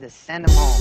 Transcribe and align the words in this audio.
Just 0.00 0.24
send 0.24 0.46
them 0.46 0.56
home. 0.56 0.80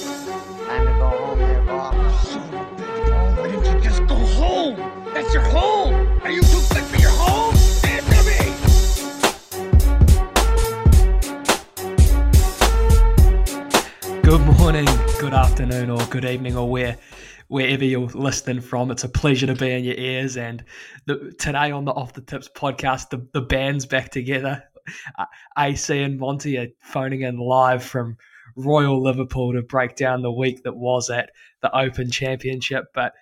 Time 0.68 0.86
to 0.88 0.94
go 0.94 1.10
home 1.10 1.40
there, 1.40 1.62
Bob. 1.64 1.94
Son 2.26 2.42
of 2.42 2.54
a 2.54 2.76
bitch, 2.82 3.12
Paul, 3.12 3.36
why 3.36 3.48
didn't 3.50 3.66
you 3.66 3.82
just 3.82 4.08
go 4.08 4.16
home? 4.16 4.76
That's 5.14 5.34
your 5.34 5.44
home. 5.44 5.94
Are 6.24 6.32
you 6.32 6.42
too 6.42 6.62
good 6.74 6.84
for 6.86 6.98
your 6.98 7.12
home? 7.12 7.54
Answer 7.86 8.24
me. 14.14 14.22
Good 14.22 14.42
morning, 14.58 14.88
good 15.20 15.34
afternoon, 15.34 15.90
or 15.90 16.00
good 16.06 16.26
evening, 16.26 16.56
or 16.58 16.70
where 16.70 16.98
wherever 17.48 17.84
you're 17.84 18.08
listening 18.08 18.62
from. 18.62 18.92
It's 18.92 19.04
a 19.04 19.10
pleasure 19.10 19.48
to 19.48 19.56
be 19.56 19.72
in 19.72 19.84
your 19.84 19.96
ears. 19.96 20.38
And 20.38 20.64
the, 21.06 21.34
today 21.38 21.70
on 21.72 21.84
the 21.86 21.92
Off 21.92 22.14
the 22.14 22.22
Tips 22.22 22.50
podcast, 22.56 23.10
the, 23.10 23.28
the 23.34 23.42
band's 23.42 23.86
back 23.86 24.10
together. 24.10 24.64
Uh, 25.20 25.26
AC 25.60 26.02
and 26.02 26.18
Monty 26.18 26.58
are 26.58 26.68
phoning 26.82 27.22
in 27.22 27.38
live 27.38 27.84
from 27.84 28.18
Royal 28.56 29.02
Liverpool 29.02 29.54
to 29.54 29.62
break 29.62 29.96
down 29.96 30.22
the 30.22 30.32
week 30.32 30.64
that 30.64 30.76
was 30.76 31.10
at 31.10 31.32
the 31.62 31.76
Open 31.76 32.10
Championship. 32.10 32.86
But 32.94 33.14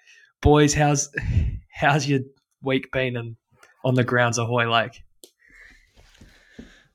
boys, 0.41 0.73
how's 0.73 1.09
how's 1.71 2.07
your 2.07 2.21
week 2.61 2.91
been 2.91 3.15
in, 3.15 3.35
on 3.83 3.95
the 3.95 4.03
grounds 4.03 4.38
of 4.38 4.47
Hoylake? 4.47 5.03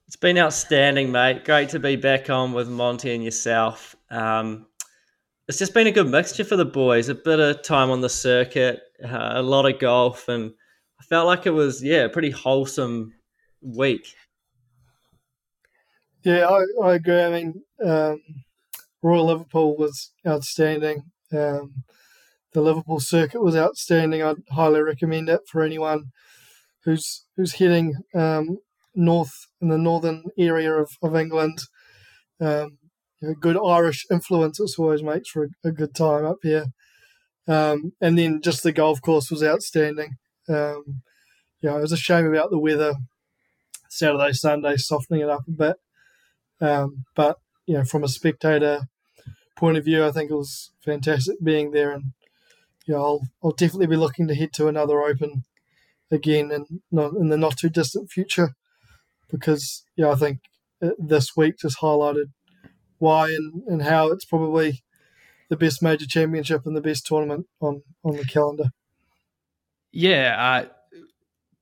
It's 0.07 0.17
been 0.17 0.39
outstanding, 0.39 1.11
mate. 1.11 1.45
Great 1.45 1.71
to 1.71 1.81
be 1.81 1.97
back 1.97 2.31
on 2.31 2.53
with 2.53 2.69
Monty 2.69 3.15
and 3.15 3.25
yourself. 3.25 3.97
Um, 4.11 4.67
it's 5.49 5.59
just 5.59 5.75
been 5.75 5.87
a 5.87 5.93
good 5.93 6.09
mixture 6.09 6.45
for 6.45 6.57
the 6.57 6.65
boys. 6.65 7.09
A 7.09 7.15
bit 7.15 7.41
of 7.41 7.63
time 7.63 7.91
on 7.91 8.01
the 8.01 8.09
circuit, 8.09 8.81
uh, 9.03 9.33
a 9.35 9.43
lot 9.43 9.67
of 9.67 9.79
golf, 9.79 10.29
and 10.29 10.53
I 11.01 11.05
felt 11.05 11.27
like 11.27 11.47
it 11.47 11.51
was 11.51 11.83
yeah, 11.83 12.05
a 12.05 12.09
pretty 12.09 12.31
wholesome 12.31 13.13
week. 13.61 14.15
Yeah, 16.25 16.47
I, 16.49 16.65
I 16.83 16.95
agree. 16.95 17.23
I 17.23 17.31
mean, 17.31 17.63
um, 17.85 18.21
Royal 19.03 19.27
Liverpool 19.27 19.77
was 19.77 20.13
outstanding. 20.27 21.05
Um, 21.33 21.85
the 22.53 22.63
Liverpool 22.63 23.01
circuit 23.01 23.43
was 23.43 23.57
outstanding. 23.57 24.23
I'd 24.23 24.37
highly 24.51 24.83
recommend 24.83 25.29
it 25.29 25.43
for 25.51 25.63
anyone 25.63 26.07
who's 26.85 27.25
who's 27.37 27.55
heading 27.55 27.95
um, 28.15 28.59
north 28.95 29.33
in 29.61 29.69
the 29.69 29.79
northern 29.79 30.25
area 30.39 30.73
of, 30.75 30.91
of 31.03 31.17
England. 31.17 31.61
Um, 32.41 32.79
you 33.21 33.29
know, 33.29 33.35
good 33.41 33.59
Irish 33.59 34.07
influence 34.11 34.61
it 34.61 34.71
always 34.79 35.03
makes 35.03 35.31
for 35.31 35.45
a, 35.45 35.69
a 35.69 35.73
good 35.73 35.95
time 35.95 36.27
up 36.27 36.39
here. 36.43 36.67
Um, 37.49 37.93
and 38.01 38.19
then 38.19 38.41
just 38.43 38.63
the 38.63 38.73
golf 38.73 39.03
course 39.03 39.31
was 39.31 39.43
outstanding. 39.43 40.17
Um, 40.49 41.03
it 41.63 41.71
was 41.71 41.93
a 41.93 41.97
shame 41.97 42.27
about 42.27 42.51
the 42.51 42.59
weather. 42.59 42.95
Saturday, 43.91 44.33
Sunday, 44.33 44.77
softening 44.77 45.23
it 45.23 45.31
up 45.31 45.43
a 45.49 45.51
bit. 45.53 45.77
Um, 46.61 47.05
but 47.15 47.39
you 47.67 47.75
know, 47.75 47.85
from 47.85 48.05
a 48.05 48.09
spectator 48.09 48.83
point 49.57 49.77
of 49.77 49.85
view, 49.85 50.05
I 50.05 50.11
think 50.11 50.31
it 50.31 50.35
was 50.35 50.73
fantastic 50.85 51.43
being 51.43 51.71
there, 51.71 51.93
and 51.93 52.13
you 52.87 52.95
know, 52.95 53.01
I'll 53.01 53.29
I'll 53.43 53.51
definitely 53.53 53.87
be 53.87 53.97
looking 53.97 54.29
to 54.29 54.35
head 54.35 54.53
to 54.55 54.69
another 54.69 55.01
Open 55.03 55.45
again, 56.11 56.51
in 56.53 57.29
the 57.29 57.37
not 57.37 57.57
too 57.57 57.69
distant 57.69 58.11
future, 58.11 58.55
because 59.31 59.85
yeah, 59.97 60.11
I 60.11 60.15
think 60.15 60.41
uh, 60.83 60.91
this 60.99 61.37
week 61.37 61.59
just 61.59 61.81
highlighted 61.81 62.33
why 62.99 63.29
and, 63.29 63.63
and 63.67 63.83
how 63.83 64.11
it's 64.11 64.25
probably 64.25 64.83
the 65.49 65.57
best 65.57 65.83
major 65.83 66.07
championship 66.07 66.63
and 66.65 66.77
the 66.77 66.81
best 66.81 67.07
tournament 67.07 67.47
on 67.61 67.83
on 68.05 68.17
the 68.17 68.25
calendar. 68.25 68.71
Yeah, 69.93 70.37
uh, 70.39 71.01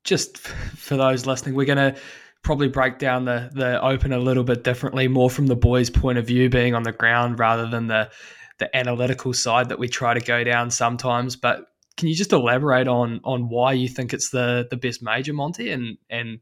just 0.05 0.39
for 0.77 0.97
those 0.97 1.27
listening, 1.27 1.55
we're 1.55 1.67
going 1.67 1.95
to 1.95 2.01
probably 2.43 2.69
break 2.69 2.99
down 2.99 3.25
the 3.25 3.51
the 3.53 3.83
open 3.83 4.13
a 4.13 4.19
little 4.19 4.45
bit 4.45 4.65
differently, 4.65 5.09
more 5.09 5.31
from 5.31 5.47
the 5.47 5.57
boys' 5.57 5.91
point 5.91 6.19
of 6.19 6.27
view, 6.27 6.49
being 6.49 6.75
on 6.75 6.83
the 6.83 6.93
ground 6.93 7.39
rather 7.39 7.67
than 7.69 7.87
the 7.87 8.11
the 8.59 8.75
analytical 8.77 9.33
side 9.33 9.69
that 9.69 9.79
we 9.79 9.89
try 9.89 10.15
to 10.15 10.21
go 10.21 10.45
down 10.45 10.71
sometimes. 10.71 11.37
But 11.37 11.67
can 11.97 12.09
you 12.09 12.15
just 12.15 12.33
elaborate 12.33 12.89
on 12.89 13.21
on 13.25 13.49
why 13.49 13.73
you 13.73 13.89
think 13.89 14.13
it's 14.13 14.31
the 14.31 14.67
the 14.71 14.77
best 14.77 15.03
major, 15.03 15.33
Monty, 15.33 15.71
and 15.71 15.99
and 16.11 16.41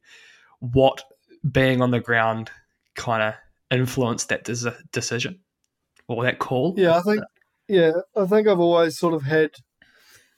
what 0.60 1.02
being 1.50 1.80
on 1.80 1.90
the 1.90 2.00
ground 2.00 2.50
kind 2.94 3.22
of 3.22 3.34
influenced 3.70 4.28
that 4.28 4.44
des- 4.44 4.76
decision 4.92 5.40
or 6.08 6.24
that 6.24 6.38
call? 6.38 6.74
Yeah, 6.76 6.96
I 6.96 7.02
think 7.02 7.22
yeah, 7.68 7.92
I 8.16 8.26
think 8.26 8.48
I've 8.48 8.60
always 8.60 8.98
sort 8.98 9.14
of 9.14 9.22
had 9.22 9.50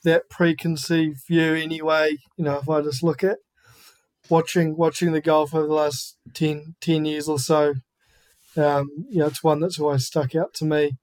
that 0.05 0.29
preconceived 0.29 1.27
view 1.27 1.55
anyway. 1.55 2.17
You 2.37 2.45
know, 2.45 2.59
if 2.59 2.69
I 2.69 2.81
just 2.83 3.03
look 3.03 3.23
at 3.23 3.39
watching 4.29 4.77
watching 4.77 5.13
the 5.13 5.21
golf 5.21 5.55
over 5.55 5.67
the 5.67 5.75
last 5.75 6.17
10, 6.35 6.77
10 6.81 7.05
years 7.05 7.29
or 7.29 7.39
so, 7.39 7.75
um, 8.57 8.89
you 9.09 9.19
know, 9.19 9.27
it's 9.27 9.43
one 9.43 9.61
that's 9.61 9.79
always 9.79 10.07
stuck 10.07 10.35
out 10.35 10.55
to 10.55 10.65
me. 10.65 10.97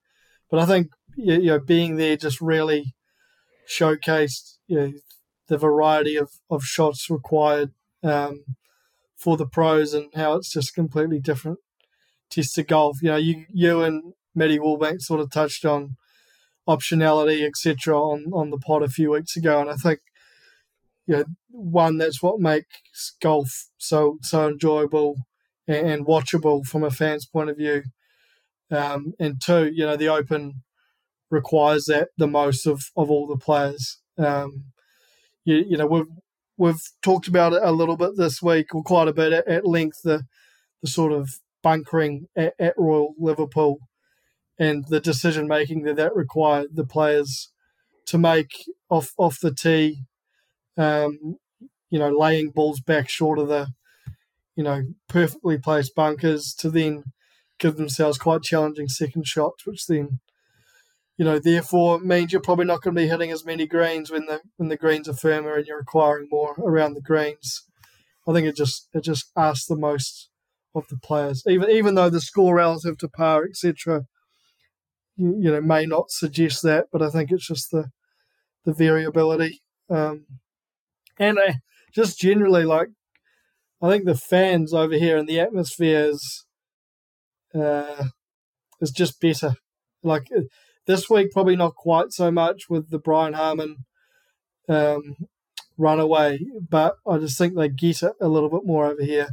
But 0.50 0.60
I 0.60 0.66
think 0.66 0.88
you 1.16 1.38
know, 1.38 1.60
being 1.60 1.96
there 1.96 2.16
just 2.16 2.40
really 2.40 2.94
showcased 3.68 4.56
you 4.66 4.76
know 4.80 4.92
the 5.48 5.58
variety 5.58 6.16
of, 6.16 6.30
of 6.48 6.62
shots 6.62 7.10
required 7.10 7.72
um, 8.02 8.44
for 9.16 9.36
the 9.36 9.46
pros 9.46 9.92
and 9.94 10.08
how 10.14 10.34
it's 10.34 10.52
just 10.52 10.74
completely 10.74 11.20
different 11.20 11.58
test 12.30 12.56
of 12.58 12.66
golf. 12.66 13.02
You 13.02 13.10
know, 13.10 13.16
you 13.16 13.46
you 13.52 13.82
and 13.82 14.14
Matty 14.34 14.58
Woolbank 14.58 15.00
sort 15.02 15.20
of 15.20 15.30
touched 15.30 15.64
on 15.64 15.96
optionality, 16.68 17.44
etc., 17.46 17.98
on 17.98 18.26
on 18.32 18.50
the 18.50 18.58
pod 18.58 18.82
a 18.82 18.88
few 18.88 19.10
weeks 19.10 19.36
ago, 19.36 19.60
and 19.60 19.68
I 19.68 19.74
think 19.74 20.00
you 21.10 21.16
know 21.16 21.24
one 21.50 21.98
that's 21.98 22.22
what 22.22 22.38
makes 22.38 23.16
golf 23.20 23.66
so 23.78 24.18
so 24.22 24.46
enjoyable 24.46 25.16
and, 25.66 25.88
and 25.90 26.06
watchable 26.06 26.64
from 26.64 26.84
a 26.84 26.90
fan's 26.90 27.26
point 27.26 27.50
of 27.50 27.56
view. 27.56 27.82
Um, 28.70 29.14
and 29.18 29.40
two, 29.44 29.68
you 29.74 29.84
know, 29.84 29.96
the 29.96 30.08
Open 30.08 30.62
requires 31.28 31.86
that 31.86 32.10
the 32.16 32.28
most 32.28 32.64
of, 32.64 32.82
of 32.96 33.10
all 33.10 33.26
the 33.26 33.36
players. 33.36 33.98
Um, 34.16 34.66
you, 35.44 35.64
you 35.68 35.76
know, 35.76 35.86
we've 35.86 36.06
we've 36.56 36.82
talked 37.02 37.26
about 37.26 37.54
it 37.54 37.62
a 37.64 37.72
little 37.72 37.96
bit 37.96 38.16
this 38.16 38.40
week, 38.40 38.72
or 38.72 38.84
quite 38.84 39.08
a 39.08 39.12
bit 39.12 39.32
at, 39.32 39.48
at 39.48 39.66
length. 39.66 40.02
The 40.04 40.22
the 40.80 40.88
sort 40.88 41.12
of 41.12 41.28
bunkering 41.60 42.26
at, 42.36 42.54
at 42.60 42.74
Royal 42.78 43.14
Liverpool 43.18 43.78
and 44.58 44.84
the 44.88 45.00
decision 45.00 45.48
making 45.48 45.82
that 45.82 45.96
that 45.96 46.14
required 46.14 46.68
the 46.74 46.86
players 46.86 47.50
to 48.06 48.16
make 48.16 48.52
off 48.88 49.12
off 49.18 49.40
the 49.40 49.52
tee. 49.52 50.04
Um, 50.76 51.36
you 51.90 51.98
know, 51.98 52.08
laying 52.08 52.50
balls 52.50 52.80
back 52.80 53.08
short 53.08 53.38
of 53.38 53.48
the, 53.48 53.68
you 54.56 54.62
know, 54.62 54.82
perfectly 55.08 55.58
placed 55.58 55.94
bunkers 55.94 56.54
to 56.58 56.70
then 56.70 57.04
give 57.58 57.76
themselves 57.76 58.16
quite 58.16 58.42
challenging 58.42 58.88
second 58.88 59.26
shots, 59.26 59.66
which 59.66 59.86
then, 59.86 60.20
you 61.18 61.24
know, 61.24 61.38
therefore 61.38 61.98
means 61.98 62.32
you're 62.32 62.40
probably 62.40 62.64
not 62.64 62.80
going 62.80 62.94
to 62.94 63.02
be 63.02 63.08
hitting 63.08 63.30
as 63.30 63.44
many 63.44 63.66
greens 63.66 64.10
when 64.10 64.26
the 64.26 64.40
when 64.56 64.68
the 64.68 64.76
greens 64.76 65.08
are 65.08 65.14
firmer 65.14 65.56
and 65.56 65.66
you're 65.66 65.78
requiring 65.78 66.28
more 66.30 66.54
around 66.58 66.94
the 66.94 67.02
greens. 67.02 67.64
I 68.26 68.32
think 68.32 68.46
it 68.46 68.56
just 68.56 68.88
it 68.94 69.02
just 69.02 69.30
asks 69.36 69.66
the 69.66 69.76
most 69.76 70.30
of 70.74 70.86
the 70.88 70.96
players, 70.96 71.42
even 71.46 71.70
even 71.70 71.94
though 71.94 72.10
the 72.10 72.20
score 72.20 72.54
relative 72.54 72.98
to 72.98 73.08
par, 73.08 73.44
etc. 73.44 74.04
You, 75.16 75.36
you 75.38 75.50
know, 75.50 75.60
may 75.60 75.84
not 75.86 76.10
suggest 76.10 76.62
that, 76.62 76.86
but 76.92 77.02
I 77.02 77.10
think 77.10 77.30
it's 77.30 77.46
just 77.46 77.70
the 77.70 77.90
the 78.64 78.72
variability, 78.72 79.62
um, 79.88 80.26
and 81.20 81.38
uh, 81.38 81.52
just 81.94 82.18
generally 82.18 82.64
like 82.64 82.88
I 83.80 83.88
think 83.88 84.04
the 84.04 84.16
fans 84.16 84.74
over 84.74 84.94
here 84.94 85.16
and 85.16 85.28
the 85.28 85.38
atmosphere 85.38 86.06
is 86.06 86.44
uh, 87.54 88.04
is 88.80 88.90
just 88.90 89.20
better. 89.20 89.54
Like 90.02 90.28
uh, 90.36 90.42
this 90.86 91.08
week, 91.08 91.30
probably 91.32 91.56
not 91.56 91.76
quite 91.76 92.12
so 92.12 92.30
much 92.30 92.68
with 92.68 92.90
the 92.90 92.98
Brian 92.98 93.34
Harman 93.34 93.84
um, 94.68 95.16
runaway, 95.76 96.40
but 96.68 96.96
I 97.06 97.18
just 97.18 97.38
think 97.38 97.54
they 97.54 97.68
get 97.68 98.02
it 98.02 98.12
a 98.20 98.28
little 98.28 98.50
bit 98.50 98.64
more 98.64 98.86
over 98.86 99.02
here, 99.02 99.28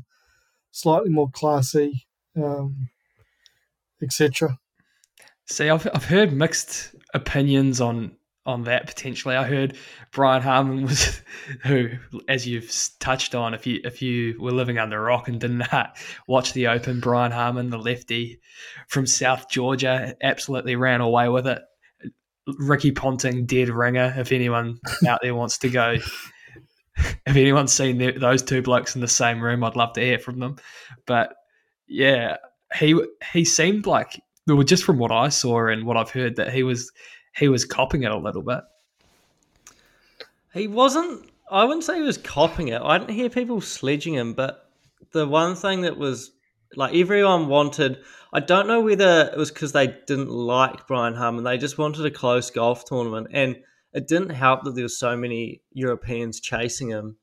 slightly 0.71 1.09
more 1.09 1.29
classy, 1.31 2.05
um, 2.35 2.89
etc. 4.01 4.59
See, 5.45 5.69
I've 5.69 5.87
I've 5.93 6.05
heard 6.05 6.33
mixed 6.33 6.95
opinions 7.13 7.79
on 7.79 8.16
on 8.47 8.63
that 8.63 8.87
potentially. 8.87 9.35
I 9.35 9.43
heard 9.43 9.77
Brian 10.11 10.41
Harman 10.41 10.83
was 10.83 11.21
who, 11.65 11.89
as 12.27 12.47
you've 12.47 12.73
touched 12.99 13.35
on, 13.35 13.53
if 13.53 13.67
you 13.67 13.81
if 13.83 14.01
you 14.01 14.35
were 14.39 14.51
living 14.51 14.79
under 14.79 14.97
a 14.97 15.01
rock 15.01 15.27
and 15.27 15.39
didn't 15.39 15.67
watch 16.27 16.53
the 16.53 16.67
Open, 16.67 16.99
Brian 16.99 17.31
Harman, 17.31 17.69
the 17.69 17.77
lefty 17.77 18.39
from 18.87 19.05
South 19.05 19.49
Georgia, 19.49 20.15
absolutely 20.23 20.75
ran 20.75 21.01
away 21.01 21.29
with 21.29 21.45
it. 21.45 21.61
Ricky 22.57 22.91
Ponting, 22.91 23.45
dead 23.45 23.67
ringer. 23.67 24.15
If 24.17 24.31
anyone 24.31 24.79
out 25.07 25.19
there 25.21 25.35
wants 25.35 25.57
to 25.59 25.69
go, 25.69 25.97
if 26.95 27.17
anyone's 27.27 27.73
seen 27.73 27.97
the, 27.97 28.13
those 28.13 28.41
two 28.41 28.61
blokes 28.61 28.95
in 28.95 29.01
the 29.01 29.07
same 29.07 29.43
room, 29.43 29.65
I'd 29.65 29.75
love 29.75 29.93
to 29.93 30.01
hear 30.01 30.17
from 30.17 30.39
them. 30.39 30.55
But 31.05 31.35
yeah, 31.85 32.37
he 32.79 32.99
he 33.33 33.43
seemed 33.43 33.85
like 33.85 34.21
well, 34.47 34.63
just 34.63 34.85
from 34.85 34.97
what 34.97 35.11
I 35.11 35.27
saw 35.27 35.67
and 35.67 35.85
what 35.85 35.97
I've 35.97 36.09
heard, 36.09 36.37
that 36.37 36.53
he 36.53 36.63
was 36.63 36.89
he 37.37 37.47
was 37.47 37.65
copping 37.65 38.03
it 38.03 38.11
a 38.11 38.17
little 38.17 38.41
bit. 38.41 38.61
He 40.53 40.67
wasn't. 40.67 41.29
I 41.49 41.63
wouldn't 41.63 41.83
say 41.83 41.95
he 41.95 42.01
was 42.01 42.17
copping 42.17 42.69
it. 42.69 42.81
I 42.81 42.97
didn't 42.97 43.13
hear 43.13 43.29
people 43.29 43.61
sledging 43.61 44.13
him, 44.13 44.33
but 44.33 44.69
the 45.11 45.27
one 45.27 45.55
thing 45.55 45.81
that 45.81 45.97
was 45.97 46.31
Like 46.75 46.95
everyone 46.95 47.47
wanted. 47.47 47.99
I 48.33 48.41
don't 48.41 48.67
know 48.67 48.81
whether 48.81 49.29
it 49.31 49.37
was 49.37 49.51
because 49.51 49.71
they 49.71 49.87
didn't 49.87 50.29
like 50.29 50.85
Brian 50.87 51.13
Harman. 51.13 51.43
They 51.43 51.57
just 51.57 51.77
wanted 51.77 52.05
a 52.05 52.11
close 52.11 52.51
golf 52.51 52.83
tournament, 52.83 53.27
and 53.31 53.55
it 53.93 54.07
didn't 54.07 54.31
help 54.31 54.63
that 54.63 54.75
there 54.75 54.83
were 54.83 54.89
so 54.89 55.15
many 55.15 55.61
Europeans 55.71 56.41
chasing 56.41 56.89
him 56.89 57.17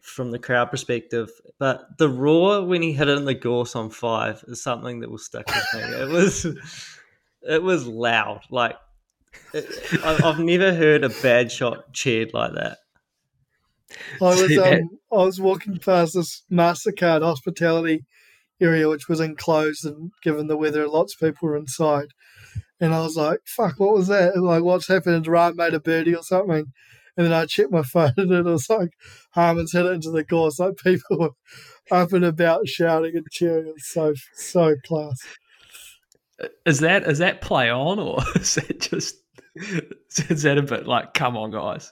from 0.00 0.30
the 0.30 0.38
crowd 0.38 0.70
perspective. 0.70 1.30
But 1.58 1.98
the 1.98 2.08
roar 2.08 2.64
when 2.64 2.80
he 2.80 2.92
hit 2.92 3.08
it 3.08 3.18
in 3.18 3.26
the 3.26 3.34
gorse 3.34 3.76
on 3.76 3.90
five 3.90 4.42
is 4.48 4.62
something 4.62 5.00
that 5.00 5.10
will 5.10 5.18
stick 5.18 5.46
with 5.46 5.66
me. 5.74 5.80
It 5.80 6.08
was, 6.08 6.46
it 7.42 7.62
was 7.62 7.86
loud. 7.86 8.40
Like 8.50 8.76
I've 10.04 10.40
never 10.40 10.74
heard 10.74 11.04
a 11.04 11.08
bad 11.08 11.50
shot 11.50 11.92
cheered 11.92 12.34
like 12.34 12.52
that. 12.54 12.78
I 14.20 14.24
was 14.24 14.58
um, 14.58 14.98
I 15.10 15.24
was 15.24 15.40
walking 15.40 15.78
past 15.78 16.14
this 16.14 16.42
Mastercard 16.50 17.22
hospitality 17.22 18.04
area, 18.60 18.88
which 18.88 19.08
was 19.08 19.20
enclosed, 19.20 19.84
and 19.84 20.12
given 20.22 20.46
the 20.46 20.56
weather, 20.56 20.86
lots 20.88 21.14
of 21.14 21.26
people 21.26 21.48
were 21.48 21.56
inside. 21.56 22.08
And 22.80 22.94
I 22.94 23.00
was 23.00 23.16
like, 23.16 23.40
"Fuck, 23.46 23.78
what 23.78 23.94
was 23.94 24.08
that? 24.08 24.36
Like, 24.36 24.62
what's 24.62 24.88
happened? 24.88 25.14
Has 25.16 25.28
Ryan 25.28 25.56
made 25.56 25.74
a 25.74 25.80
birdie 25.80 26.14
or 26.14 26.22
something?" 26.22 26.66
And 27.16 27.26
then 27.26 27.32
I 27.32 27.46
checked 27.46 27.72
my 27.72 27.82
phone, 27.92 28.12
and 28.16 28.32
it 28.32 28.44
was 28.44 28.68
like 28.68 28.90
Harman's 29.32 29.72
hit 29.72 29.86
it 29.86 29.92
into 29.92 30.10
the 30.10 30.24
gorse. 30.24 30.58
Like 30.58 30.76
people 30.76 31.18
were 31.18 31.30
up 31.90 32.12
and 32.12 32.24
about 32.24 32.68
shouting 32.68 33.16
and 33.16 33.26
cheering. 33.30 33.68
It 33.68 33.74
was 33.74 33.88
so 33.88 34.14
so 34.34 34.76
class. 34.86 35.18
Is 36.64 36.80
that 36.80 37.04
is 37.04 37.18
that 37.18 37.40
play 37.40 37.70
on 37.70 37.98
or 37.98 38.18
is 38.36 38.54
that 38.56 38.80
just 38.80 39.16
is 40.28 40.42
that 40.42 40.58
a 40.58 40.62
bit 40.62 40.86
like 40.86 41.14
come 41.14 41.36
on 41.36 41.50
guys? 41.50 41.90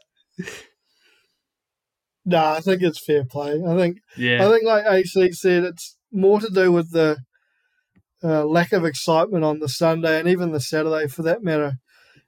Nah, 2.24 2.54
I 2.54 2.60
think 2.60 2.82
it's 2.82 3.02
fair 3.04 3.24
play. 3.24 3.62
I 3.66 3.76
think 3.76 3.98
Yeah. 4.16 4.46
I 4.46 4.50
think, 4.50 4.64
like 4.64 4.84
AC 4.84 5.32
said, 5.32 5.62
it's 5.62 5.96
more 6.10 6.40
to 6.40 6.50
do 6.50 6.72
with 6.72 6.90
the 6.90 7.18
uh, 8.22 8.44
lack 8.44 8.72
of 8.72 8.84
excitement 8.84 9.44
on 9.44 9.60
the 9.60 9.68
Sunday 9.68 10.18
and 10.18 10.28
even 10.28 10.50
the 10.50 10.60
Saturday, 10.60 11.06
for 11.06 11.22
that 11.22 11.44
matter, 11.44 11.74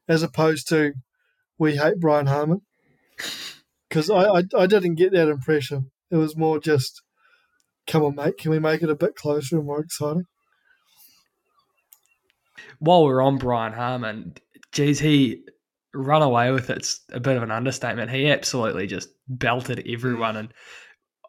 as 0.06 0.22
opposed 0.22 0.68
to 0.68 0.92
we 1.58 1.76
hate 1.76 1.98
Brian 1.98 2.26
Harman. 2.26 2.60
Because 3.88 4.08
I, 4.08 4.22
I, 4.24 4.42
I 4.56 4.66
didn't 4.66 4.94
get 4.94 5.12
that 5.12 5.28
impression. 5.28 5.90
It 6.10 6.16
was 6.16 6.36
more 6.36 6.60
just, 6.60 7.02
come 7.86 8.04
on, 8.04 8.14
mate, 8.14 8.38
can 8.38 8.52
we 8.52 8.60
make 8.60 8.82
it 8.82 8.90
a 8.90 8.94
bit 8.94 9.16
closer 9.16 9.56
and 9.56 9.66
more 9.66 9.80
exciting? 9.80 10.24
While 12.78 13.04
we're 13.04 13.22
on 13.22 13.38
Brian 13.38 13.72
Harman, 13.72 14.34
geez, 14.72 14.98
he 14.98 15.44
run 15.94 16.22
away 16.22 16.50
with 16.50 16.70
it's 16.70 17.00
a 17.12 17.20
bit 17.20 17.36
of 17.36 17.42
an 17.42 17.50
understatement. 17.50 18.10
He 18.10 18.30
absolutely 18.30 18.86
just 18.86 19.08
belted 19.28 19.86
everyone 19.88 20.36
and 20.36 20.52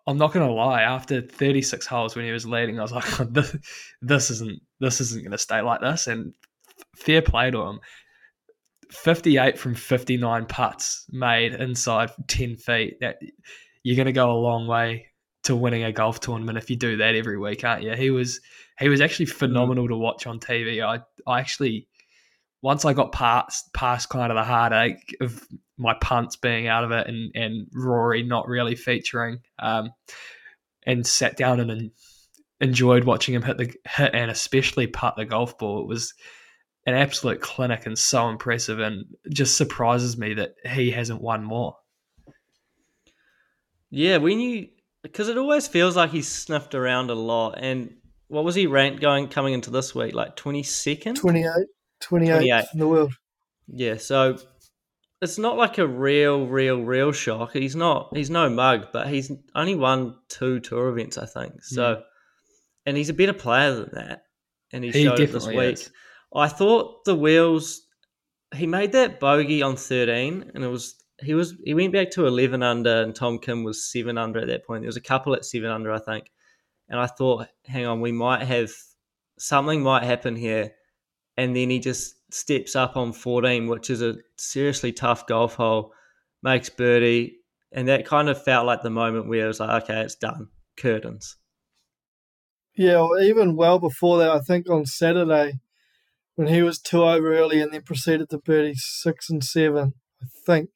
I'm 0.08 0.18
not 0.18 0.34
going 0.34 0.48
to 0.48 0.54
lie. 0.54 0.82
After 0.82 1.22
36 1.22 1.86
holes, 1.86 2.16
when 2.16 2.26
he 2.26 2.32
was 2.32 2.46
leading, 2.46 2.80
I 2.80 2.82
was 2.82 2.92
like, 2.92 3.06
"This, 3.30 3.56
this 4.02 4.32
isn't 4.32 4.60
this 4.80 5.02
isn't 5.02 5.22
going 5.22 5.32
to 5.32 5.38
stay 5.38 5.62
like 5.62 5.82
this." 5.82 6.08
And 6.08 6.34
fair 6.96 7.22
play 7.22 7.52
to 7.52 7.62
him. 7.62 7.80
58 8.92 9.60
from 9.60 9.76
59 9.76 10.46
putts 10.48 11.06
made 11.12 11.54
inside 11.54 12.10
10 12.28 12.56
feet. 12.56 12.96
That 13.02 13.18
you're 13.84 13.96
going 13.96 14.08
to 14.08 14.12
go 14.12 14.32
a 14.32 14.34
long 14.34 14.66
way 14.66 15.06
to 15.44 15.56
winning 15.56 15.84
a 15.84 15.92
golf 15.92 16.20
tournament 16.20 16.58
if 16.58 16.72
you 16.72 16.76
do 16.76 16.98
that 16.98 17.14
every 17.14 17.38
week, 17.38 17.64
aren't 17.64 17.84
you? 17.84 17.94
He 17.94 18.10
was 18.10 18.42
he 18.80 18.90
was 18.90 19.02
actually 19.02 19.28
mm. 19.28 19.34
phenomenal 19.34 19.88
to 19.88 19.96
watch 19.96 20.26
on 20.26 20.40
TV. 20.40 20.84
I 20.84 21.02
I 21.32 21.40
actually 21.40 21.88
once 22.62 22.86
I 22.86 22.94
got 22.94 23.12
past 23.12 23.74
past 23.74 24.10
kind 24.10 24.32
of 24.32 24.36
the 24.36 24.44
heartache 24.44 25.16
of 25.22 25.48
my 25.78 25.96
punts 26.02 26.36
being 26.36 26.68
out 26.68 26.84
of 26.84 26.92
it 26.92 27.08
and 27.08 27.32
and 27.36 27.68
Rory 27.74 28.24
not 28.24 28.48
really 28.48 28.76
featuring, 28.76 29.40
um, 29.60 29.92
and 30.86 31.06
sat 31.06 31.38
down 31.38 31.60
and 31.60 31.72
en- 31.72 31.92
enjoyed 32.62 33.06
watching 33.06 33.34
him 33.34 33.44
hit 33.44 33.58
the 33.58 33.74
hit 33.88 34.14
and 34.14 34.30
especially 34.30 34.88
putt 34.88 35.16
the 35.16 35.26
golf 35.26 35.58
ball. 35.58 35.82
It 35.82 35.88
was 35.88 36.14
an 36.86 36.96
absolute 36.96 37.42
clinic 37.42 37.86
and 37.86 37.98
so 37.98 38.30
impressive, 38.30 38.80
and 38.80 39.06
just 39.30 39.58
surprises 39.58 40.18
me 40.18 40.34
that 40.36 40.56
he 40.66 40.92
hasn't 40.92 41.22
won 41.22 41.44
more. 41.44 41.76
Yeah, 43.90 44.18
when 44.18 44.40
you 44.40 44.68
because 45.02 45.30
it 45.30 45.38
always 45.38 45.68
feels 45.68 45.96
like 45.96 46.12
he's 46.12 46.28
sniffed 46.28 46.76
around 46.76 47.10
a 47.10 47.16
lot. 47.16 47.56
And 47.58 47.96
what 48.28 48.44
was 48.44 48.56
he 48.56 48.68
ranked 48.68 49.02
going 49.02 49.28
coming 49.30 49.54
into 49.54 49.72
this 49.72 49.96
week? 49.96 50.14
Like 50.14 50.36
twenty 50.36 50.64
second. 50.64 51.16
28, 51.16 51.44
28, 51.44 51.68
28. 52.02 52.66
in 52.74 52.80
the 52.80 52.88
world. 52.88 53.14
Yeah, 53.68 53.98
so 53.98 54.38
it's 55.22 55.38
not 55.38 55.58
like 55.58 55.78
a 55.78 55.88
real, 55.88 56.48
real, 56.48 56.82
real 56.82 57.12
shock. 57.12 57.54
He's 57.54 57.76
not. 57.76 58.16
He's 58.16 58.30
no 58.30 58.50
mug, 58.50 58.88
but 58.94 59.08
he's 59.08 59.32
only 59.56 59.76
won 59.76 60.16
two 60.30 60.60
tour 60.60 60.90
events, 60.90 61.18
I 61.18 61.26
think. 61.26 61.54
Hmm. 61.54 61.60
So, 61.76 62.04
and 62.86 62.98
he's 62.98 63.10
a 63.10 63.14
better 63.14 63.34
player 63.34 63.74
than 63.76 63.90
that. 63.94 64.24
And 64.72 64.84
he, 64.84 64.92
He 64.92 65.04
showed 65.04 65.20
it 65.20 65.32
this 65.32 65.48
week. 65.48 65.74
is. 65.74 65.92
I 66.34 66.48
thought 66.48 67.06
the 67.06 67.16
wheels. 67.16 67.82
He 68.56 68.66
made 68.66 68.92
that 68.94 69.20
bogey 69.20 69.62
on 69.62 69.76
thirteen, 69.76 70.52
and 70.54 70.64
it 70.64 70.68
was 70.68 70.96
he 71.22 71.34
was 71.34 71.54
he 71.64 71.74
went 71.74 71.94
back 71.94 72.12
to 72.12 72.26
eleven 72.28 72.64
under, 72.64 73.02
and 73.02 73.16
Tom 73.16 73.40
Kim 73.40 73.64
was 73.64 73.92
seven 73.92 74.18
under 74.18 74.40
at 74.40 74.48
that 74.48 74.66
point. 74.66 74.82
There 74.82 74.88
was 74.88 74.98
a 74.98 75.02
couple 75.02 75.34
at 75.36 75.46
seven 75.46 75.70
under, 75.70 75.92
I 75.92 76.00
think, 76.00 76.32
and 76.88 77.00
I 77.00 77.08
thought, 77.08 77.48
hang 77.66 77.86
on, 77.86 78.02
we 78.02 78.12
might 78.12 78.44
have 78.44 78.72
something 79.38 79.82
might 79.84 80.04
happen 80.04 80.36
here, 80.36 80.72
and 81.40 81.56
then 81.56 81.70
he 81.70 81.80
just 81.80 82.16
steps 82.34 82.76
up 82.76 82.96
on 82.96 83.14
fourteen, 83.14 83.68
which 83.68 83.90
is 83.90 84.02
a 84.02 84.18
seriously 84.38 84.92
tough 84.92 85.26
golf 85.28 85.56
hole, 85.56 85.94
makes 86.44 86.70
birdie, 86.70 87.38
and 87.72 87.88
that 87.88 88.06
kind 88.06 88.30
of 88.30 88.44
felt 88.44 88.66
like 88.66 88.82
the 88.82 88.90
moment 88.90 89.28
where 89.28 89.46
it 89.46 89.48
was 89.48 89.60
like, 89.60 89.84
okay, 89.84 90.02
it's 90.02 90.16
done, 90.16 90.48
curtains. 90.78 91.38
Yeah, 92.76 93.00
or 93.00 93.20
even 93.20 93.56
well 93.56 93.80
before 93.80 94.18
that, 94.20 94.30
I 94.30 94.40
think 94.40 94.70
on 94.70 94.86
Saturday, 94.86 95.60
when 96.36 96.48
he 96.48 96.62
was 96.62 96.80
two 96.80 97.04
over 97.04 97.36
early 97.36 97.62
and 97.62 97.74
then 97.74 97.82
proceeded 97.82 98.30
to 98.30 98.38
birdie 98.38 98.76
six 98.76 99.30
and 99.30 99.44
seven, 99.44 99.94
I 100.22 100.28
think, 100.46 100.70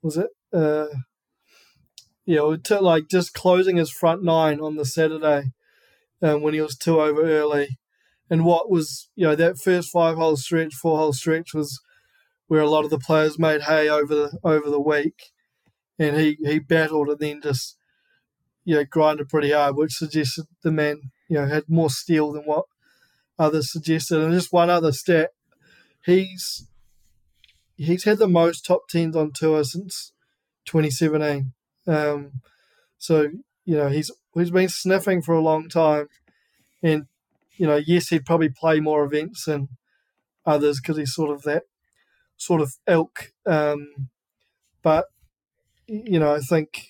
was 0.00 0.16
it? 0.16 0.30
Uh, 0.52 0.86
yeah, 2.24 2.50
it 2.52 2.64
took 2.64 2.80
like 2.80 3.08
just 3.10 3.34
closing 3.34 3.76
his 3.76 3.90
front 3.90 4.22
nine 4.22 4.60
on 4.60 4.76
the 4.76 4.84
Saturday 4.84 5.52
um, 6.22 6.40
when 6.40 6.54
he 6.54 6.60
was 6.60 6.76
two 6.76 7.00
over 7.00 7.22
early. 7.22 7.78
And 8.32 8.46
what 8.46 8.70
was, 8.70 9.10
you 9.14 9.26
know, 9.26 9.36
that 9.36 9.58
first 9.58 9.90
five 9.90 10.16
hole 10.16 10.36
stretch, 10.38 10.72
four 10.72 10.96
hole 10.96 11.12
stretch 11.12 11.52
was 11.52 11.78
where 12.46 12.62
a 12.62 12.70
lot 12.70 12.86
of 12.86 12.90
the 12.90 12.98
players 12.98 13.38
made 13.38 13.64
hay 13.64 13.90
over 13.90 14.14
the 14.14 14.38
over 14.42 14.70
the 14.70 14.80
week. 14.80 15.32
And 15.98 16.16
he, 16.16 16.38
he 16.40 16.58
battled 16.58 17.10
and 17.10 17.18
then 17.18 17.42
just 17.42 17.76
you 18.64 18.74
know, 18.74 18.86
grinded 18.88 19.28
pretty 19.28 19.50
hard, 19.50 19.76
which 19.76 19.92
suggested 19.92 20.46
the 20.62 20.72
man, 20.72 21.10
you 21.28 21.36
know, 21.36 21.46
had 21.46 21.64
more 21.68 21.90
steel 21.90 22.32
than 22.32 22.44
what 22.44 22.64
others 23.38 23.70
suggested. 23.70 24.22
And 24.22 24.32
just 24.32 24.50
one 24.50 24.70
other 24.70 24.92
stat, 24.92 25.32
he's 26.06 26.66
he's 27.76 28.04
had 28.04 28.16
the 28.16 28.28
most 28.28 28.64
top 28.64 28.88
tens 28.88 29.14
on 29.14 29.32
tour 29.34 29.62
since 29.62 30.14
2017. 30.64 31.52
Um, 31.86 32.40
so 32.96 33.28
you 33.66 33.76
know, 33.76 33.88
he's 33.90 34.10
he's 34.32 34.50
been 34.50 34.70
sniffing 34.70 35.20
for 35.20 35.34
a 35.34 35.42
long 35.42 35.68
time, 35.68 36.08
and 36.82 37.08
you 37.56 37.66
know, 37.66 37.80
yes, 37.84 38.08
he'd 38.08 38.24
probably 38.24 38.48
play 38.48 38.80
more 38.80 39.04
events 39.04 39.44
than 39.44 39.68
others 40.44 40.80
because 40.80 40.96
he's 40.96 41.14
sort 41.14 41.30
of 41.30 41.42
that 41.42 41.64
sort 42.36 42.60
of 42.60 42.74
ilk. 42.86 43.32
Um, 43.46 44.08
but 44.82 45.06
you 45.86 46.18
know, 46.18 46.34
I 46.34 46.40
think 46.40 46.86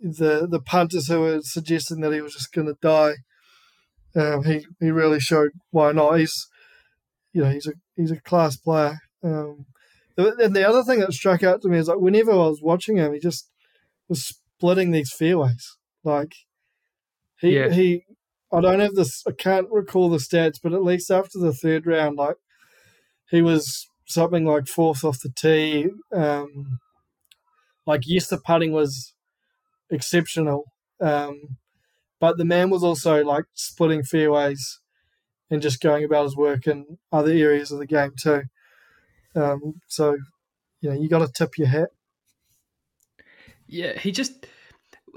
the 0.00 0.46
the 0.50 0.60
punters 0.60 1.08
who 1.08 1.20
were 1.20 1.40
suggesting 1.42 2.00
that 2.00 2.12
he 2.12 2.20
was 2.20 2.34
just 2.34 2.52
going 2.52 2.66
to 2.66 2.76
die, 2.80 3.14
um, 4.16 4.44
he 4.44 4.66
he 4.80 4.90
really 4.90 5.20
showed 5.20 5.52
why 5.70 5.92
not. 5.92 6.18
He's 6.18 6.46
you 7.32 7.42
know 7.42 7.50
he's 7.50 7.66
a 7.66 7.72
he's 7.96 8.10
a 8.10 8.20
class 8.20 8.56
player. 8.56 8.98
Um, 9.22 9.66
and 10.16 10.54
the 10.54 10.68
other 10.68 10.82
thing 10.82 11.00
that 11.00 11.12
struck 11.12 11.42
out 11.42 11.62
to 11.62 11.68
me 11.68 11.78
is 11.78 11.88
like 11.88 11.98
whenever 11.98 12.32
I 12.32 12.36
was 12.36 12.60
watching 12.62 12.96
him, 12.96 13.12
he 13.12 13.18
just 13.18 13.50
was 14.08 14.24
splitting 14.24 14.90
these 14.90 15.12
fairways. 15.12 15.76
Like 16.04 16.34
he 17.40 17.56
Yeah. 17.56 17.70
he, 17.70 18.04
I 18.54 18.60
don't 18.60 18.80
have 18.80 18.94
this. 18.94 19.22
I 19.26 19.32
can't 19.32 19.68
recall 19.70 20.08
the 20.08 20.18
stats, 20.18 20.58
but 20.62 20.72
at 20.72 20.84
least 20.84 21.10
after 21.10 21.38
the 21.38 21.52
third 21.52 21.86
round, 21.86 22.16
like 22.16 22.36
he 23.30 23.42
was 23.42 23.88
something 24.06 24.44
like 24.44 24.68
fourth 24.68 25.04
off 25.04 25.20
the 25.20 25.30
tee. 25.30 25.88
Um, 26.12 26.78
like 27.86 28.02
yes, 28.06 28.28
the 28.28 28.38
putting 28.38 28.72
was 28.72 29.14
exceptional. 29.90 30.64
Um, 31.00 31.56
but 32.20 32.38
the 32.38 32.44
man 32.44 32.70
was 32.70 32.84
also 32.84 33.22
like 33.24 33.44
splitting 33.54 34.02
fairways 34.02 34.80
and 35.50 35.60
just 35.60 35.82
going 35.82 36.04
about 36.04 36.24
his 36.24 36.36
work 36.36 36.66
in 36.66 36.98
other 37.12 37.32
areas 37.32 37.70
of 37.70 37.78
the 37.78 37.86
game 37.86 38.12
too. 38.18 38.44
Um, 39.36 39.80
so, 39.88 40.16
you 40.80 40.90
know, 40.90 40.96
you 40.96 41.08
got 41.08 41.18
to 41.18 41.32
tip 41.32 41.58
your 41.58 41.68
hat. 41.68 41.90
Yeah, 43.66 43.98
he 43.98 44.12
just 44.12 44.46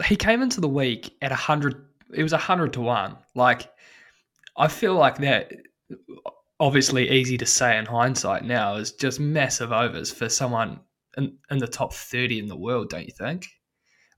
he 0.05 0.15
came 0.15 0.41
into 0.41 0.61
the 0.61 0.69
week 0.69 1.13
at 1.21 1.31
a 1.31 1.35
hundred. 1.35 1.85
It 2.13 2.23
was 2.23 2.33
a 2.33 2.37
hundred 2.37 2.73
to 2.73 2.81
one. 2.81 3.17
Like 3.35 3.69
I 4.55 4.67
feel 4.67 4.95
like 4.95 5.17
that. 5.19 5.51
Obviously, 6.59 7.09
easy 7.11 7.37
to 7.37 7.45
say 7.45 7.77
in 7.77 7.85
hindsight 7.85 8.43
now 8.43 8.75
is 8.75 8.91
just 8.91 9.19
massive 9.19 9.71
overs 9.71 10.11
for 10.11 10.27
someone 10.27 10.79
in, 11.15 11.37
in 11.51 11.59
the 11.59 11.67
top 11.67 11.93
thirty 11.93 12.39
in 12.39 12.47
the 12.47 12.55
world. 12.57 12.89
Don't 12.89 13.05
you 13.05 13.13
think? 13.15 13.45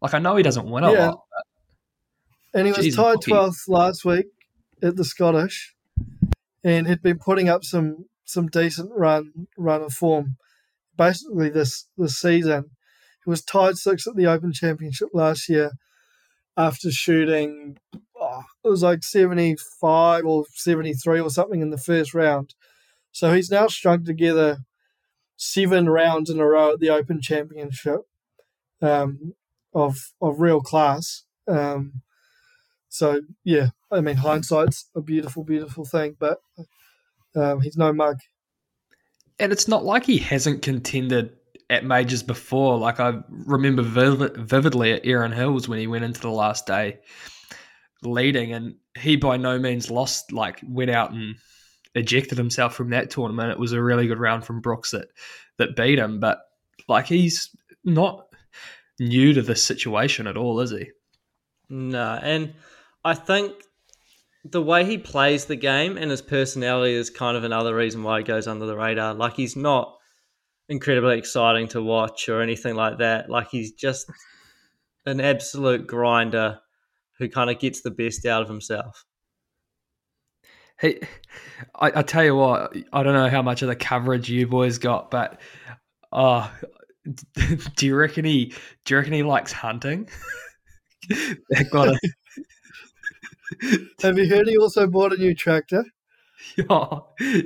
Like 0.01 0.13
I 0.13 0.19
know 0.19 0.36
he 0.38 0.43
doesn't 0.43 0.69
win 0.69 0.84
a 0.86 0.91
Yeah. 0.93 1.08
lot. 1.10 1.19
and 2.53 2.65
he 2.65 2.72
was 2.74 2.86
Jeez, 2.86 2.96
tied 2.96 3.22
twelfth 3.22 3.67
last 3.67 4.05
week 4.05 4.27
at 4.81 4.96
the 4.96 5.03
Scottish, 5.03 5.75
and 6.63 6.88
had 6.88 7.01
been 7.01 7.19
putting 7.19 7.50
up 7.50 7.63
some 7.65 8.05
some 8.24 8.48
decent 8.48 8.91
run 8.96 9.48
run 9.58 9.81
of 9.81 9.91
form, 9.93 10.38
basically 10.98 11.50
this 11.50 11.88
this 11.98 12.17
season. 12.17 12.65
He 13.25 13.29
was 13.29 13.43
tied 13.43 13.75
sixth 13.75 14.08
at 14.08 14.15
the 14.15 14.27
Open 14.27 14.53
Championship 14.53 15.10
last 15.13 15.50
year, 15.50 15.72
after 16.59 16.91
shooting, 16.91 17.77
oh, 18.19 18.43
it 18.65 18.67
was 18.67 18.83
like 18.83 19.01
seventy 19.01 19.55
five 19.79 20.25
or 20.25 20.43
seventy 20.53 20.93
three 20.93 21.21
or 21.21 21.29
something 21.29 21.61
in 21.61 21.69
the 21.69 21.77
first 21.77 22.13
round. 22.13 22.53
So 23.11 23.33
he's 23.33 23.49
now 23.49 23.67
strung 23.67 24.03
together 24.03 24.59
seven 25.37 25.89
rounds 25.89 26.29
in 26.29 26.39
a 26.39 26.45
row 26.45 26.73
at 26.73 26.79
the 26.79 26.89
Open 26.89 27.21
Championship 27.21 28.01
um, 28.81 29.33
of 29.73 29.97
of 30.21 30.41
real 30.41 30.59
class. 30.59 31.23
Um, 31.47 32.01
so 32.89 33.21
yeah, 33.45 33.69
I 33.89 34.01
mean 34.01 34.17
hindsight's 34.17 34.89
a 34.93 35.01
beautiful, 35.01 35.45
beautiful 35.45 35.85
thing, 35.85 36.17
but 36.19 36.39
um, 37.37 37.61
he's 37.61 37.77
no 37.77 37.93
mug. 37.93 38.17
And 39.39 39.53
it's 39.53 39.69
not 39.69 39.85
like 39.85 40.05
he 40.05 40.17
hasn't 40.17 40.61
contended 40.61 41.38
at 41.69 41.85
majors 41.85 42.23
before. 42.23 42.77
Like 42.77 42.99
I 42.99 43.19
remember 43.29 43.81
vivid, 43.81 44.38
vividly 44.38 44.93
at 44.93 45.05
Erin 45.05 45.31
Hills 45.31 45.67
when 45.67 45.79
he 45.79 45.88
went 45.88 46.05
into 46.05 46.21
the 46.21 46.29
last 46.29 46.65
day 46.65 46.99
leading, 48.01 48.53
and 48.53 48.75
he 48.97 49.15
by 49.15 49.38
no 49.38 49.59
means 49.59 49.91
lost. 49.91 50.31
Like 50.31 50.61
went 50.67 50.89
out 50.89 51.11
and 51.11 51.35
ejected 51.95 52.38
himself 52.38 52.75
from 52.75 52.89
that 52.89 53.09
tournament. 53.09 53.51
It 53.51 53.59
was 53.59 53.73
a 53.73 53.81
really 53.81 54.07
good 54.07 54.19
round 54.19 54.45
from 54.45 54.61
Brooks 54.61 54.91
that 54.91 55.07
that 55.57 55.75
beat 55.75 55.99
him, 55.99 56.19
but 56.19 56.39
like 56.88 57.05
he's 57.05 57.55
not 57.83 58.25
new 58.99 59.33
to 59.33 59.41
this 59.41 59.63
situation 59.63 60.27
at 60.27 60.38
all, 60.38 60.59
is 60.59 60.71
he? 60.71 60.89
No, 61.69 62.19
and 62.21 62.53
I 63.05 63.13
think 63.13 63.53
the 64.43 64.61
way 64.61 64.85
he 64.85 64.97
plays 64.97 65.45
the 65.45 65.55
game 65.55 65.97
and 65.97 66.09
his 66.09 66.21
personality 66.21 66.93
is 66.93 67.09
kind 67.09 67.38
of 67.38 67.43
another 67.43 67.75
reason 67.75 68.03
why 68.03 68.19
he 68.19 68.23
goes 68.23 68.47
under 68.47 68.65
the 68.65 68.75
radar. 68.75 69.13
Like 69.13 69.35
he's 69.35 69.55
not 69.55 69.99
incredibly 70.69 71.17
exciting 71.17 71.67
to 71.69 71.81
watch 71.81 72.29
or 72.29 72.41
anything 72.41 72.75
like 72.75 72.99
that. 72.99 73.29
Like 73.29 73.49
he's 73.49 73.73
just 73.73 74.09
an 75.05 75.19
absolute 75.19 75.88
grinder 75.88 76.59
who 77.17 77.27
kind 77.27 77.49
of 77.49 77.59
gets 77.59 77.81
the 77.81 77.91
best 77.91 78.25
out 78.25 78.41
of 78.41 78.47
himself. 78.47 79.05
He, 80.79 81.01
I, 81.75 81.91
I 81.95 82.01
tell 82.03 82.23
you 82.23 82.35
what, 82.35 82.73
I 82.93 83.03
don't 83.03 83.13
know 83.13 83.29
how 83.29 83.41
much 83.41 83.61
of 83.61 83.67
the 83.67 83.75
coverage 83.75 84.29
you 84.29 84.47
boys 84.47 84.77
got, 84.77 85.11
but 85.11 85.41
uh 86.11 86.49
do 87.75 87.85
you 87.85 87.95
reckon 87.95 88.23
he 88.23 88.53
do 88.85 88.93
you 88.93 88.97
reckon 88.97 89.13
he 89.13 89.23
likes 89.23 89.51
hunting? 89.51 90.07
that 91.09 91.67
got 91.71 91.89
a, 91.89 91.99
Have 94.01 94.17
you 94.17 94.29
heard 94.29 94.47
he 94.47 94.57
also 94.57 94.88
bought 94.88 95.13
a 95.13 95.17
new 95.17 95.33
tractor? 95.33 95.83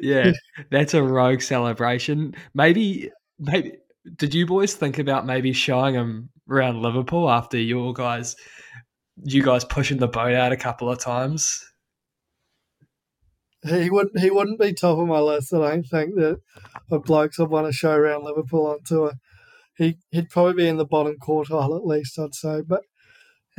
yeah, 0.02 0.32
that's 0.70 0.94
a 0.94 1.04
rogue 1.04 1.42
celebration. 1.42 2.36
Maybe 2.54 3.12
maybe 3.40 3.74
did 4.18 4.34
you 4.34 4.46
boys 4.46 4.74
think 4.74 5.00
about 5.00 5.26
maybe 5.26 5.54
showing 5.54 5.96
him 5.96 6.30
around 6.50 6.82
Liverpool 6.82 7.30
after 7.30 7.58
your 7.58 7.94
guys 7.94 8.36
you 9.24 9.44
guys 9.44 9.64
pushing 9.64 9.98
the 9.98 10.08
boat 10.08 10.34
out 10.34 10.52
a 10.52 10.58
couple 10.58 10.90
of 10.90 11.00
times? 11.00 11.64
He 13.66 13.90
wouldn't. 13.90 14.20
He 14.20 14.30
wouldn't 14.30 14.60
be 14.60 14.74
top 14.74 15.00
of 15.00 15.08
my 15.08 15.20
list. 15.20 15.54
I 15.54 15.58
don't 15.60 15.84
think 15.84 16.16
that 16.16 16.42
of 16.92 17.04
blokes 17.04 17.40
I 17.40 17.44
want 17.44 17.68
to 17.68 17.72
show 17.72 17.94
around 17.94 18.26
Liverpool 18.26 18.68
on 18.68 18.80
tour. 18.86 19.14
He 19.78 19.98
he'd 20.12 20.30
probably 20.30 20.64
be 20.64 20.68
in 20.68 20.78
the 20.78 20.86
bottom 20.86 21.16
quartile 21.18 21.76
at 21.78 21.86
least. 21.86 22.20
I'd 22.20 22.36
say, 22.36 22.62
but 22.62 22.82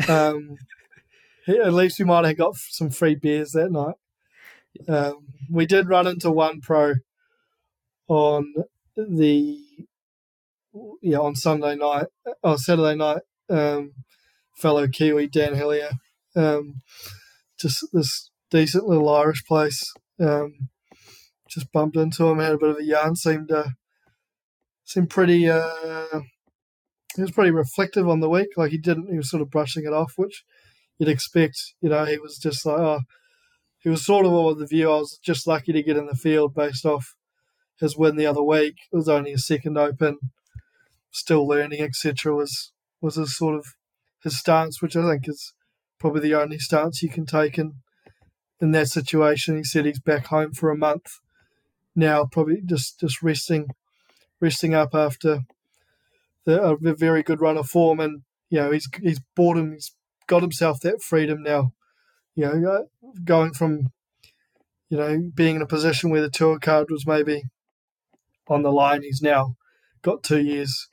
um, 0.08 0.56
he, 1.46 1.58
at 1.58 1.72
least 1.72 1.98
we 1.98 2.04
might 2.04 2.26
have 2.26 2.36
got 2.36 2.56
some 2.56 2.90
free 2.90 3.14
beers 3.14 3.52
that 3.52 3.72
night. 3.72 3.94
Um, 4.88 5.26
we 5.50 5.66
did 5.66 5.88
run 5.88 6.06
into 6.06 6.30
one 6.30 6.60
pro 6.60 6.94
on 8.08 8.52
the 8.96 9.58
yeah 11.02 11.18
on 11.18 11.34
Sunday 11.34 11.76
night 11.76 12.06
or 12.42 12.58
Saturday 12.58 12.96
night. 12.96 13.22
Um, 13.48 13.92
fellow 14.58 14.86
Kiwi 14.88 15.28
Dan 15.28 15.54
Hillier, 15.54 15.90
um, 16.36 16.80
just 17.58 17.86
this 17.92 18.30
decent 18.50 18.86
little 18.86 19.08
Irish 19.08 19.44
place. 19.46 19.82
Um, 20.20 20.68
just 21.48 21.70
bumped 21.72 21.96
into 21.96 22.26
him, 22.26 22.38
had 22.38 22.52
a 22.52 22.58
bit 22.58 22.70
of 22.70 22.78
a 22.78 22.84
yarn. 22.84 23.16
Seemed 23.16 23.50
uh, 23.50 23.68
seemed 24.84 25.10
pretty. 25.10 25.48
Uh, 25.48 26.20
he 27.14 27.22
was 27.22 27.30
pretty 27.30 27.50
reflective 27.50 28.08
on 28.08 28.20
the 28.20 28.28
week. 28.28 28.48
Like 28.56 28.70
he 28.70 28.78
didn't. 28.78 29.10
He 29.10 29.16
was 29.16 29.30
sort 29.30 29.42
of 29.42 29.50
brushing 29.50 29.84
it 29.84 29.92
off, 29.92 30.14
which 30.16 30.44
you'd 30.98 31.08
expect. 31.08 31.56
You 31.80 31.90
know, 31.90 32.04
he 32.04 32.18
was 32.18 32.38
just 32.38 32.64
like, 32.66 32.78
oh, 32.78 33.00
he 33.84 33.90
was 33.90 34.04
sort 34.04 34.24
of 34.24 34.32
of 34.32 34.58
the 34.58 34.66
view. 34.66 34.90
I 34.90 34.96
was 34.96 35.18
just 35.22 35.46
lucky 35.46 35.72
to 35.72 35.82
get 35.82 35.98
in 35.98 36.06
the 36.06 36.16
field 36.16 36.54
based 36.54 36.86
off 36.86 37.14
his 37.78 37.96
win 37.96 38.16
the 38.16 38.26
other 38.26 38.42
week. 38.42 38.76
It 38.90 38.96
was 38.96 39.10
only 39.10 39.32
his 39.32 39.46
second 39.46 39.76
Open. 39.76 40.18
Still 41.10 41.46
learning, 41.46 41.82
etc. 41.82 42.34
Was 42.34 42.72
was 43.02 43.16
his 43.16 43.36
sort 43.36 43.56
of 43.56 43.66
his 44.22 44.38
stance, 44.38 44.80
which 44.80 44.96
I 44.96 45.08
think 45.08 45.28
is 45.28 45.52
probably 46.00 46.22
the 46.22 46.34
only 46.34 46.58
stance 46.58 47.02
you 47.02 47.10
can 47.10 47.26
take 47.26 47.58
in 47.58 47.74
in 48.58 48.72
that 48.72 48.88
situation. 48.88 49.58
He 49.58 49.64
said 49.64 49.84
he's 49.84 50.00
back 50.00 50.26
home 50.26 50.54
for 50.54 50.70
a 50.70 50.76
month 50.76 51.20
now, 51.94 52.24
probably 52.24 52.62
just 52.64 52.98
just 52.98 53.22
resting 53.22 53.68
resting 54.40 54.74
up 54.74 54.94
after 54.94 55.40
the, 56.46 56.60
a 56.62 56.94
very 56.94 57.22
good 57.22 57.40
run 57.42 57.58
of 57.58 57.68
form, 57.68 58.00
and 58.00 58.22
you 58.48 58.60
know 58.60 58.70
he's 58.70 58.88
he's 59.02 59.20
bought 59.36 59.58
him, 59.58 59.72
he's 59.72 59.94
got 60.26 60.42
himself 60.42 60.80
that 60.80 61.02
freedom 61.02 61.42
now. 61.42 61.72
You 62.34 62.46
know, 62.46 62.70
uh, 62.70 63.10
going 63.24 63.52
from 63.52 63.92
you 64.88 64.96
know 64.96 65.30
being 65.34 65.56
in 65.56 65.62
a 65.62 65.66
position 65.66 66.10
where 66.10 66.22
the 66.22 66.30
tour 66.30 66.58
card 66.58 66.90
was 66.90 67.06
maybe 67.06 67.44
on 68.48 68.62
the 68.62 68.72
line, 68.72 69.02
he's 69.02 69.22
now 69.22 69.56
got 70.02 70.22
two 70.22 70.40
years 70.40 70.88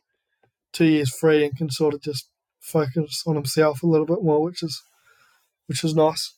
two 0.72 0.86
years 0.86 1.14
free 1.14 1.44
and 1.44 1.56
can 1.58 1.70
sort 1.70 1.94
of 1.94 2.02
just 2.02 2.30
focus 2.60 3.24
on 3.26 3.36
himself 3.36 3.84
a 3.84 3.88
little 3.88 4.06
bit 4.06 4.24
more, 4.24 4.42
which 4.44 4.64
is 4.64 4.84
which 5.68 5.84
is 5.84 5.96
nice. 5.96 6.36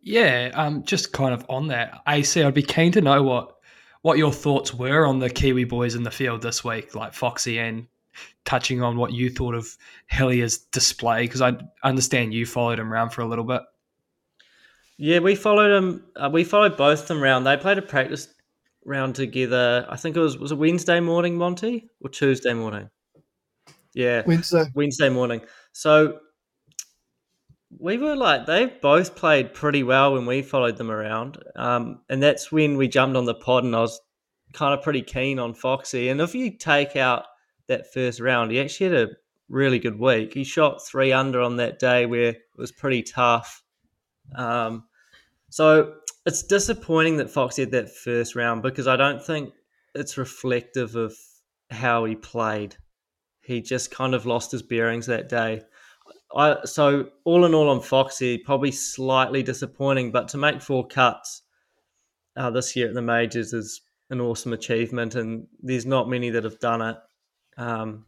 Yeah, 0.00 0.50
um, 0.54 0.84
just 0.84 1.12
kind 1.12 1.32
of 1.32 1.46
on 1.48 1.68
that, 1.68 2.02
AC, 2.06 2.42
I'd 2.42 2.54
be 2.54 2.62
keen 2.62 2.92
to 2.92 3.00
know 3.00 3.22
what 3.22 3.56
what 4.02 4.18
your 4.18 4.32
thoughts 4.32 4.74
were 4.74 5.06
on 5.06 5.18
the 5.18 5.30
Kiwi 5.30 5.64
boys 5.64 5.94
in 5.94 6.02
the 6.02 6.10
field 6.10 6.42
this 6.42 6.62
week, 6.62 6.94
like 6.94 7.14
Foxy, 7.14 7.58
and 7.58 7.86
touching 8.44 8.82
on 8.82 8.96
what 8.96 9.12
you 9.12 9.30
thought 9.30 9.54
of 9.54 9.76
Hillier's 10.06 10.58
display, 10.58 11.22
because 11.22 11.42
I 11.42 11.56
understand 11.82 12.34
you 12.34 12.46
followed 12.46 12.78
him 12.78 12.92
around 12.92 13.10
for 13.10 13.22
a 13.22 13.26
little 13.26 13.44
bit. 13.44 13.62
Yeah, 14.96 15.18
we 15.18 15.34
followed 15.34 15.76
him. 15.76 16.04
Uh, 16.14 16.30
we 16.32 16.44
followed 16.44 16.76
both 16.76 17.02
of 17.02 17.08
them 17.08 17.22
round. 17.22 17.46
They 17.46 17.56
played 17.56 17.78
a 17.78 17.82
practice 17.82 18.28
round 18.84 19.14
together. 19.14 19.86
I 19.88 19.96
think 19.96 20.16
it 20.16 20.20
was 20.20 20.38
was 20.38 20.52
it 20.52 20.58
Wednesday 20.58 21.00
morning, 21.00 21.36
Monty, 21.36 21.88
or 22.00 22.10
Tuesday 22.10 22.54
morning. 22.54 22.90
Yeah, 23.94 24.22
Wednesday. 24.26 24.64
Wednesday 24.74 25.08
morning. 25.08 25.40
So 25.72 26.20
we 27.76 27.98
were 27.98 28.14
like 28.14 28.46
they 28.46 28.66
both 28.66 29.16
played 29.16 29.52
pretty 29.52 29.82
well 29.82 30.14
when 30.14 30.26
we 30.26 30.42
followed 30.42 30.76
them 30.76 30.90
around, 30.90 31.42
um, 31.56 32.00
and 32.08 32.22
that's 32.22 32.52
when 32.52 32.76
we 32.76 32.86
jumped 32.86 33.16
on 33.16 33.24
the 33.24 33.34
pod, 33.34 33.64
and 33.64 33.74
I 33.74 33.80
was 33.80 34.00
kind 34.52 34.72
of 34.72 34.84
pretty 34.84 35.02
keen 35.02 35.40
on 35.40 35.54
Foxy. 35.54 36.08
And 36.08 36.20
if 36.20 36.34
you 36.34 36.52
take 36.52 36.94
out 36.94 37.24
that 37.68 37.92
first 37.92 38.20
round, 38.20 38.50
he 38.50 38.60
actually 38.60 38.90
had 38.90 39.08
a 39.08 39.12
really 39.48 39.78
good 39.78 39.98
week. 39.98 40.34
He 40.34 40.44
shot 40.44 40.84
three 40.84 41.12
under 41.12 41.40
on 41.40 41.56
that 41.56 41.78
day 41.78 42.06
where 42.06 42.30
it 42.30 42.42
was 42.56 42.72
pretty 42.72 43.02
tough. 43.02 43.62
Um, 44.34 44.84
so 45.50 45.94
it's 46.26 46.42
disappointing 46.42 47.18
that 47.18 47.30
Foxy 47.30 47.62
had 47.62 47.70
that 47.72 47.94
first 47.94 48.34
round 48.34 48.62
because 48.62 48.86
I 48.86 48.96
don't 48.96 49.24
think 49.24 49.52
it's 49.94 50.18
reflective 50.18 50.96
of 50.96 51.14
how 51.70 52.04
he 52.04 52.16
played. 52.16 52.76
He 53.42 53.60
just 53.60 53.90
kind 53.90 54.14
of 54.14 54.26
lost 54.26 54.52
his 54.52 54.62
bearings 54.62 55.06
that 55.06 55.28
day. 55.28 55.62
I, 56.34 56.64
so 56.64 57.10
all 57.24 57.44
in 57.44 57.54
all 57.54 57.68
on 57.68 57.80
Foxy, 57.80 58.38
probably 58.38 58.72
slightly 58.72 59.42
disappointing, 59.42 60.10
but 60.10 60.28
to 60.28 60.38
make 60.38 60.60
four 60.60 60.86
cuts 60.86 61.42
uh, 62.36 62.50
this 62.50 62.74
year 62.74 62.88
at 62.88 62.94
the 62.94 63.02
majors 63.02 63.52
is 63.52 63.82
an 64.10 64.20
awesome 64.20 64.52
achievement, 64.52 65.14
and 65.14 65.46
there's 65.62 65.86
not 65.86 66.08
many 66.08 66.30
that 66.30 66.44
have 66.44 66.58
done 66.58 66.82
it. 66.82 66.96
Um, 67.56 68.06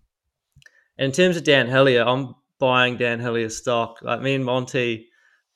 in 0.99 1.13
terms 1.13 1.37
of 1.37 1.45
Dan 1.45 1.69
Hillier, 1.69 2.05
I'm 2.05 2.35
buying 2.59 2.97
Dan 2.97 3.21
Hillier 3.21 3.51
stock. 3.51 3.99
Like 4.03 4.21
me 4.21 4.35
and 4.35 4.45
Monty, 4.45 5.09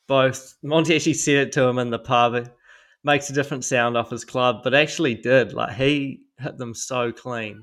both 0.06 0.54
Monty 0.62 0.96
actually 0.96 1.14
said 1.14 1.48
it 1.48 1.52
to 1.52 1.64
him 1.64 1.78
in 1.78 1.90
the 1.90 1.98
pub. 1.98 2.34
It 2.34 2.48
makes 3.04 3.30
a 3.30 3.32
different 3.32 3.64
sound 3.64 3.96
off 3.96 4.10
his 4.10 4.24
club, 4.24 4.60
but 4.62 4.74
actually 4.74 5.14
did. 5.14 5.52
Like 5.52 5.74
he 5.74 6.22
hit 6.38 6.58
them 6.58 6.74
so 6.74 7.12
clean. 7.12 7.62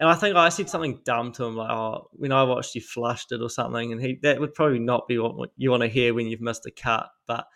And 0.00 0.08
I 0.08 0.14
think 0.14 0.36
I 0.36 0.48
said 0.48 0.70
something 0.70 1.00
dumb 1.04 1.32
to 1.32 1.44
him, 1.44 1.56
like, 1.56 1.70
"Oh, 1.70 2.08
when 2.12 2.30
I 2.30 2.44
watched 2.44 2.76
you 2.76 2.80
flushed 2.80 3.32
it 3.32 3.42
or 3.42 3.50
something," 3.50 3.90
and 3.90 4.00
he 4.00 4.18
that 4.22 4.38
would 4.38 4.54
probably 4.54 4.78
not 4.78 5.08
be 5.08 5.18
what 5.18 5.50
you 5.56 5.72
want 5.72 5.82
to 5.82 5.88
hear 5.88 6.14
when 6.14 6.28
you've 6.28 6.40
missed 6.40 6.66
a 6.66 6.70
cut. 6.70 7.08
But 7.26 7.46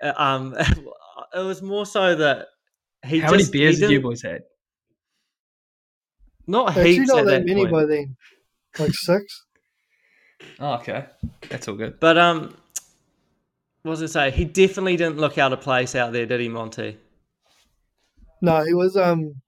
uh, 0.00 0.12
um, 0.16 0.54
it 1.34 1.40
was 1.40 1.62
more 1.62 1.84
so 1.84 2.14
that 2.14 2.46
he 3.04 3.18
How 3.18 3.32
just, 3.32 3.52
many 3.52 3.64
beers 3.64 3.80
have 3.80 3.90
you 3.90 4.00
boys 4.00 4.22
had? 4.22 4.42
Not 6.50 6.70
Actually, 6.70 6.94
heaps 6.94 7.08
not 7.08 7.18
at 7.20 7.24
that 7.26 7.30
that 7.30 7.46
many 7.46 7.60
point. 7.62 7.72
by 7.72 7.84
then. 7.84 8.16
Like 8.78 8.92
six. 8.92 9.44
Oh, 10.58 10.76
okay, 10.76 11.04
that's 11.50 11.68
all 11.68 11.74
good. 11.74 12.00
But 12.00 12.16
um, 12.16 12.56
what 13.82 13.90
was 13.90 14.02
I 14.02 14.06
say? 14.06 14.30
He 14.30 14.46
definitely 14.46 14.96
didn't 14.96 15.18
look 15.18 15.36
out 15.36 15.52
of 15.52 15.60
place 15.60 15.94
out 15.94 16.14
there, 16.14 16.24
did 16.24 16.40
he, 16.40 16.48
Monty? 16.48 16.96
No, 18.40 18.64
he 18.64 18.72
was 18.72 18.96
um 18.96 19.42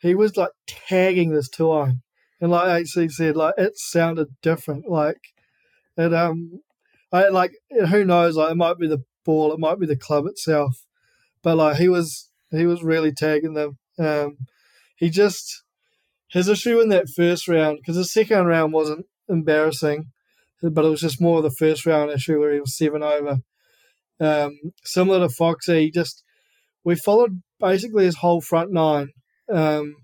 he 0.00 0.14
was 0.14 0.36
like 0.36 0.52
tagging 0.68 1.32
this 1.32 1.48
two 1.48 1.72
iron. 1.72 2.02
And 2.40 2.52
like 2.52 2.82
AC 2.82 3.08
said, 3.08 3.36
like 3.36 3.54
it 3.58 3.72
sounded 3.76 4.28
different. 4.40 4.88
Like 4.88 5.18
it 5.96 6.14
um 6.14 6.60
I 7.10 7.28
like 7.28 7.52
who 7.70 8.04
knows, 8.04 8.36
like 8.36 8.52
it 8.52 8.56
might 8.56 8.78
be 8.78 8.86
the 8.86 9.02
ball, 9.24 9.52
it 9.52 9.58
might 9.58 9.80
be 9.80 9.86
the 9.86 9.96
club 9.96 10.26
itself. 10.26 10.84
But 11.42 11.56
like 11.56 11.76
he 11.76 11.88
was 11.88 12.30
he 12.52 12.66
was 12.66 12.84
really 12.84 13.10
tagging 13.12 13.54
them. 13.54 13.78
Um 13.98 14.38
he 14.94 15.10
just 15.10 15.64
his 16.28 16.48
issue 16.48 16.80
in 16.80 16.88
that 16.90 17.08
first 17.08 17.48
round 17.48 17.78
because 17.78 17.96
the 17.96 18.04
second 18.04 18.46
round 18.46 18.72
wasn't 18.72 19.06
embarrassing, 19.28 20.06
but 20.62 20.84
it 20.84 20.88
was 20.88 21.00
just 21.00 21.20
more 21.20 21.38
of 21.38 21.44
the 21.44 21.50
first 21.50 21.86
round 21.86 22.10
issue 22.10 22.38
where 22.38 22.52
he 22.52 22.60
was 22.60 22.76
seven 22.76 23.02
over. 23.02 23.38
Um, 24.20 24.58
similar 24.84 25.20
to 25.20 25.28
Foxy, 25.28 25.84
he 25.84 25.90
just 25.90 26.22
we 26.84 26.96
followed 26.96 27.42
basically 27.60 28.04
his 28.04 28.16
whole 28.16 28.40
front 28.40 28.72
nine, 28.72 29.08
um, 29.52 29.94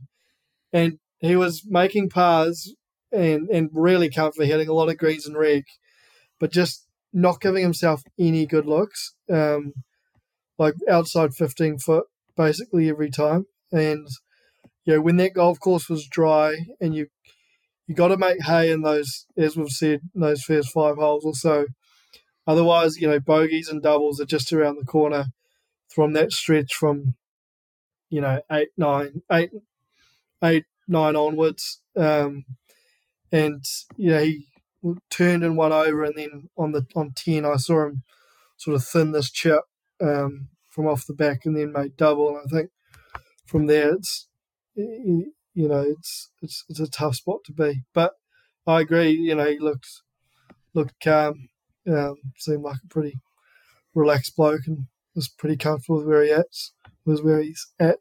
and 0.73 0.99
he 1.21 1.37
was 1.37 1.63
making 1.67 2.11
pars 2.11 2.75
and 3.13 3.49
and 3.49 3.71
really 3.73 4.11
comfy, 4.11 4.47
hitting 4.47 4.69
a 4.69 4.73
lot 4.73 4.89
of 4.89 4.99
greens 4.99 5.27
and 5.27 5.37
reg, 5.37 5.65
but 6.39 6.53
just 6.53 6.87
not 7.13 7.41
giving 7.41 7.63
himself 7.63 8.03
any 8.19 8.47
good 8.47 8.67
looks, 8.67 9.15
um, 9.31 9.73
like 10.59 10.75
outside 10.89 11.35
fifteen 11.35 11.79
foot 11.79 12.07
basically 12.37 12.89
every 12.89 13.11
time, 13.11 13.47
and 13.73 14.07
you 14.85 14.95
know, 14.95 15.01
when 15.01 15.17
that 15.17 15.35
golf 15.35 15.59
course 15.61 15.89
was 15.89 16.07
dry 16.07 16.57
and 16.81 16.95
you 16.95 17.07
you 17.87 17.95
got 17.95 18.09
to 18.09 18.17
make 18.17 18.43
hay 18.43 18.71
in 18.71 18.81
those, 18.81 19.27
as 19.37 19.57
we've 19.57 19.69
said, 19.69 20.01
those 20.15 20.43
first 20.43 20.71
five 20.73 20.97
holes 20.97 21.25
or 21.25 21.35
so. 21.35 21.67
Otherwise, 22.47 22.97
you 22.97 23.07
know, 23.09 23.21
bogeys 23.21 23.69
and 23.69 23.83
doubles 23.83 24.21
are 24.21 24.27
just 24.27 24.53
around 24.53 24.77
the 24.77 24.87
corner 24.87 25.27
from 25.89 26.13
that 26.15 26.33
stretch 26.33 26.75
from, 26.75 27.15
you 28.09 28.21
know, 28.21 28.41
eight, 28.51 28.69
nine, 28.77 29.23
eight, 29.31 29.51
eight, 30.43 30.65
nine 30.89 31.15
onwards. 31.15 31.83
Um, 31.97 32.45
and 33.31 33.65
know 33.99 34.23
he 34.23 34.47
turned 35.11 35.45
and 35.45 35.57
one 35.57 35.73
over, 35.73 36.05
and 36.05 36.15
then 36.17 36.49
on 36.57 36.73
the 36.73 36.87
on 36.95 37.13
ten, 37.17 37.45
I 37.45 37.57
saw 37.57 37.87
him 37.87 38.03
sort 38.57 38.77
of 38.77 38.85
thin 38.85 39.13
this 39.13 39.31
chip 39.31 39.63
um, 40.01 40.49
from 40.71 40.87
off 40.87 41.07
the 41.07 41.15
back, 41.15 41.41
and 41.45 41.57
then 41.57 41.73
made 41.73 41.97
double. 41.97 42.29
And 42.29 42.39
I 42.39 42.49
think 42.49 42.71
from 43.47 43.67
there, 43.67 43.95
it's 43.95 44.29
you 44.77 45.69
know, 45.69 45.81
it's 45.81 46.31
it's 46.43 46.65
it's 46.69 46.81
a 46.81 46.91
tough 46.91 47.17
spot 47.17 47.41
to 47.47 47.53
be. 47.53 47.83
But 47.93 48.13
I 48.67 48.81
agree. 48.81 49.11
You 49.11 49.35
know, 49.35 49.47
he 49.47 49.59
looked 49.59 49.89
looked 50.75 50.95
calm, 51.03 51.49
um, 51.89 52.17
seemed 52.39 52.63
like 52.63 52.79
a 52.85 52.89
pretty 52.89 53.21
relaxed 53.95 54.37
bloke, 54.37 54.67
and 54.67 54.87
was 55.15 55.29
pretty 55.29 55.57
comfortable 55.57 55.99
with 55.99 56.07
where 56.09 56.23
he 56.25 56.33
at 56.33 56.47
was 57.05 57.23
where 57.23 57.41
he's 57.41 57.67
at. 57.79 58.01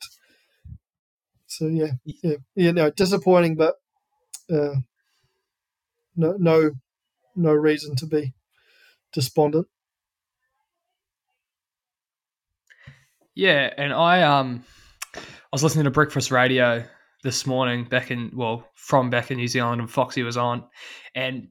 So 1.48 1.68
yeah, 1.68 1.92
yeah, 2.06 2.38
yeah. 2.56 2.72
No, 2.72 2.90
disappointing, 2.90 3.56
but 3.56 3.76
uh, 4.52 4.76
no, 6.16 6.36
no, 6.40 6.72
no 7.36 7.54
reason 7.54 7.96
to 7.98 8.08
be 8.08 8.34
despondent. 9.12 9.68
Yeah, 13.36 13.74
and 13.78 13.94
I 13.94 14.22
um 14.22 14.64
was 15.54 15.64
listening 15.64 15.86
to 15.86 15.92
Breakfast 15.92 16.32
Radio 16.32 16.84
this 17.24 17.46
morning 17.46 17.86
back 17.86 18.12
in 18.12 18.32
well 18.34 18.68
from 18.74 19.10
back 19.10 19.30
in 19.30 19.38
New 19.38 19.48
Zealand 19.48 19.80
and 19.80 19.90
Foxy 19.90 20.24
was 20.24 20.36
on 20.36 20.66
and 21.14 21.50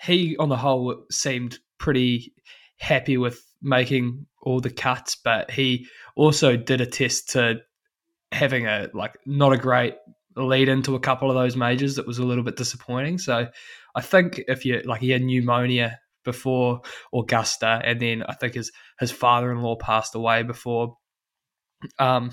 he 0.00 0.36
on 0.36 0.50
the 0.50 0.56
whole 0.56 1.04
seemed 1.10 1.58
pretty 1.78 2.34
happy 2.78 3.16
with 3.16 3.42
making 3.62 4.26
all 4.42 4.60
the 4.60 4.70
cuts 4.70 5.16
but 5.16 5.50
he 5.50 5.86
also 6.14 6.56
did 6.56 6.80
attest 6.80 7.30
to 7.30 7.60
having 8.32 8.66
a 8.66 8.88
like 8.92 9.16
not 9.24 9.52
a 9.52 9.58
great 9.58 9.94
lead 10.36 10.68
into 10.68 10.94
a 10.94 11.00
couple 11.00 11.30
of 11.30 11.34
those 11.34 11.56
majors 11.56 11.96
that 11.96 12.06
was 12.06 12.18
a 12.18 12.24
little 12.24 12.44
bit 12.44 12.56
disappointing. 12.56 13.18
So 13.18 13.48
I 13.94 14.00
think 14.00 14.42
if 14.48 14.64
you 14.64 14.82
like 14.84 15.00
he 15.00 15.10
had 15.10 15.22
pneumonia 15.22 16.00
before 16.24 16.82
Augusta 17.14 17.80
and 17.84 18.00
then 18.00 18.22
I 18.22 18.34
think 18.34 18.54
his 18.54 18.72
his 19.00 19.10
father-in-law 19.10 19.76
passed 19.76 20.14
away 20.14 20.42
before 20.42 20.96
um, 21.98 22.30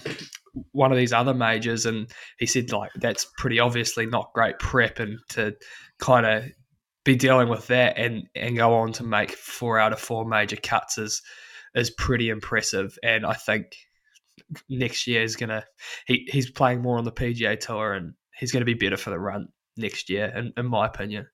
one 0.71 0.91
of 0.91 0.97
these 0.97 1.13
other 1.13 1.33
majors, 1.33 1.85
and 1.85 2.09
he 2.37 2.45
said 2.45 2.71
like 2.71 2.91
that's 2.95 3.27
pretty 3.37 3.59
obviously 3.59 4.05
not 4.05 4.31
great 4.33 4.59
prep, 4.59 4.99
and 4.99 5.19
to 5.29 5.55
kind 5.99 6.25
of 6.25 6.45
be 7.05 7.15
dealing 7.15 7.49
with 7.49 7.67
that 7.67 7.97
and 7.97 8.23
and 8.35 8.57
go 8.57 8.73
on 8.75 8.91
to 8.93 9.03
make 9.03 9.31
four 9.31 9.79
out 9.79 9.93
of 9.93 9.99
four 9.99 10.25
major 10.25 10.57
cuts 10.57 10.97
is 10.97 11.21
is 11.75 11.89
pretty 11.91 12.29
impressive, 12.29 12.97
and 13.03 13.25
I 13.25 13.33
think 13.33 13.75
next 14.69 15.07
year 15.07 15.23
is 15.23 15.35
gonna 15.35 15.65
he 16.05 16.27
he's 16.31 16.51
playing 16.51 16.81
more 16.81 16.97
on 16.97 17.05
the 17.05 17.11
PGA 17.11 17.59
tour, 17.59 17.93
and 17.93 18.13
he's 18.37 18.51
gonna 18.51 18.65
be 18.65 18.73
better 18.73 18.97
for 18.97 19.09
the 19.09 19.19
run 19.19 19.49
next 19.77 20.09
year, 20.09 20.31
in, 20.35 20.53
in 20.57 20.65
my 20.65 20.85
opinion. 20.85 21.27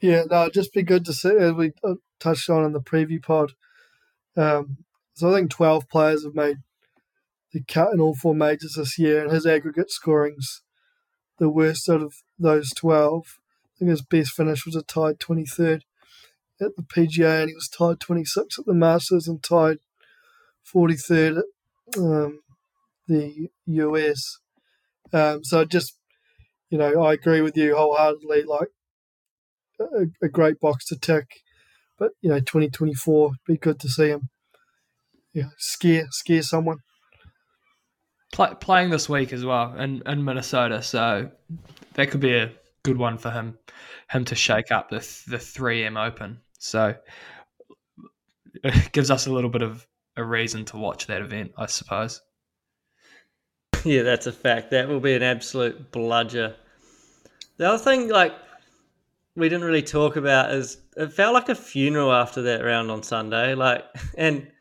Yeah, 0.00 0.24
no, 0.28 0.50
just 0.50 0.72
be 0.72 0.82
good 0.82 1.04
to 1.04 1.12
see 1.12 1.30
as 1.30 1.52
we 1.52 1.72
uh, 1.84 1.94
touched 2.18 2.50
on 2.50 2.64
in 2.64 2.72
the 2.72 2.80
preview 2.80 3.22
pod. 3.22 3.52
Um, 4.36 4.78
so 5.14 5.30
I 5.30 5.38
think 5.38 5.50
12 5.50 5.88
players 5.88 6.24
have 6.24 6.34
made 6.34 6.58
the 7.52 7.62
cut 7.62 7.92
in 7.92 8.00
all 8.00 8.14
four 8.14 8.34
majors 8.34 8.74
this 8.76 8.98
year, 8.98 9.22
and 9.22 9.32
his 9.32 9.46
aggregate 9.46 9.90
scoring's 9.90 10.62
the 11.38 11.50
worst 11.50 11.88
out 11.88 12.02
of 12.02 12.14
those 12.38 12.70
12. 12.70 13.38
I 13.64 13.78
think 13.78 13.90
his 13.90 14.02
best 14.02 14.32
finish 14.32 14.64
was 14.64 14.76
a 14.76 14.82
tied 14.82 15.18
23rd 15.18 15.82
at 16.60 16.76
the 16.76 16.82
PGA, 16.82 17.42
and 17.42 17.50
he 17.50 17.54
was 17.54 17.68
tied 17.68 17.98
26th 17.98 18.58
at 18.58 18.66
the 18.66 18.74
Masters 18.74 19.28
and 19.28 19.42
tied 19.42 19.78
43rd 20.72 21.38
at 21.38 21.98
um, 21.98 22.40
the 23.06 23.48
US. 23.66 24.38
Um, 25.12 25.44
so 25.44 25.64
just, 25.64 25.98
you 26.70 26.78
know, 26.78 27.02
I 27.02 27.12
agree 27.14 27.42
with 27.42 27.56
you 27.56 27.76
wholeheartedly. 27.76 28.44
Like 28.44 28.68
a, 29.78 30.06
a 30.24 30.28
great 30.28 30.58
box 30.58 30.86
to 30.86 30.98
tick, 30.98 31.42
but 31.98 32.12
you 32.22 32.30
know, 32.30 32.38
2024 32.38 33.32
be 33.46 33.56
good 33.58 33.78
to 33.80 33.88
see 33.88 34.08
him 34.08 34.30
yeah, 35.32 35.48
scare 35.58 36.06
scare 36.10 36.42
someone. 36.42 36.78
Play, 38.32 38.54
playing 38.60 38.90
this 38.90 39.08
week 39.08 39.32
as 39.32 39.44
well 39.44 39.74
in, 39.74 40.02
in 40.06 40.24
Minnesota, 40.24 40.82
so 40.82 41.30
that 41.94 42.10
could 42.10 42.20
be 42.20 42.34
a 42.34 42.50
good 42.82 42.96
one 42.96 43.18
for 43.18 43.30
him 43.30 43.58
him 44.10 44.24
to 44.26 44.34
shake 44.34 44.70
up 44.70 44.88
the 44.90 44.98
the 45.28 45.38
3M 45.38 46.02
Open. 46.02 46.40
So 46.58 46.94
it 48.62 48.92
gives 48.92 49.10
us 49.10 49.26
a 49.26 49.32
little 49.32 49.50
bit 49.50 49.62
of 49.62 49.86
a 50.16 50.24
reason 50.24 50.64
to 50.66 50.76
watch 50.76 51.06
that 51.06 51.22
event, 51.22 51.52
I 51.56 51.66
suppose. 51.66 52.20
Yeah, 53.84 54.02
that's 54.02 54.26
a 54.26 54.32
fact. 54.32 54.70
That 54.70 54.88
will 54.88 55.00
be 55.00 55.14
an 55.14 55.22
absolute 55.22 55.90
bludger. 55.90 56.54
The 57.56 57.68
other 57.68 57.82
thing, 57.82 58.08
like 58.08 58.34
we 59.34 59.48
didn't 59.48 59.64
really 59.64 59.82
talk 59.82 60.16
about, 60.16 60.52
is 60.52 60.78
it 60.96 61.12
felt 61.12 61.34
like 61.34 61.48
a 61.48 61.54
funeral 61.54 62.12
after 62.12 62.42
that 62.42 62.62
round 62.62 62.90
on 62.90 63.02
Sunday. 63.02 63.54
Like, 63.54 63.84
and 64.18 64.51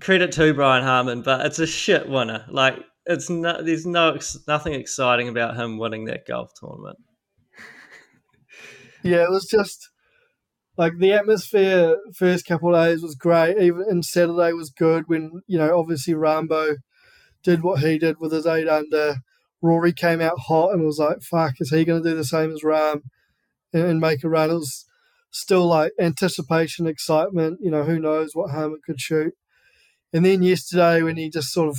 credit 0.00 0.32
to 0.32 0.54
Brian 0.54 0.84
Harman, 0.84 1.22
but 1.22 1.46
it's 1.46 1.58
a 1.58 1.66
shit 1.66 2.08
winner. 2.08 2.44
Like 2.48 2.78
it's 3.06 3.30
no, 3.30 3.62
there's 3.62 3.86
no 3.86 4.18
nothing 4.46 4.74
exciting 4.74 5.28
about 5.28 5.56
him 5.56 5.78
winning 5.78 6.04
that 6.06 6.26
golf 6.26 6.52
tournament. 6.58 6.98
Yeah, 9.04 9.24
it 9.24 9.30
was 9.30 9.46
just 9.46 9.90
like 10.76 10.92
the 10.98 11.12
atmosphere 11.12 11.96
first 12.14 12.46
couple 12.46 12.72
days 12.72 13.02
was 13.02 13.16
great. 13.16 13.58
Even 13.58 13.84
and 13.88 14.04
Saturday 14.04 14.52
was 14.52 14.70
good 14.70 15.04
when 15.08 15.42
you 15.48 15.58
know 15.58 15.78
obviously 15.78 16.14
Rambo 16.14 16.76
did 17.42 17.62
what 17.62 17.80
he 17.80 17.98
did 17.98 18.20
with 18.20 18.32
his 18.32 18.46
eight 18.46 18.68
under. 18.68 19.16
Rory 19.60 19.92
came 19.92 20.20
out 20.20 20.38
hot 20.46 20.72
and 20.72 20.84
was 20.84 20.98
like, 20.98 21.22
"Fuck, 21.22 21.54
is 21.60 21.70
he 21.70 21.84
going 21.84 22.02
to 22.02 22.10
do 22.10 22.16
the 22.16 22.24
same 22.24 22.52
as 22.52 22.62
Rahm 22.62 23.02
and, 23.72 23.84
and 23.84 24.00
make 24.00 24.24
a 24.24 24.28
run?" 24.28 24.50
It 24.50 24.54
was 24.54 24.86
still 25.30 25.66
like 25.66 25.92
anticipation, 26.00 26.86
excitement. 26.86 27.58
You 27.60 27.70
know, 27.70 27.84
who 27.84 27.98
knows 27.98 28.34
what 28.34 28.50
Harman 28.50 28.80
could 28.84 29.00
shoot. 29.00 29.34
And 30.12 30.24
then 30.24 30.42
yesterday 30.42 31.02
when 31.02 31.16
he 31.16 31.30
just 31.30 31.52
sort 31.52 31.68
of 31.68 31.78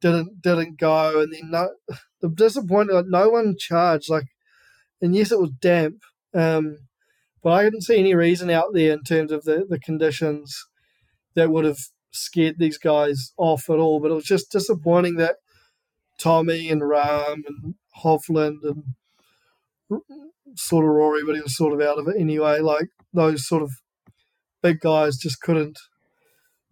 didn't 0.00 0.42
didn't 0.42 0.78
go, 0.78 1.20
and 1.20 1.32
then 1.32 1.50
no, 1.50 1.68
the 2.20 2.28
disappointing 2.28 2.96
like 2.96 3.06
no 3.08 3.28
one 3.28 3.56
charged 3.58 4.10
like, 4.10 4.26
and 5.00 5.14
yes, 5.14 5.32
it 5.32 5.40
was 5.40 5.50
damp, 5.50 6.02
um, 6.34 6.78
but 7.42 7.50
I 7.50 7.64
didn't 7.64 7.82
see 7.82 7.98
any 7.98 8.14
reason 8.14 8.50
out 8.50 8.72
there 8.72 8.92
in 8.92 9.02
terms 9.02 9.32
of 9.32 9.44
the 9.44 9.66
the 9.68 9.78
conditions 9.78 10.66
that 11.34 11.50
would 11.50 11.64
have 11.64 11.78
scared 12.10 12.56
these 12.58 12.78
guys 12.78 13.32
off 13.36 13.68
at 13.68 13.78
all. 13.78 14.00
But 14.00 14.10
it 14.10 14.14
was 14.14 14.24
just 14.24 14.50
disappointing 14.50 15.16
that 15.16 15.36
Tommy 16.18 16.70
and 16.70 16.82
Rahm 16.82 17.42
and 17.46 17.74
Hovland 18.02 18.58
and 18.62 20.02
sort 20.56 20.84
of 20.84 20.90
Rory, 20.90 21.22
but 21.24 21.34
he 21.34 21.42
was 21.42 21.56
sort 21.56 21.72
of 21.72 21.80
out 21.80 21.98
of 21.98 22.08
it 22.08 22.16
anyway. 22.18 22.60
Like 22.60 22.88
those 23.12 23.46
sort 23.46 23.62
of 23.62 23.70
big 24.62 24.80
guys 24.80 25.16
just 25.16 25.40
couldn't 25.40 25.78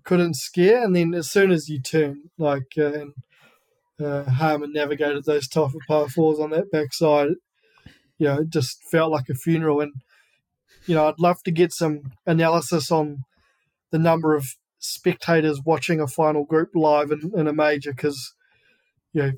couldn't 0.09 0.35
scare. 0.35 0.83
And 0.83 0.97
then 0.97 1.15
as 1.15 1.31
soon 1.31 1.51
as 1.51 1.69
you 1.69 1.81
turn, 1.81 2.31
like, 2.39 2.73
uh, 2.79 2.93
and 2.93 3.13
uh, 4.01 4.25
Harman 4.25 4.73
navigated 4.73 5.25
those 5.25 5.47
tougher 5.47 5.79
par 5.87 6.09
fours 6.09 6.39
on 6.39 6.51
that 6.51 6.71
backside, 6.73 7.29
you 8.19 8.27
know, 8.27 8.39
it 8.41 8.49
just 8.49 8.83
felt 8.83 9.13
like 9.13 9.29
a 9.29 9.35
funeral. 9.35 9.81
And 9.81 9.93
you 10.87 10.95
know, 10.95 11.07
I'd 11.07 11.21
love 11.21 11.43
to 11.45 11.51
get 11.51 11.73
some 11.73 12.13
analysis 12.27 12.91
on 12.91 13.25
the 13.91 13.99
number 13.99 14.35
of 14.35 14.47
spectators 14.79 15.61
watching 15.63 16.01
a 16.01 16.07
final 16.07 16.45
group 16.45 16.71
live 16.75 17.11
in, 17.11 17.31
in 17.37 17.47
a 17.47 17.53
major 17.53 17.93
because, 17.93 18.35
you 19.13 19.23
know, 19.23 19.33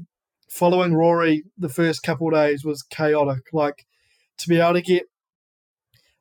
following 0.49 0.95
Rory 0.95 1.43
the 1.59 1.69
first 1.69 2.05
couple 2.05 2.29
of 2.29 2.35
days 2.35 2.65
was 2.65 2.83
chaotic. 2.83 3.43
Like 3.53 3.87
to 4.39 4.49
be 4.49 4.61
able 4.61 4.75
to 4.75 4.83
get 4.83 5.05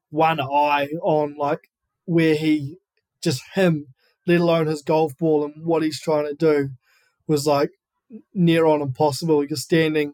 one 0.09 0.41
eye 0.41 0.89
on 1.03 1.35
like 1.37 1.69
where 2.05 2.33
he 2.33 2.77
just 3.21 3.43
him, 3.53 3.85
let 4.29 4.41
alone 4.41 4.67
his 4.67 4.83
golf 4.83 5.17
ball 5.17 5.43
and 5.43 5.65
what 5.65 5.81
he's 5.81 5.99
trying 5.99 6.27
to 6.27 6.35
do, 6.35 6.69
was 7.27 7.47
like 7.47 7.71
near 8.33 8.67
on 8.67 8.81
impossible. 8.81 9.43
You're 9.43 9.57
standing, 9.57 10.13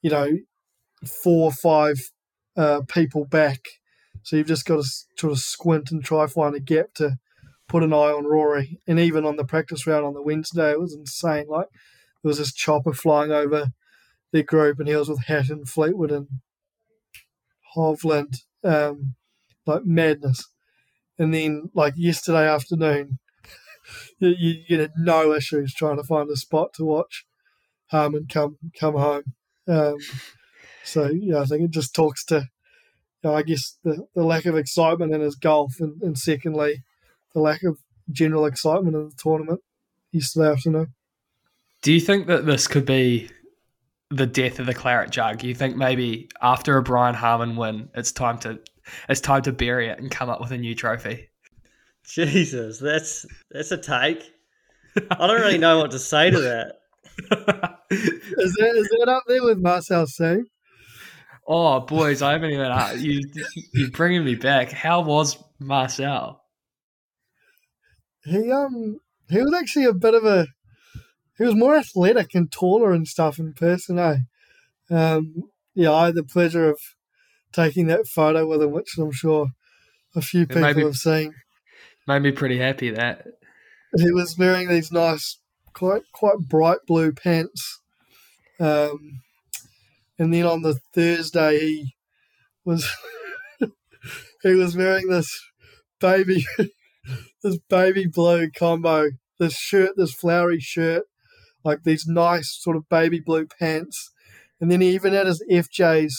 you 0.00 0.10
know, 0.10 0.30
four 1.04 1.46
or 1.46 1.52
five 1.52 1.96
uh, 2.56 2.82
people 2.88 3.26
back, 3.26 3.58
so 4.22 4.36
you've 4.36 4.46
just 4.46 4.64
got 4.64 4.76
to 4.76 4.88
sort 5.18 5.32
of 5.32 5.40
squint 5.40 5.90
and 5.90 6.04
try 6.04 6.26
find 6.28 6.54
a 6.54 6.60
gap 6.60 6.94
to 6.94 7.16
put 7.68 7.82
an 7.82 7.92
eye 7.92 8.12
on 8.12 8.26
Rory. 8.26 8.78
And 8.86 9.00
even 9.00 9.24
on 9.24 9.34
the 9.34 9.44
practice 9.44 9.88
round 9.88 10.06
on 10.06 10.14
the 10.14 10.22
Wednesday, 10.22 10.70
it 10.70 10.80
was 10.80 10.94
insane. 10.94 11.46
Like 11.48 11.66
there 12.22 12.28
was 12.28 12.38
this 12.38 12.54
chopper 12.54 12.92
flying 12.92 13.32
over 13.32 13.70
their 14.32 14.44
group, 14.44 14.78
and 14.78 14.88
he 14.88 14.94
was 14.94 15.08
with 15.08 15.24
Hatton, 15.24 15.66
Fleetwood, 15.66 16.12
and 16.12 16.28
Hovland, 17.76 18.36
um, 18.62 19.16
like 19.66 19.84
madness. 19.84 20.48
And 21.18 21.32
then, 21.32 21.70
like 21.74 21.94
yesterday 21.96 22.48
afternoon, 22.48 23.18
you, 24.18 24.62
you 24.68 24.80
had 24.80 24.92
no 24.96 25.32
issues 25.32 25.74
trying 25.74 25.96
to 25.96 26.04
find 26.04 26.30
a 26.30 26.36
spot 26.36 26.74
to 26.74 26.84
watch 26.84 27.24
Harman 27.90 28.26
come 28.30 28.58
come 28.78 28.94
home. 28.94 29.34
Um, 29.68 29.96
so 30.84 31.10
yeah, 31.12 31.40
I 31.40 31.44
think 31.44 31.62
it 31.62 31.70
just 31.70 31.94
talks 31.94 32.24
to, 32.26 32.36
you 32.36 33.30
know, 33.30 33.34
I 33.34 33.42
guess 33.42 33.78
the, 33.82 34.06
the 34.14 34.24
lack 34.24 34.46
of 34.46 34.56
excitement 34.56 35.14
in 35.14 35.20
his 35.20 35.36
golf, 35.36 35.74
and, 35.80 36.00
and 36.02 36.18
secondly, 36.18 36.84
the 37.34 37.40
lack 37.40 37.62
of 37.62 37.78
general 38.10 38.46
excitement 38.46 38.96
in 38.96 39.08
the 39.08 39.14
tournament 39.18 39.60
yesterday 40.12 40.50
afternoon. 40.50 40.94
Do 41.82 41.92
you 41.92 42.00
think 42.00 42.26
that 42.26 42.46
this 42.46 42.66
could 42.66 42.86
be 42.86 43.30
the 44.10 44.26
death 44.26 44.58
of 44.58 44.66
the 44.66 44.74
claret 44.74 45.10
jug? 45.10 45.42
You 45.42 45.54
think 45.54 45.76
maybe 45.76 46.28
after 46.40 46.76
a 46.76 46.82
Brian 46.82 47.14
Harman 47.14 47.56
win, 47.56 47.88
it's 47.94 48.12
time 48.12 48.38
to 48.38 48.60
it's 49.08 49.20
time 49.20 49.42
to 49.42 49.52
bury 49.52 49.88
it 49.88 49.98
and 49.98 50.10
come 50.10 50.28
up 50.28 50.40
with 50.40 50.52
a 50.52 50.58
new 50.58 50.74
trophy? 50.74 51.28
Jesus, 52.04 52.78
that's 52.78 53.26
that's 53.50 53.72
a 53.72 53.78
take. 53.78 54.22
I 55.10 55.26
don't 55.26 55.40
really 55.40 55.58
know 55.58 55.78
what 55.78 55.90
to 55.90 55.98
say 55.98 56.30
to 56.30 56.40
that. 56.40 56.76
Is 57.90 58.52
that 58.58 58.74
is 58.76 58.88
that 58.88 59.08
up 59.08 59.22
there 59.26 59.42
with 59.42 59.58
Marcel 59.58 60.06
Siem? 60.06 60.46
oh, 61.46 61.80
boys, 61.80 62.22
I 62.22 62.32
haven't 62.32 62.50
even 62.50 62.66
uh, 62.66 62.94
you 62.96 63.22
you're 63.72 63.90
bringing 63.90 64.24
me 64.24 64.34
back. 64.34 64.72
How 64.72 65.00
was 65.00 65.42
Marcel? 65.58 66.42
He 68.24 68.50
um 68.50 68.98
he 69.28 69.38
was 69.38 69.54
actually 69.54 69.84
a 69.84 69.94
bit 69.94 70.14
of 70.14 70.24
a 70.24 70.48
he 71.38 71.44
was 71.44 71.54
more 71.54 71.76
athletic 71.76 72.34
and 72.34 72.50
taller 72.50 72.92
and 72.92 73.06
stuff 73.06 73.38
in 73.38 73.52
person, 73.52 73.98
eh? 73.98 74.16
Um, 74.90 75.34
yeah, 75.74 75.92
I 75.92 76.06
had 76.06 76.14
the 76.14 76.24
pleasure 76.24 76.70
of 76.70 76.78
taking 77.56 77.86
that 77.86 78.06
photo 78.06 78.46
with 78.46 78.62
him, 78.62 78.70
which 78.70 78.96
I'm 78.98 79.10
sure 79.10 79.48
a 80.14 80.20
few 80.20 80.46
people 80.46 80.62
made 80.62 80.76
me- 80.76 80.82
have 80.84 80.96
seen. 80.96 81.34
Made 82.06 82.22
me 82.22 82.30
pretty 82.30 82.58
happy 82.58 82.90
that 82.90 83.26
He 83.96 84.12
was 84.12 84.36
wearing 84.38 84.68
these 84.68 84.92
nice, 84.92 85.38
quite 85.72 86.02
quite 86.12 86.38
bright 86.48 86.78
blue 86.86 87.12
pants. 87.12 87.80
Um, 88.60 89.22
and 90.18 90.32
then 90.32 90.44
on 90.44 90.62
the 90.62 90.78
Thursday, 90.94 91.58
he 91.58 91.94
was 92.64 92.88
he 94.42 94.54
was 94.54 94.76
wearing 94.76 95.08
this 95.08 95.28
baby 95.98 96.44
this 97.42 97.58
baby 97.68 98.06
blue 98.06 98.50
combo, 98.50 99.10
this 99.40 99.56
shirt, 99.56 99.92
this 99.96 100.12
flowery 100.14 100.60
shirt, 100.60 101.04
like 101.64 101.82
these 101.84 102.06
nice 102.06 102.56
sort 102.60 102.76
of 102.76 102.88
baby 102.88 103.20
blue 103.20 103.46
pants, 103.46 104.12
and 104.60 104.70
then 104.70 104.80
he 104.80 104.90
even 104.94 105.12
had 105.12 105.26
his 105.26 105.42
FJs. 105.50 106.12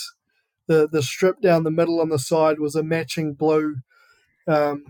The 0.68 0.88
the 0.92 1.02
strip 1.02 1.42
down 1.42 1.64
the 1.64 1.72
middle 1.72 2.02
on 2.02 2.10
the 2.10 2.20
side 2.20 2.60
was 2.60 2.76
a 2.76 2.84
matching 2.84 3.34
blue, 3.34 3.78
um, 4.48 4.84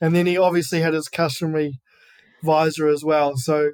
and 0.00 0.14
then 0.14 0.26
he 0.26 0.38
obviously 0.38 0.80
had 0.80 0.94
his 0.94 1.08
customary 1.08 1.80
visor 2.42 2.88
as 2.88 3.04
well. 3.04 3.34
So, 3.36 3.72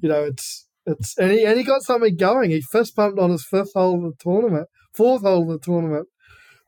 you 0.00 0.08
know, 0.08 0.24
it's 0.24 0.66
it's 0.84 1.16
and 1.18 1.30
he 1.32 1.44
and 1.44 1.58
he 1.58 1.64
got 1.64 1.82
something 1.82 2.16
going. 2.16 2.50
He 2.50 2.60
fist 2.60 2.96
pumped 2.96 3.18
on 3.18 3.30
his 3.30 3.46
fifth 3.46 3.72
hole 3.74 4.04
of 4.06 4.16
the 4.16 4.22
tournament, 4.22 4.68
fourth 4.94 5.22
hole 5.22 5.42
of 5.42 5.60
the 5.60 5.64
tournament, 5.64 6.08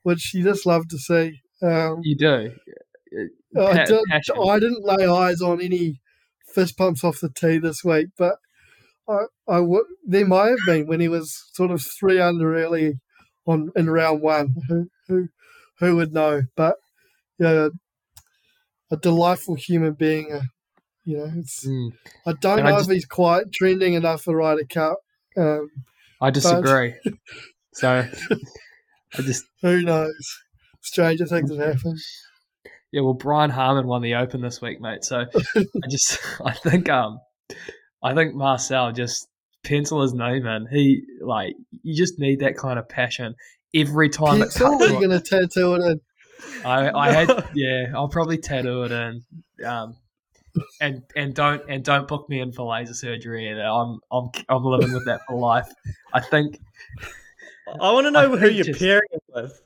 which 0.02 0.32
you 0.34 0.44
just 0.44 0.66
love 0.66 0.88
to 0.88 0.98
see. 0.98 1.40
Um, 1.62 2.00
you 2.02 2.16
do. 2.16 2.52
I, 3.56 3.84
did, 3.84 4.00
I 4.48 4.58
didn't 4.58 4.84
lay 4.84 5.06
eyes 5.06 5.40
on 5.40 5.60
any 5.60 6.00
fist 6.54 6.76
pumps 6.76 7.04
off 7.04 7.20
the 7.20 7.30
tee 7.30 7.58
this 7.58 7.84
week, 7.84 8.08
but 8.18 8.36
I, 9.08 9.24
I 9.48 9.56
w- 9.56 9.84
there 10.04 10.26
might 10.26 10.48
have 10.48 10.58
been 10.66 10.86
when 10.86 11.00
he 11.00 11.08
was 11.08 11.32
sort 11.52 11.70
of 11.70 11.82
three 11.82 12.20
under 12.20 12.56
early 12.56 12.94
on 13.46 13.70
in 13.76 13.90
round 13.90 14.20
one. 14.22 14.54
Who 14.68 14.88
who 15.08 15.28
who 15.78 15.96
would 15.96 16.12
know? 16.12 16.42
But 16.56 16.76
yeah, 17.38 17.68
a 18.90 18.96
delightful 18.96 19.54
human 19.56 19.94
being. 19.94 20.32
Uh, 20.32 20.42
you 21.04 21.18
know, 21.18 21.30
it's 21.36 21.66
Mm, 21.66 21.90
I 22.26 22.32
don't 22.32 22.60
And 22.60 22.68
I 22.68 22.70
know 22.72 22.78
just- 22.78 22.90
if 22.90 22.94
he's 22.94 23.06
quite 23.06 23.52
trending 23.52 23.94
enough 23.94 24.22
for 24.22 24.36
Ryder 24.36 24.64
Cup. 24.72 24.98
Um, 25.36 25.68
I 26.20 26.30
disagree. 26.30 26.94
so 27.74 28.06
I 29.18 29.22
just 29.22 29.44
who 29.62 29.82
knows? 29.82 30.38
Stranger 30.80 31.26
things 31.26 31.50
have 31.50 31.58
happened. 31.58 31.98
Yeah, 32.92 33.00
well, 33.00 33.14
Brian 33.14 33.50
Harman 33.50 33.86
won 33.86 34.02
the 34.02 34.14
Open 34.14 34.40
this 34.40 34.62
week, 34.62 34.80
mate. 34.80 35.04
So 35.04 35.24
I 35.56 35.86
just, 35.90 36.18
I 36.44 36.52
think, 36.52 36.88
um, 36.88 37.18
I 38.02 38.14
think 38.14 38.34
Marcel 38.34 38.92
just 38.92 39.26
pencil 39.64 40.02
his 40.02 40.14
name 40.14 40.46
in. 40.46 40.66
He 40.70 41.02
like, 41.20 41.56
you 41.82 41.96
just 41.96 42.18
need 42.18 42.40
that 42.40 42.56
kind 42.56 42.78
of 42.78 42.88
passion 42.88 43.34
every 43.74 44.08
time 44.08 44.36
it 44.42 44.50
Pencil, 44.52 44.78
comes. 44.78 44.90
you're 44.90 45.00
going 45.00 45.10
to 45.10 45.20
tattoo 45.20 45.74
it 45.74 45.82
in. 45.82 46.00
I, 46.64 46.90
I 46.90 47.10
had, 47.12 47.48
yeah, 47.54 47.86
I'll 47.94 48.08
probably 48.08 48.38
tattoo 48.38 48.84
it 48.84 48.92
in. 48.92 49.22
Um, 49.64 49.96
and 50.80 51.02
and 51.16 51.34
don't 51.34 51.62
and 51.68 51.82
don't 51.84 52.06
book 52.06 52.28
me 52.28 52.38
in 52.40 52.52
for 52.52 52.62
laser 52.70 52.94
surgery 52.94 53.50
either. 53.50 53.62
I'm 53.64 53.98
I'm 54.12 54.30
I'm 54.48 54.62
living 54.64 54.92
with 54.92 55.04
that 55.06 55.22
for 55.26 55.36
life. 55.36 55.66
I 56.12 56.20
think 56.20 56.60
I 57.80 57.90
want 57.92 58.04
to 58.04 58.16
I 58.16 58.22
know 58.26 58.36
who 58.36 58.48
you're 58.48 58.64
just- 58.64 58.78
pairing 58.78 59.08
it 59.10 59.22
with 59.34 59.60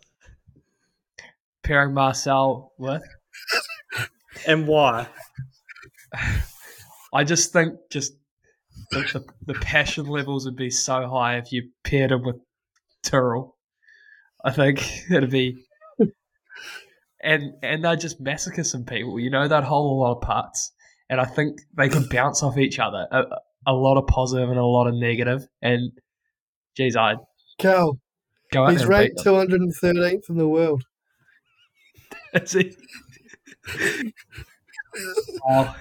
pairing 1.62 1.92
Marcel 1.92 2.72
with, 2.78 3.02
and 4.46 4.66
why. 4.66 5.06
I 7.12 7.24
just 7.24 7.52
think 7.52 7.74
just 7.90 8.14
the, 8.90 9.00
the, 9.00 9.52
the 9.52 9.58
passion 9.60 10.06
levels 10.06 10.44
would 10.44 10.56
be 10.56 10.70
so 10.70 11.08
high 11.08 11.36
if 11.36 11.52
you 11.52 11.70
paired 11.84 12.12
him 12.12 12.24
with 12.24 12.36
Tyrrell. 13.02 13.56
I 14.44 14.52
think 14.52 14.82
it'd 15.10 15.30
be, 15.30 15.64
and 17.22 17.52
and 17.62 17.84
they'd 17.84 18.00
just 18.00 18.20
massacre 18.20 18.64
some 18.64 18.84
people. 18.84 19.18
You 19.18 19.30
know, 19.30 19.48
they'd 19.48 19.64
hold 19.64 19.92
a 19.92 20.00
lot 20.00 20.16
of 20.16 20.22
parts, 20.22 20.72
and 21.10 21.20
I 21.20 21.24
think 21.24 21.60
they 21.76 21.88
could 21.88 22.08
bounce 22.08 22.42
off 22.42 22.56
each 22.58 22.78
other. 22.78 23.06
A, 23.10 23.24
a 23.66 23.72
lot 23.72 23.98
of 23.98 24.06
positive 24.06 24.48
and 24.48 24.58
a 24.58 24.64
lot 24.64 24.86
of 24.86 24.94
negative. 24.94 25.46
And 25.60 25.92
geez, 26.76 26.96
I'd 26.96 27.18
Cal, 27.58 27.98
go 28.52 28.64
out 28.64 28.72
he's 28.72 28.86
ranked 28.86 29.18
213th 29.18 30.30
in 30.30 30.36
the 30.36 30.48
world. 30.48 30.84
Is 32.34 32.52
he? 32.52 32.76
oh. 35.48 35.76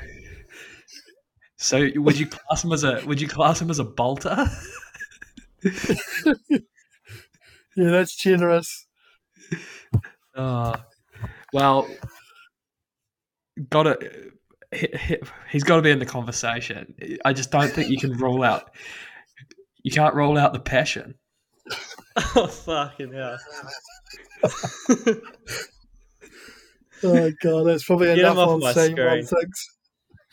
So 1.58 1.88
would 1.96 2.20
you 2.20 2.28
class 2.28 2.64
him 2.64 2.72
as 2.72 2.84
a 2.84 3.02
would 3.06 3.20
you 3.20 3.28
class 3.28 3.62
him 3.62 3.70
as 3.70 3.80
a 3.80 3.84
bolter? 3.84 4.48
Yeah, 7.78 7.92
that's 7.92 8.16
generous. 8.16 8.88
Oh, 10.36 10.74
well, 11.54 11.88
got 13.70 13.84
to. 13.84 14.32
He, 14.74 14.88
he, 15.00 15.18
he's 15.52 15.64
got 15.64 15.76
to 15.76 15.84
be 15.84 15.92
in 15.92 16.00
the 16.00 16.06
conversation. 16.08 16.96
I 17.24 17.34
just 17.34 17.52
don't 17.52 17.70
think 17.72 17.92
you 17.92 18.00
can 18.00 18.14
rule 18.14 18.42
out. 18.44 18.72
You 19.84 19.92
can't 19.92 20.16
rule 20.16 20.40
out 20.40 20.54
the 20.54 20.60
passion. 20.60 21.16
Oh 22.36 22.48
fucking 22.48 23.14
hell! 23.14 23.38
Oh 27.04 27.32
god, 27.44 27.64
that's 27.68 27.84
probably 27.84 28.08
Get 28.08 28.18
enough 28.20 28.38
on 28.40 28.60
my 28.60 28.74
saying 28.74 28.98
one 28.98 29.24
screen. 29.24 29.42
things. 29.42 29.77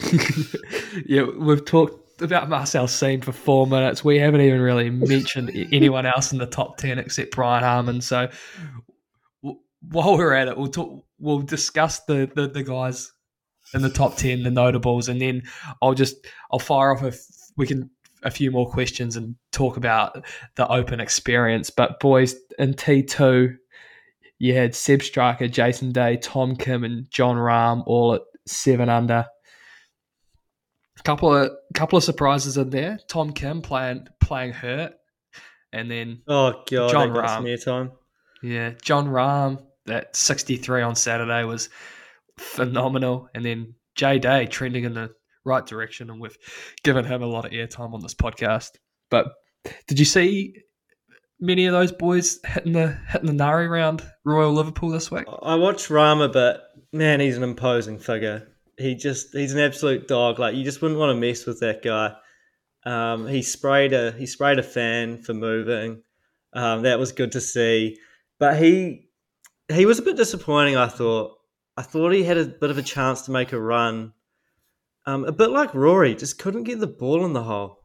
yeah, 1.06 1.22
we've 1.22 1.64
talked 1.64 2.22
about 2.22 2.48
Marcel 2.48 2.86
Siem 2.88 3.20
for 3.20 3.32
four 3.32 3.66
minutes. 3.66 4.04
We 4.04 4.18
haven't 4.18 4.40
even 4.40 4.60
really 4.60 4.90
mentioned 4.90 5.50
anyone 5.72 6.06
else 6.06 6.32
in 6.32 6.38
the 6.38 6.46
top 6.46 6.76
ten 6.76 6.98
except 6.98 7.34
Brian 7.34 7.62
Harman. 7.62 8.00
So 8.00 8.28
w- 9.42 9.60
while 9.90 10.16
we're 10.16 10.34
at 10.34 10.48
it, 10.48 10.56
we'll 10.56 10.68
talk. 10.68 11.04
We'll 11.18 11.40
discuss 11.40 12.00
the, 12.00 12.30
the 12.34 12.48
the 12.48 12.62
guys 12.62 13.12
in 13.72 13.82
the 13.82 13.90
top 13.90 14.16
ten, 14.16 14.42
the 14.42 14.50
notables, 14.50 15.08
and 15.08 15.20
then 15.20 15.42
I'll 15.80 15.94
just 15.94 16.16
I'll 16.50 16.58
fire 16.58 16.92
off 16.92 17.02
if 17.02 17.24
we 17.56 17.66
can 17.66 17.90
a 18.22 18.30
few 18.30 18.50
more 18.50 18.68
questions 18.68 19.16
and 19.16 19.36
talk 19.52 19.76
about 19.76 20.24
the 20.56 20.66
open 20.68 20.98
experience. 20.98 21.70
But 21.70 22.00
boys, 22.00 22.34
in 22.58 22.74
T 22.74 23.02
two, 23.02 23.56
you 24.38 24.54
had 24.54 24.74
Sepp 24.74 25.00
Straka, 25.00 25.50
Jason 25.50 25.92
Day, 25.92 26.16
Tom 26.16 26.56
Kim, 26.56 26.84
and 26.84 27.08
Jon 27.10 27.36
Rahm 27.36 27.82
all 27.86 28.14
at 28.14 28.22
seven 28.46 28.88
under. 28.88 29.26
Couple 31.04 31.34
of 31.36 31.50
couple 31.74 31.96
of 31.98 32.04
surprises 32.04 32.56
in 32.56 32.70
there. 32.70 32.98
Tom 33.08 33.32
Kim 33.32 33.60
playing 33.60 34.06
playing 34.20 34.52
hurt, 34.52 34.94
and 35.72 35.90
then 35.90 36.22
Oh 36.26 36.62
god, 36.70 36.90
Jon 36.90 37.10
Rahm. 37.10 37.42
airtime. 37.44 37.92
yeah, 38.42 38.70
Jon 38.82 39.08
Rahm 39.08 39.62
that 39.86 40.16
sixty 40.16 40.56
three 40.56 40.80
on 40.80 40.94
Saturday 40.96 41.44
was 41.44 41.68
phenomenal, 42.38 43.28
and 43.34 43.44
then 43.44 43.74
Jay 43.94 44.18
Day 44.18 44.46
trending 44.46 44.84
in 44.84 44.94
the 44.94 45.10
right 45.44 45.66
direction, 45.66 46.08
and 46.10 46.20
we've 46.20 46.38
given 46.82 47.04
him 47.04 47.22
a 47.22 47.26
lot 47.26 47.44
of 47.44 47.52
airtime 47.52 47.92
on 47.92 48.00
this 48.00 48.14
podcast. 48.14 48.70
But 49.10 49.26
did 49.86 49.98
you 49.98 50.04
see 50.06 50.56
many 51.38 51.66
of 51.66 51.72
those 51.72 51.92
boys 51.92 52.40
hitting 52.46 52.72
the 52.72 52.96
hitting 53.10 53.26
the 53.26 53.32
Nari 53.34 53.68
round 53.68 54.02
Royal 54.24 54.52
Liverpool 54.54 54.88
this 54.88 55.10
week? 55.10 55.24
I 55.42 55.56
watched 55.56 55.90
Rama, 55.90 56.30
but 56.30 56.62
man, 56.92 57.20
he's 57.20 57.36
an 57.36 57.42
imposing 57.42 57.98
figure. 57.98 58.48
He 58.78 58.94
just 58.94 59.32
he's 59.32 59.52
an 59.52 59.60
absolute 59.60 60.08
dog. 60.08 60.38
Like 60.38 60.54
you 60.54 60.64
just 60.64 60.82
wouldn't 60.82 60.98
want 61.00 61.14
to 61.16 61.20
mess 61.20 61.46
with 61.46 61.60
that 61.60 61.82
guy. 61.82 62.14
Um, 62.86 63.26
he 63.26 63.42
sprayed 63.42 63.92
a 63.92 64.12
he 64.12 64.26
sprayed 64.26 64.58
a 64.58 64.62
fan 64.62 65.22
for 65.22 65.34
moving. 65.34 66.02
Um, 66.52 66.82
that 66.82 66.98
was 66.98 67.12
good 67.12 67.32
to 67.32 67.40
see, 67.40 67.98
but 68.38 68.56
he 68.58 69.08
he 69.72 69.86
was 69.86 69.98
a 69.98 70.02
bit 70.02 70.16
disappointing. 70.16 70.76
I 70.76 70.88
thought 70.88 71.32
I 71.76 71.82
thought 71.82 72.10
he 72.12 72.22
had 72.24 72.36
a 72.36 72.44
bit 72.46 72.70
of 72.70 72.78
a 72.78 72.82
chance 72.82 73.22
to 73.22 73.30
make 73.30 73.52
a 73.52 73.60
run. 73.60 74.12
Um, 75.06 75.24
a 75.24 75.32
bit 75.32 75.50
like 75.50 75.74
Rory, 75.74 76.14
just 76.14 76.38
couldn't 76.38 76.64
get 76.64 76.80
the 76.80 76.86
ball 76.86 77.24
in 77.26 77.32
the 77.32 77.42
hole. 77.42 77.84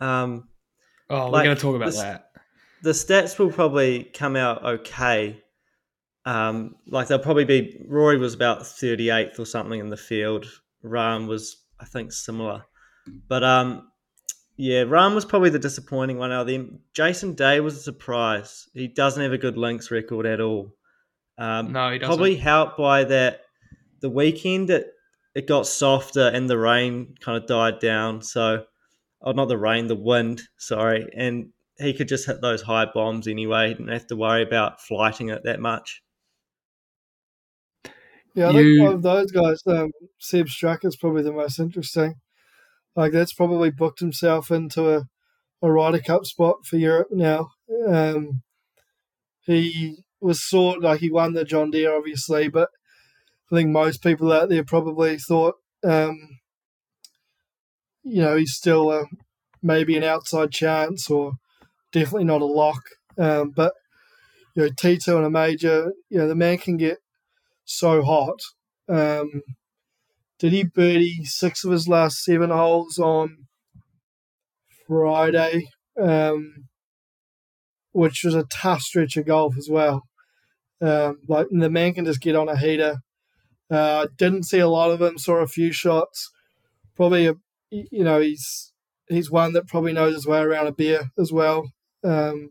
Um, 0.00 0.48
Oh, 1.12 1.24
we're 1.24 1.30
Like, 1.32 1.44
going 1.44 1.56
to 1.56 1.60
talk 1.62 1.74
about 1.74 1.86
this- 1.86 2.00
that. 2.00 2.30
the 2.84 2.90
stats 2.90 3.36
will 3.38 3.50
probably 3.50 4.04
come 4.04 4.36
out 4.36 4.64
okay. 4.64 5.42
Um, 6.30 6.76
like 6.86 7.08
they'll 7.08 7.18
probably 7.18 7.44
be 7.44 7.82
Rory 7.88 8.16
was 8.16 8.34
about 8.34 8.60
38th 8.60 9.38
or 9.40 9.44
something 9.44 9.80
in 9.80 9.88
the 9.88 9.96
field. 9.96 10.46
Rahm 10.84 11.26
was, 11.26 11.64
I 11.80 11.84
think, 11.86 12.12
similar. 12.12 12.64
But 13.26 13.42
um, 13.42 13.90
yeah, 14.56 14.84
Rahm 14.84 15.14
was 15.14 15.24
probably 15.24 15.50
the 15.50 15.58
disappointing 15.58 16.18
one 16.18 16.30
out 16.30 16.42
of 16.42 16.46
them. 16.46 16.78
Jason 16.94 17.34
Day 17.34 17.58
was 17.60 17.76
a 17.76 17.80
surprise. 17.80 18.68
He 18.74 18.86
doesn't 18.86 19.22
have 19.22 19.32
a 19.32 19.38
good 19.38 19.56
links 19.56 19.90
record 19.90 20.24
at 20.26 20.40
all. 20.40 20.72
Um, 21.36 21.72
No, 21.72 21.90
he 21.90 21.98
doesn't. 21.98 22.08
probably 22.10 22.36
helped 22.36 22.76
by 22.78 23.02
that 23.04 23.40
the 24.00 24.10
weekend 24.10 24.70
it 24.70 24.86
it 25.34 25.46
got 25.46 25.66
softer 25.66 26.28
and 26.28 26.48
the 26.48 26.58
rain 26.58 27.14
kind 27.20 27.38
of 27.38 27.46
died 27.48 27.78
down. 27.80 28.22
So, 28.22 28.64
oh, 29.22 29.32
not 29.32 29.48
the 29.48 29.58
rain, 29.58 29.86
the 29.88 29.94
wind. 29.96 30.42
Sorry, 30.58 31.08
and 31.16 31.50
he 31.78 31.92
could 31.92 32.08
just 32.08 32.26
hit 32.26 32.40
those 32.40 32.62
high 32.62 32.86
bombs 32.92 33.26
anyway. 33.26 33.68
He 33.68 33.74
didn't 33.74 33.92
have 33.92 34.06
to 34.08 34.16
worry 34.16 34.42
about 34.42 34.80
flighting 34.80 35.30
it 35.30 35.42
that 35.44 35.60
much. 35.60 36.02
Yeah, 38.34 38.48
I 38.48 38.60
You- 38.60 38.78
think 38.78 38.94
of 38.94 39.02
those 39.02 39.32
guys, 39.32 39.60
um, 39.66 39.90
Sepp 40.18 40.46
Straka's 40.46 40.96
probably 40.96 41.22
the 41.22 41.32
most 41.32 41.58
interesting. 41.58 42.14
Like 42.96 43.12
that's 43.12 43.32
probably 43.32 43.70
booked 43.70 44.00
himself 44.00 44.50
into 44.50 44.88
a, 44.94 45.04
a 45.62 45.70
Ryder 45.70 46.00
Cup 46.00 46.26
spot 46.26 46.64
for 46.66 46.76
Europe 46.76 47.08
now. 47.10 47.50
Um, 47.86 48.42
he 49.46 49.98
was 50.20 50.42
sort 50.42 50.80
like 50.80 51.00
he 51.00 51.10
won 51.10 51.32
the 51.34 51.44
John 51.44 51.70
Deere, 51.70 51.94
obviously, 51.96 52.48
but 52.48 52.70
I 53.50 53.56
think 53.56 53.70
most 53.70 54.02
people 54.02 54.32
out 54.32 54.48
there 54.48 54.64
probably 54.64 55.18
thought, 55.18 55.56
um, 55.82 56.38
you 58.02 58.22
know, 58.22 58.36
he's 58.36 58.52
still 58.54 58.90
a, 58.90 59.04
maybe 59.62 59.96
an 59.96 60.04
outside 60.04 60.50
chance 60.52 61.10
or 61.10 61.34
definitely 61.92 62.24
not 62.24 62.42
a 62.42 62.46
lock. 62.46 62.82
Um, 63.18 63.50
but 63.50 63.74
you 64.54 64.62
know, 64.64 64.68
T2 64.70 65.18
in 65.18 65.24
a 65.24 65.30
major, 65.30 65.92
you 66.08 66.18
know, 66.18 66.28
the 66.28 66.34
man 66.34 66.58
can 66.58 66.76
get 66.76 66.98
so 67.70 68.02
hot. 68.02 68.40
Um, 68.88 69.42
did 70.38 70.52
he 70.52 70.64
birdie 70.64 71.24
six 71.24 71.64
of 71.64 71.70
his 71.70 71.86
last 71.86 72.24
seven 72.24 72.50
holes 72.50 72.98
on 72.98 73.46
Friday, 74.86 75.68
um, 76.00 76.68
which 77.92 78.24
was 78.24 78.34
a 78.34 78.44
tough 78.44 78.80
stretch 78.80 79.16
of 79.16 79.26
golf 79.26 79.56
as 79.56 79.68
well. 79.70 80.02
Um, 80.80 81.18
like 81.28 81.46
the 81.50 81.70
man 81.70 81.94
can 81.94 82.04
just 82.04 82.20
get 82.20 82.36
on 82.36 82.48
a 82.48 82.56
heater. 82.56 82.96
Uh, 83.70 84.08
didn't 84.16 84.44
see 84.44 84.58
a 84.58 84.68
lot 84.68 84.90
of 84.90 85.00
him. 85.00 85.18
Saw 85.18 85.36
a 85.36 85.46
few 85.46 85.72
shots. 85.72 86.30
Probably 86.96 87.26
a, 87.26 87.34
you 87.70 88.02
know, 88.02 88.20
he's 88.20 88.72
he's 89.08 89.30
one 89.30 89.52
that 89.52 89.68
probably 89.68 89.92
knows 89.92 90.14
his 90.14 90.26
way 90.26 90.40
around 90.40 90.66
a 90.66 90.72
beer 90.72 91.10
as 91.18 91.32
well. 91.32 91.70
Um, 92.02 92.50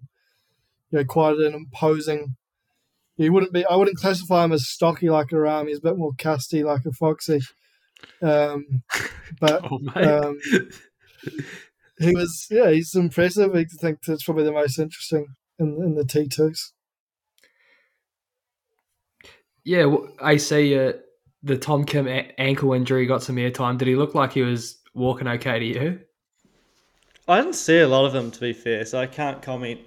you 0.91 0.99
know, 0.99 1.03
quite 1.03 1.35
an 1.35 1.53
imposing 1.53 2.35
he 3.19 3.29
wouldn't 3.29 3.53
be. 3.53 3.65
I 3.65 3.75
wouldn't 3.75 3.97
classify 3.97 4.43
him 4.45 4.51
as 4.53 4.67
stocky 4.67 5.09
like 5.09 5.31
a 5.31 5.35
Rahm. 5.35 5.67
He's 5.67 5.77
a 5.77 5.81
bit 5.81 5.97
more 5.97 6.13
casty 6.13 6.63
like 6.63 6.85
a 6.85 6.91
foxy. 6.91 7.41
Um, 8.21 8.81
but 9.39 9.61
Oh, 9.69 9.79
um, 9.95 10.39
he 11.99 12.15
was, 12.15 12.47
yeah, 12.49 12.71
he's 12.71 12.95
impressive. 12.95 13.53
I 13.55 13.65
think 13.79 13.99
that's 14.07 14.23
probably 14.23 14.45
the 14.45 14.53
most 14.53 14.79
interesting 14.79 15.27
in, 15.59 15.77
in 15.83 15.95
the 15.95 16.05
T 16.05 16.27
twos. 16.27 16.73
yeah, 19.65 19.85
well, 19.85 20.07
I 20.21 20.37
see 20.37 20.77
uh, 20.79 20.93
the 21.43 21.57
Tom 21.57 21.83
Kim 21.83 22.07
a- 22.07 22.33
ankle 22.37 22.73
injury 22.73 23.05
got 23.05 23.21
some 23.23 23.35
airtime. 23.35 23.77
Did 23.77 23.87
he 23.89 23.95
look 23.95 24.15
like 24.15 24.33
he 24.33 24.41
was 24.41 24.79
walking 24.93 25.27
okay 25.27 25.59
to 25.59 25.65
you? 25.65 25.99
I 27.27 27.41
didn't 27.41 27.55
see 27.55 27.79
a 27.79 27.87
lot 27.87 28.05
of 28.05 28.15
him 28.15 28.31
to 28.31 28.39
be 28.39 28.53
fair, 28.53 28.85
so 28.85 28.97
I 28.97 29.05
can't 29.05 29.41
comment 29.41 29.81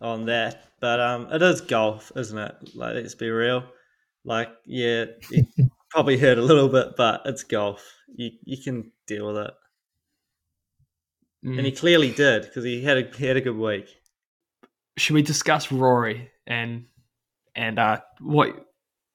on 0.00 0.24
that. 0.26 0.67
But 0.80 1.00
um, 1.00 1.28
it 1.32 1.42
is 1.42 1.60
golf, 1.60 2.12
isn't 2.14 2.38
it? 2.38 2.54
Like, 2.74 2.94
let's 2.94 3.14
be 3.14 3.30
real. 3.30 3.64
Like, 4.24 4.48
yeah, 4.64 5.06
it 5.30 5.46
probably 5.90 6.18
hurt 6.18 6.38
a 6.38 6.42
little 6.42 6.68
bit, 6.68 6.96
but 6.96 7.22
it's 7.24 7.42
golf. 7.44 7.84
You 8.14 8.30
you 8.44 8.62
can 8.62 8.92
deal 9.06 9.26
with 9.28 9.38
it, 9.38 9.54
Mm. 11.44 11.56
and 11.58 11.66
he 11.66 11.72
clearly 11.72 12.10
did 12.10 12.42
because 12.42 12.64
he 12.64 12.82
had 12.82 12.96
a 12.98 13.16
he 13.16 13.26
had 13.26 13.36
a 13.36 13.40
good 13.40 13.56
week. 13.56 13.86
Should 14.96 15.14
we 15.14 15.22
discuss 15.22 15.70
Rory 15.70 16.30
and 16.48 16.86
and 17.54 17.78
uh, 17.78 18.00
what 18.20 18.50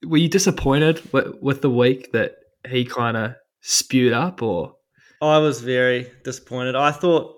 were 0.06 0.18
you 0.18 0.30
disappointed 0.30 1.02
with, 1.12 1.36
with 1.42 1.62
the 1.62 1.70
week 1.70 2.12
that 2.14 2.36
he 2.68 2.86
kind 2.86 3.18
of 3.18 3.36
spewed 3.62 4.14
up, 4.14 4.42
or 4.42 4.76
I 5.22 5.38
was 5.40 5.60
very 5.62 6.10
disappointed. 6.24 6.76
I 6.78 6.92
thought 6.92 7.36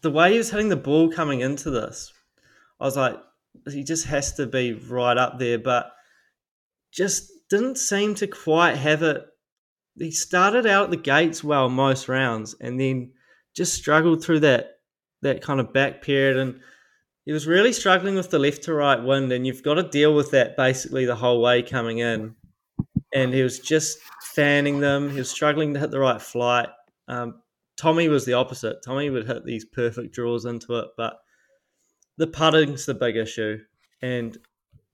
the 0.00 0.10
way 0.10 0.32
he 0.32 0.38
was 0.38 0.50
hitting 0.50 0.70
the 0.70 0.76
ball 0.76 1.10
coming 1.10 1.40
into 1.40 1.68
this, 1.70 2.10
I 2.80 2.84
was 2.84 2.96
like, 2.96 3.16
he 3.70 3.84
just 3.84 4.06
has 4.06 4.34
to 4.34 4.46
be 4.46 4.74
right 4.74 5.16
up 5.16 5.38
there, 5.38 5.58
but 5.58 5.92
just 6.92 7.30
didn't 7.48 7.78
seem 7.78 8.14
to 8.16 8.26
quite 8.26 8.76
have 8.76 9.02
it. 9.02 9.24
He 9.98 10.10
started 10.10 10.66
out 10.66 10.84
at 10.84 10.90
the 10.90 10.96
gates 10.96 11.42
well 11.42 11.68
most 11.68 12.08
rounds, 12.08 12.54
and 12.60 12.78
then 12.78 13.12
just 13.54 13.74
struggled 13.74 14.22
through 14.22 14.40
that 14.40 14.72
that 15.22 15.42
kind 15.42 15.60
of 15.60 15.72
back 15.72 16.02
period, 16.02 16.36
and 16.36 16.60
he 17.24 17.32
was 17.32 17.46
really 17.46 17.72
struggling 17.72 18.14
with 18.14 18.30
the 18.30 18.38
left 18.38 18.62
to 18.64 18.74
right 18.74 19.02
wind, 19.02 19.32
and 19.32 19.46
you've 19.46 19.62
got 19.62 19.74
to 19.74 19.82
deal 19.82 20.14
with 20.14 20.30
that 20.30 20.56
basically 20.56 21.06
the 21.06 21.16
whole 21.16 21.42
way 21.42 21.62
coming 21.62 21.98
in. 21.98 22.34
And 23.12 23.32
he 23.32 23.42
was 23.42 23.58
just 23.58 23.98
fanning 24.34 24.80
them. 24.80 25.10
He 25.10 25.18
was 25.18 25.30
struggling 25.30 25.72
to 25.74 25.80
hit 25.80 25.90
the 25.90 25.98
right 25.98 26.20
flight. 26.20 26.68
Um, 27.08 27.40
Tommy 27.76 28.08
was 28.08 28.24
the 28.24 28.34
opposite. 28.34 28.76
Tommy 28.84 29.10
would 29.10 29.26
hit 29.26 29.44
these 29.44 29.64
perfect 29.64 30.14
draws 30.14 30.44
into 30.44 30.78
it, 30.78 30.88
but 30.96 31.18
the 32.16 32.26
putting's 32.26 32.86
the 32.86 32.94
big 32.94 33.16
issue, 33.16 33.58
and 34.02 34.36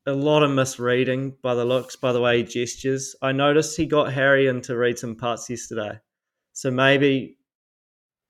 a 0.07 0.13
lot 0.13 0.43
of 0.43 0.51
misreading 0.51 1.37
by 1.43 1.55
the 1.55 1.65
looks, 1.65 1.95
by 1.97 2.13
the 2.13 2.21
way 2.21 2.39
he 2.39 2.45
gestures. 2.45 3.15
I 3.23 3.33
noticed 3.33 3.77
he 3.77 3.87
got 3.87 4.13
Harry 4.13 4.49
in 4.49 4.61
to 4.63 4.77
read 4.77 4.99
some 4.99 5.15
putts 5.15 5.49
yesterday, 5.49 6.01
so 6.53 6.71
maybe 6.71 7.39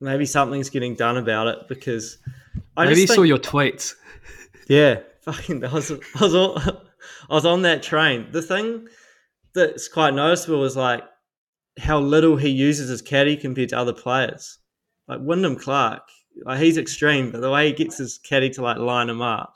maybe 0.00 0.26
something's 0.26 0.68
getting 0.68 0.94
done 0.94 1.16
about 1.16 1.46
it 1.46 1.58
because 1.68 2.18
I 2.76 2.84
maybe 2.84 3.00
he 3.00 3.06
just 3.06 3.14
saw 3.14 3.22
your 3.22 3.38
tweets? 3.38 3.94
yeah, 4.68 5.00
fucking, 5.22 5.64
I 5.64 5.72
was, 5.72 5.90
I 5.92 5.96
was, 6.20 6.34
all, 6.34 6.58
I 7.30 7.34
was 7.34 7.46
on 7.46 7.62
that 7.62 7.82
train. 7.82 8.26
The 8.32 8.42
thing 8.42 8.88
that's 9.54 9.88
quite 9.88 10.14
noticeable 10.14 10.64
is 10.64 10.76
like 10.76 11.04
how 11.78 12.00
little 12.00 12.36
he 12.36 12.48
uses 12.48 12.88
his 12.88 13.00
caddy 13.00 13.36
compared 13.36 13.70
to 13.70 13.78
other 13.78 13.92
players. 13.92 14.58
Like 15.08 15.20
Wyndham 15.22 15.56
Clark, 15.56 16.02
like 16.44 16.60
he's 16.60 16.78
extreme, 16.78 17.30
but 17.30 17.40
the 17.40 17.50
way 17.50 17.68
he 17.68 17.72
gets 17.72 17.98
his 17.98 18.18
caddy 18.18 18.50
to 18.50 18.62
like 18.62 18.78
line 18.78 19.08
him 19.08 19.22
up 19.22 19.54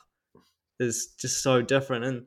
is 0.78 1.14
just 1.18 1.42
so 1.42 1.62
different. 1.62 2.04
And 2.04 2.26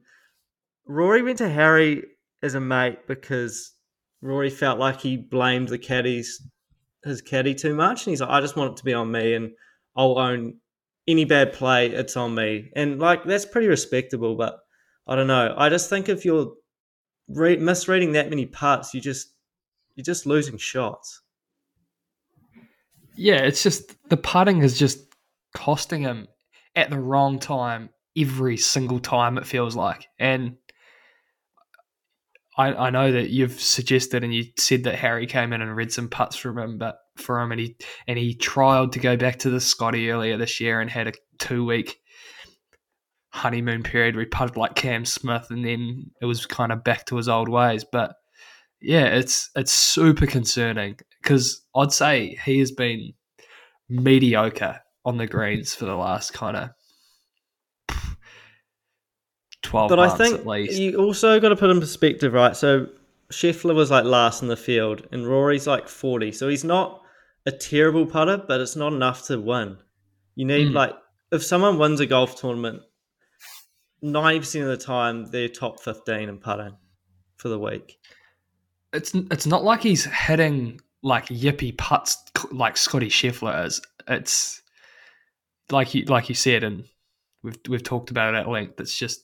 Rory 0.86 1.22
went 1.22 1.38
to 1.40 1.50
Harry 1.50 2.04
as 2.42 2.56
a 2.56 2.60
mate 2.60 3.08
because 3.08 3.74
Rory 4.22 4.50
felt 4.50 4.80
like 4.80 5.02
he 5.02 5.18
blamed 5.18 5.70
the 5.70 5.78
caddies 5.78 6.42
his 7.04 7.22
caddy 7.22 7.56
too 7.56 7.74
much, 7.74 8.06
and 8.06 8.12
he's 8.12 8.22
like, 8.22 8.30
I 8.30 8.42
just 8.42 8.58
want 8.58 8.74
it 8.74 8.78
to 8.78 8.84
be 8.84 8.94
on 8.94 9.12
me, 9.12 9.34
and 9.34 9.52
I'll 9.96 10.18
own 10.18 10.56
any 11.08 11.26
bad 11.26 11.54
play, 11.54 11.88
it's 11.88 12.16
on 12.18 12.36
me. 12.36 12.72
And 12.76 13.00
like 13.00 13.24
that's 13.24 13.46
pretty 13.46 13.68
respectable, 13.68 14.36
but 14.36 14.60
I 15.08 15.16
don't 15.16 15.28
know. 15.28 15.56
I 15.58 15.70
just 15.70 15.90
think 15.90 16.08
if 16.08 16.24
you're 16.24 16.54
re- 17.28 17.58
misreading 17.58 18.14
that 18.14 18.30
many 18.30 18.46
parts, 18.46 18.94
you 18.94 19.02
just 19.02 19.34
you're 19.96 20.04
just 20.04 20.26
losing 20.26 20.58
shots. 20.58 21.22
Yeah, 23.20 23.42
it's 23.42 23.62
just 23.62 23.98
the 24.10 24.16
putting 24.16 24.62
is 24.62 24.80
just 24.80 24.98
costing 25.54 26.04
him 26.04 26.30
at 26.74 26.90
the 26.90 27.02
wrong 27.02 27.38
time 27.38 27.90
every 28.18 28.56
single 28.56 29.02
time. 29.02 29.38
It 29.38 29.46
feels 29.46 29.76
like, 29.76 30.08
and 30.18 30.56
I, 32.58 32.74
I 32.74 32.90
know 32.92 33.12
that 33.12 33.30
you've 33.30 33.60
suggested 33.60 34.24
and 34.24 34.34
you 34.34 34.46
said 34.58 34.86
that 34.86 34.96
Harry 34.96 35.28
came 35.28 35.52
in 35.52 35.62
and 35.62 35.76
read 35.76 35.92
some 35.92 36.08
putts 36.08 36.38
from 36.38 36.58
him, 36.58 36.78
but 36.78 36.98
for 37.18 37.42
him, 37.42 37.52
and 37.52 37.60
he 37.60 37.76
and 38.08 38.18
he 38.18 38.38
trialed 38.38 38.94
to 38.94 39.00
go 39.00 39.18
back 39.18 39.40
to 39.40 39.50
the 39.50 39.60
Scotty 39.60 40.10
earlier 40.10 40.38
this 40.38 40.62
year 40.62 40.80
and 40.80 40.90
had 40.90 41.10
a 41.10 41.14
two 41.40 41.66
week 41.66 41.98
honeymoon 43.32 43.84
period 43.84 44.16
where 44.16 44.24
he 44.24 44.30
putted 44.30 44.56
like 44.56 44.76
Cam 44.76 45.04
Smith, 45.04 45.48
and 45.50 45.66
then 45.66 46.12
it 46.22 46.26
was 46.26 46.46
kind 46.46 46.72
of 46.72 46.86
back 46.86 47.04
to 47.08 47.18
his 47.18 47.28
old 47.28 47.50
ways. 47.50 47.84
But 47.84 48.16
yeah, 48.82 49.08
it's 49.08 49.50
it's 49.58 49.74
super 49.74 50.26
concerning 50.26 51.00
because 51.22 51.66
I'd 51.76 51.92
say 51.92 52.38
he 52.46 52.60
has 52.60 52.72
been 52.72 53.14
mediocre 53.90 54.82
on 55.06 55.18
the 55.18 55.28
greens 55.28 55.74
for 55.76 55.86
the 55.86 55.96
last 55.96 56.34
kind 56.34 56.56
of 56.58 56.70
12 59.64 59.90
But 59.90 60.00
I 60.00 60.10
think 60.10 60.46
you 60.72 60.96
also 60.98 61.40
got 61.40 61.50
to 61.50 61.56
put 61.56 61.70
in 61.70 61.80
perspective, 61.80 62.34
right? 62.34 62.56
So 62.56 62.88
Scheffler 63.32 63.76
was 63.76 63.92
like 63.92 64.06
last 64.06 64.42
in 64.42 64.48
the 64.48 64.56
field, 64.58 65.06
and 65.12 65.28
Rory's 65.28 65.68
like 65.68 65.88
forty. 65.88 66.32
So 66.32 66.48
he's 66.48 66.64
not 66.64 67.02
a 67.46 67.52
terrible 67.52 68.06
putter, 68.06 68.38
but 68.48 68.62
it's 68.62 68.76
not 68.76 68.94
enough 68.94 69.26
to 69.28 69.40
win. 69.40 69.78
You 70.36 70.46
need 70.46 70.70
Mm. 70.70 70.74
like 70.74 70.94
if 71.32 71.44
someone 71.44 71.78
wins 71.78 72.00
a 72.00 72.06
golf 72.06 72.40
tournament, 72.40 72.82
ninety 74.02 74.40
percent 74.40 74.64
of 74.64 74.70
the 74.72 74.84
time 74.84 75.26
they're 75.30 75.50
top 75.50 75.80
fifteen 75.82 76.30
in 76.30 76.38
putting 76.40 76.76
for 77.38 77.50
the 77.50 77.60
week. 77.60 78.00
it's 78.94 79.14
it's 79.14 79.46
not 79.46 79.64
like 79.64 79.84
he's 79.84 80.06
hitting 80.06 80.80
like 81.02 81.26
yippy 81.28 81.78
putts 81.78 82.18
like 82.52 82.78
Scotty 82.78 83.10
Scheffler 83.10 83.66
is. 83.66 83.82
It's 84.08 84.62
like 85.72 85.94
you 85.94 86.06
like 86.06 86.30
you 86.30 86.36
said, 86.36 86.64
and 86.64 86.86
we've 87.44 87.58
we've 87.68 87.84
talked 87.84 88.12
about 88.12 88.34
it 88.34 88.38
at 88.38 88.50
length. 88.50 88.80
It's 88.80 88.98
just 88.98 89.24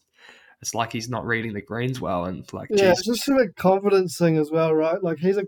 it's 0.62 0.74
like 0.74 0.92
he's 0.92 1.10
not 1.10 1.26
reading 1.26 1.54
the 1.54 1.62
greens 1.62 2.00
well, 2.00 2.26
and 2.26 2.52
like 2.54 2.70
Yeah, 2.70 2.90
geez, 2.90 3.00
it's 3.00 3.08
just 3.08 3.28
a 3.28 3.50
confidence 3.58 4.18
thing 4.18 4.38
as 4.38 4.52
well, 4.52 4.74
right? 4.74 5.02
Like 5.04 5.20
he's 5.20 5.38
a 5.38 5.46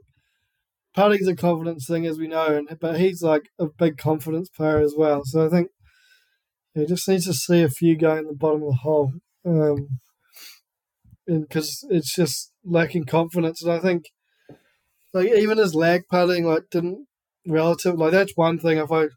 putting's 0.94 1.28
a 1.28 1.36
confidence 1.36 1.86
thing, 1.88 2.06
as 2.06 2.18
we 2.18 2.28
know, 2.28 2.48
and 2.48 2.78
but 2.80 3.00
he's 3.00 3.22
like 3.22 3.50
a 3.60 3.68
big 3.68 3.98
confidence 3.98 4.50
player 4.50 4.80
as 4.80 4.96
well. 4.98 5.22
So 5.24 5.46
I 5.46 5.50
think 5.50 5.70
he 6.74 6.86
just 6.86 7.08
needs 7.08 7.26
to 7.26 7.34
see 7.34 7.62
a 7.62 7.70
few 7.70 7.98
go 7.98 8.16
in 8.18 8.26
the 8.28 8.34
bottom 8.34 8.64
of 8.64 8.70
the 8.70 8.78
hole, 8.78 9.14
um, 9.46 10.00
and 11.28 11.48
because 11.48 11.86
it's 11.90 12.14
just 12.14 12.52
lacking 12.66 13.06
confidence. 13.06 13.64
And 13.64 13.72
I 13.72 13.80
think 13.80 14.06
like 15.18 15.32
even 15.32 15.58
his 15.58 15.76
lag 15.76 16.04
putting 16.10 16.46
like 16.46 16.64
didn't 16.72 17.08
relative 17.46 17.96
like 17.96 18.12
that's 18.12 18.36
one 18.36 18.60
thing. 18.60 18.78
If 18.78 18.92
I 18.92 19.08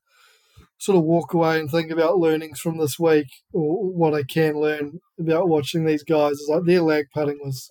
sort 0.79 0.97
of 0.97 1.05
walk 1.05 1.35
away 1.35 1.61
and 1.61 1.71
think 1.71 1.91
about 1.91 2.19
learnings 2.19 2.59
from 2.59 2.79
this 2.79 2.99
week 2.99 3.29
or 3.53 3.93
what 3.93 4.15
I 4.15 4.23
can 4.23 4.59
learn 4.59 5.01
about 5.19 5.49
watching 5.49 5.85
these 5.85 6.03
guys 6.03 6.33
is 6.33 6.49
like 6.51 6.65
their 6.65 6.81
lag 6.81 7.07
putting 7.13 7.39
was 7.43 7.71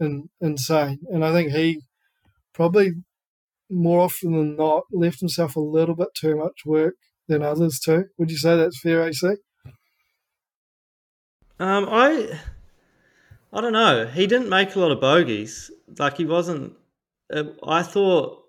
in, 0.00 0.28
insane. 0.40 0.98
And 1.10 1.24
I 1.24 1.32
think 1.32 1.52
he 1.52 1.82
probably 2.52 2.92
more 3.70 4.00
often 4.00 4.32
than 4.32 4.56
not 4.56 4.84
left 4.92 5.20
himself 5.20 5.56
a 5.56 5.60
little 5.60 5.94
bit 5.94 6.08
too 6.16 6.36
much 6.36 6.64
work 6.66 6.94
than 7.28 7.42
others 7.42 7.78
too. 7.78 8.06
Would 8.18 8.30
you 8.30 8.36
say 8.36 8.56
that's 8.56 8.80
fair, 8.80 9.06
AC? 9.06 9.36
Um, 11.58 11.86
I, 11.88 12.40
I 13.52 13.60
don't 13.60 13.72
know. 13.72 14.06
He 14.06 14.26
didn't 14.26 14.48
make 14.48 14.74
a 14.74 14.80
lot 14.80 14.90
of 14.90 15.00
bogeys. 15.00 15.70
Like 15.98 16.16
he 16.16 16.24
wasn't. 16.24 16.74
Uh, 17.32 17.44
I 17.66 17.82
thought 17.82 18.42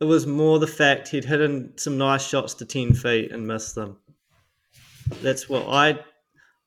it 0.00 0.04
was 0.04 0.26
more 0.26 0.58
the 0.58 0.66
fact 0.66 1.08
he'd 1.08 1.24
hit 1.24 1.40
in 1.40 1.72
some 1.76 1.98
nice 1.98 2.26
shots 2.26 2.54
to 2.54 2.64
ten 2.64 2.92
feet 2.94 3.32
and 3.32 3.46
missed 3.46 3.74
them. 3.74 3.98
That's 5.22 5.48
what 5.48 5.66
I. 5.68 5.98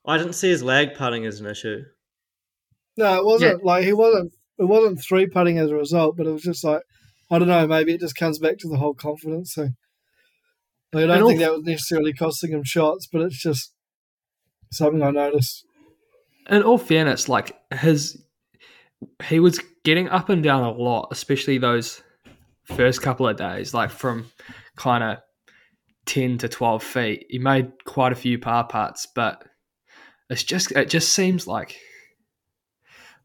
I 0.06 0.16
didn't 0.16 0.34
see 0.34 0.48
his 0.48 0.62
lag 0.62 0.94
putting 0.94 1.26
as 1.26 1.40
an 1.40 1.46
issue. 1.46 1.82
No, 2.96 3.16
it 3.18 3.24
wasn't 3.24 3.64
like 3.64 3.84
he 3.84 3.92
wasn't. 3.92 4.32
It 4.58 4.64
wasn't 4.64 5.00
three 5.02 5.26
putting 5.26 5.58
as 5.58 5.70
a 5.70 5.74
result, 5.76 6.16
but 6.16 6.26
it 6.26 6.32
was 6.32 6.42
just 6.42 6.64
like 6.64 6.82
I 7.30 7.38
don't 7.38 7.48
know. 7.48 7.66
Maybe 7.66 7.92
it 7.94 8.00
just 8.00 8.16
comes 8.16 8.38
back 8.38 8.58
to 8.58 8.68
the 8.68 8.76
whole 8.78 8.94
confidence 8.94 9.54
thing. 9.54 9.76
Like, 10.92 11.04
I 11.04 11.06
don't 11.08 11.18
And 11.18 11.26
think 11.28 11.40
al- 11.42 11.46
that 11.52 11.56
was 11.58 11.66
necessarily 11.66 12.12
costing 12.14 12.52
him 12.52 12.64
shots, 12.64 13.06
but 13.10 13.20
it's 13.22 13.40
just 13.40 13.74
something 14.72 15.02
I 15.02 15.10
noticed. 15.10 15.64
in 16.48 16.62
all 16.62 16.78
fairness, 16.78 17.28
like 17.28 17.54
his 17.74 18.22
he 19.24 19.38
was 19.40 19.60
getting 19.88 20.10
up 20.10 20.28
and 20.28 20.42
down 20.42 20.64
a 20.64 20.70
lot, 20.70 21.08
especially 21.12 21.56
those 21.56 22.02
first 22.64 23.00
couple 23.00 23.26
of 23.26 23.38
days, 23.38 23.72
like 23.72 23.88
from 23.88 24.30
kind 24.76 25.02
of 25.02 25.16
ten 26.04 26.36
to 26.36 26.46
twelve 26.46 26.82
feet. 26.82 27.24
He 27.30 27.38
made 27.38 27.72
quite 27.86 28.12
a 28.12 28.14
few 28.14 28.38
par 28.38 28.66
putts, 28.66 29.06
but 29.06 29.42
it's 30.28 30.44
just 30.44 30.72
it 30.72 30.90
just 30.90 31.14
seems 31.14 31.46
like 31.46 31.78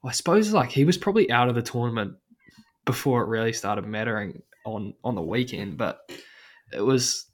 I 0.06 0.13
suppose 0.13 0.54
like 0.54 0.71
he 0.71 0.86
was 0.86 0.97
probably 0.97 1.30
out 1.30 1.49
of 1.49 1.56
the 1.56 1.62
tournament 1.62 2.13
before 2.86 3.23
it 3.23 3.28
really 3.28 3.52
started 3.52 3.86
mattering 3.86 4.41
on 4.65 4.93
on 5.04 5.15
the 5.15 5.21
weekend, 5.21 5.78
but 5.78 5.99
it 6.71 6.80
was 6.80 7.26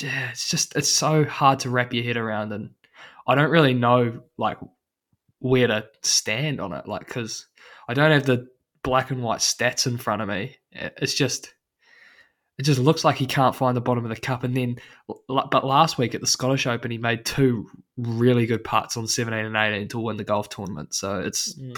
yeah, 0.00 0.30
it's 0.30 0.48
just 0.48 0.76
it's 0.76 0.92
so 0.92 1.24
hard 1.24 1.58
to 1.60 1.70
wrap 1.70 1.92
your 1.92 2.04
head 2.04 2.16
around 2.16 2.52
and 2.52 2.70
I 3.26 3.34
don't 3.34 3.50
really 3.50 3.74
know 3.74 4.22
like 4.38 4.58
where 5.40 5.66
to 5.66 5.88
stand 6.02 6.60
on 6.60 6.72
it 6.72 6.86
like 6.86 7.08
cuz 7.08 7.48
I 7.88 7.94
don't 7.94 8.12
have 8.12 8.24
the 8.24 8.51
black 8.82 9.10
and 9.10 9.22
white 9.22 9.40
stats 9.40 9.86
in 9.86 9.96
front 9.98 10.22
of 10.22 10.28
me. 10.28 10.56
It's 10.72 11.14
just 11.14 11.54
it 12.58 12.62
just 12.64 12.78
looks 12.78 13.04
like 13.04 13.16
he 13.16 13.26
can't 13.26 13.56
find 13.56 13.76
the 13.76 13.80
bottom 13.80 14.04
of 14.04 14.10
the 14.10 14.16
cup 14.20 14.44
and 14.44 14.56
then 14.56 14.76
but 15.28 15.64
last 15.64 15.98
week 15.98 16.14
at 16.14 16.20
the 16.20 16.26
Scottish 16.26 16.66
Open 16.66 16.90
he 16.90 16.98
made 16.98 17.24
two 17.24 17.66
really 17.96 18.46
good 18.46 18.62
putts 18.62 18.96
on 18.96 19.06
17 19.06 19.46
and 19.46 19.56
18 19.56 19.88
to 19.88 19.98
win 19.98 20.16
the 20.16 20.24
golf 20.24 20.48
tournament. 20.48 20.94
So 20.94 21.20
it's 21.20 21.58
Mm. 21.58 21.76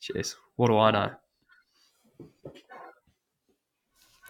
jeez, 0.00 0.34
what 0.56 0.68
do 0.68 0.78
I 0.78 0.90
know? 0.90 1.10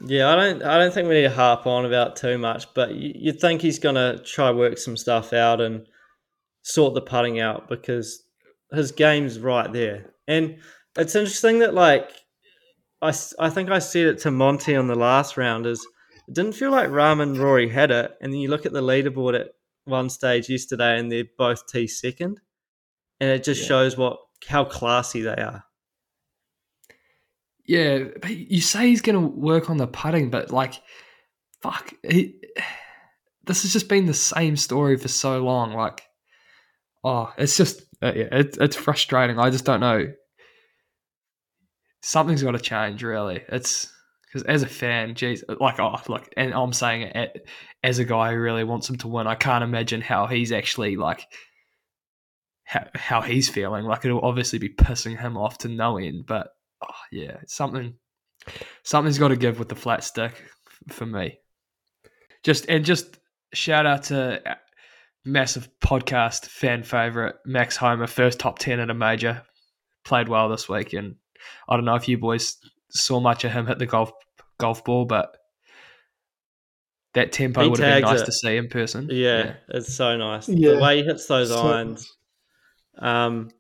Yeah, 0.04 0.30
I 0.32 0.36
don't. 0.36 0.62
I 0.64 0.78
don't 0.78 0.92
think 0.92 1.08
we 1.08 1.14
need 1.14 1.22
to 1.22 1.30
harp 1.30 1.66
on 1.66 1.84
about 1.84 2.16
too 2.16 2.36
much, 2.36 2.72
but 2.74 2.94
you, 2.94 3.12
you'd 3.14 3.40
think 3.40 3.60
he's 3.60 3.78
gonna 3.78 4.18
try 4.18 4.50
work 4.50 4.78
some 4.78 4.96
stuff 4.96 5.32
out 5.32 5.60
and 5.60 5.86
sort 6.62 6.94
the 6.94 7.00
putting 7.00 7.38
out 7.38 7.68
because 7.68 8.24
his 8.72 8.90
game's 8.90 9.38
right 9.38 9.72
there. 9.72 10.12
And 10.26 10.58
it's 10.96 11.14
interesting 11.14 11.60
that 11.60 11.74
like 11.74 12.10
I, 13.00 13.12
I 13.38 13.50
think 13.50 13.70
I 13.70 13.78
said 13.80 14.06
it 14.06 14.18
to 14.20 14.30
Monty 14.30 14.76
on 14.76 14.86
the 14.86 14.94
last 14.94 15.36
round 15.36 15.66
is 15.66 15.84
it 16.28 16.34
didn't 16.34 16.54
feel 16.54 16.70
like 16.70 16.88
Rahm 16.88 17.20
and 17.20 17.36
Rory 17.36 17.68
had 17.68 17.90
it, 17.90 18.12
and 18.20 18.32
then 18.32 18.40
you 18.40 18.48
look 18.48 18.64
at 18.66 18.72
the 18.72 18.82
leaderboard 18.82 19.38
at 19.38 19.48
one 19.84 20.08
stage 20.08 20.48
yesterday, 20.48 20.98
and 20.98 21.10
they're 21.10 21.24
both 21.36 21.66
T 21.66 21.86
second, 21.88 22.40
and 23.20 23.30
it 23.30 23.42
just 23.42 23.62
Yeah. 23.62 23.68
shows 23.68 23.96
what 23.96 24.18
how 24.48 24.64
classy 24.64 25.22
they 25.22 25.34
are. 25.34 25.64
Yeah, 27.64 28.04
but 28.20 28.30
you 28.36 28.60
say 28.60 28.88
he's 28.88 29.02
going 29.02 29.20
to 29.20 29.26
work 29.36 29.70
on 29.70 29.76
the 29.76 29.86
putting, 29.86 30.30
but 30.30 30.50
like, 30.50 30.82
fuck, 31.60 31.92
he, 32.08 32.40
this 33.44 33.62
has 33.62 33.72
just 33.72 33.88
been 33.88 34.06
the 34.06 34.14
same 34.14 34.56
story 34.56 34.96
for 34.96 35.08
so 35.08 35.42
long. 35.42 35.72
Like, 35.72 36.02
oh, 37.04 37.32
it's 37.38 37.56
just, 37.56 37.82
uh, 38.02 38.12
yeah, 38.16 38.28
it, 38.32 38.56
it's 38.60 38.76
frustrating. 38.76 39.38
I 39.38 39.50
just 39.50 39.64
don't 39.64 39.80
know. 39.80 40.12
Something's 42.02 42.42
got 42.42 42.52
to 42.52 42.58
change, 42.58 43.02
really. 43.02 43.42
It's 43.48 43.90
because 44.24 44.42
as 44.44 44.62
a 44.62 44.68
fan, 44.68 45.14
geez, 45.14 45.44
like, 45.60 45.78
oh, 45.78 46.00
look, 46.08 46.28
and 46.36 46.52
I'm 46.52 46.72
saying 46.72 47.02
it 47.02 47.46
as 47.82 47.98
a 47.98 48.04
guy 48.04 48.32
who 48.32 48.40
really 48.40 48.64
wants 48.64 48.88
him 48.88 48.96
to 48.98 49.08
win. 49.08 49.26
I 49.26 49.34
can't 49.34 49.64
imagine 49.64 50.00
how 50.00 50.26
he's 50.26 50.52
actually 50.52 50.96
like. 50.96 51.26
How, 52.64 52.86
how 52.94 53.20
he's 53.20 53.50
feeling 53.50 53.84
like 53.84 54.04
it'll 54.04 54.24
obviously 54.24 54.58
be 54.58 54.70
pissing 54.70 55.18
him 55.18 55.36
off 55.36 55.58
to 55.58 55.68
no 55.68 55.98
end 55.98 56.24
but 56.26 56.54
oh, 56.80 56.94
yeah, 57.10 57.38
something 57.46 57.94
something's 58.82 59.18
got 59.18 59.28
to 59.28 59.36
give 59.36 59.58
with 59.58 59.68
the 59.68 59.74
flat 59.74 60.04
stick 60.04 60.42
for 60.88 61.06
me. 61.06 61.38
Just 62.42 62.66
and 62.68 62.84
just 62.84 63.18
shout 63.54 63.86
out 63.86 64.04
to 64.04 64.50
uh, 64.50 64.54
massive 65.24 65.68
podcast 65.80 66.46
fan 66.46 66.82
favorite 66.82 67.36
Max 67.46 67.76
Homa, 67.76 68.06
first 68.06 68.40
top 68.40 68.58
ten 68.58 68.80
at 68.80 68.90
a 68.90 68.94
major, 68.94 69.42
played 70.04 70.28
well 70.28 70.48
this 70.48 70.68
week, 70.68 70.92
and 70.92 71.16
I 71.68 71.76
don't 71.76 71.84
know 71.84 71.94
if 71.94 72.08
you 72.08 72.18
boys 72.18 72.56
saw 72.90 73.20
much 73.20 73.44
of 73.44 73.52
him 73.52 73.66
hit 73.66 73.78
the 73.78 73.86
golf 73.86 74.12
golf 74.58 74.84
ball, 74.84 75.04
but 75.04 75.36
that 77.14 77.32
tempo 77.32 77.62
He 77.62 77.68
would 77.68 77.78
have 77.78 78.02
been 78.02 78.10
nice 78.10 78.22
it. 78.22 78.26
to 78.26 78.32
see 78.32 78.56
in 78.56 78.68
person. 78.68 79.08
Yeah, 79.10 79.54
it's 79.68 79.94
so 79.94 80.16
nice. 80.16 80.48
Yeah. 80.48 80.72
The 80.72 80.78
way 80.80 80.98
he 80.98 81.04
hits 81.04 81.26
those 81.26 81.48
So- 81.50 81.60
irons. 81.72 82.10
Um, 82.98 83.50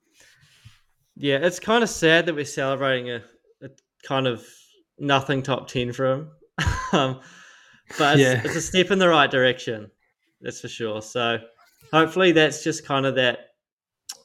yeah, 1.16 1.36
it's 1.36 1.58
kind 1.60 1.82
of 1.82 1.90
sad 1.90 2.26
that 2.26 2.34
we're 2.34 2.44
celebrating 2.44 3.10
a, 3.10 3.22
a 3.62 3.68
kind 4.02 4.26
of 4.26 4.46
nothing 4.98 5.42
top 5.42 5.68
10 5.68 5.92
for 5.92 6.12
him. 6.12 6.30
um, 6.92 7.20
but 7.98 8.18
it's, 8.18 8.20
Yeah. 8.22 8.40
it's 8.44 8.56
a 8.56 8.60
step 8.60 8.90
in 8.90 8.98
the 8.98 9.08
right 9.08 9.30
direction. 9.30 9.90
That's 10.40 10.60
for 10.60 10.68
sure. 10.68 11.02
So 11.02 11.38
hopefully 11.92 12.32
that's 12.32 12.64
just 12.64 12.86
kind 12.86 13.04
of 13.06 13.14
that 13.16 13.51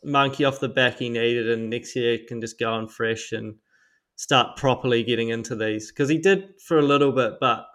monkey 0.04 0.46
off 0.46 0.60
the 0.60 0.70
back 0.70 1.00
he 1.00 1.10
needed, 1.10 1.50
and 1.50 1.70
next 1.70 1.96
year 1.96 2.18
can 2.28 2.42
just 2.42 2.60
go 2.60 2.72
on 2.74 2.88
fresh 2.88 3.32
and 3.32 3.56
start 4.16 4.58
properly 4.58 5.04
getting 5.04 5.30
into 5.30 5.56
these 5.56 5.92
because 5.92 6.10
he 6.10 6.18
did 6.18 6.60
for 6.66 6.80
a 6.80 6.84
little 6.84 7.12
bit, 7.12 7.34
but 7.40 7.66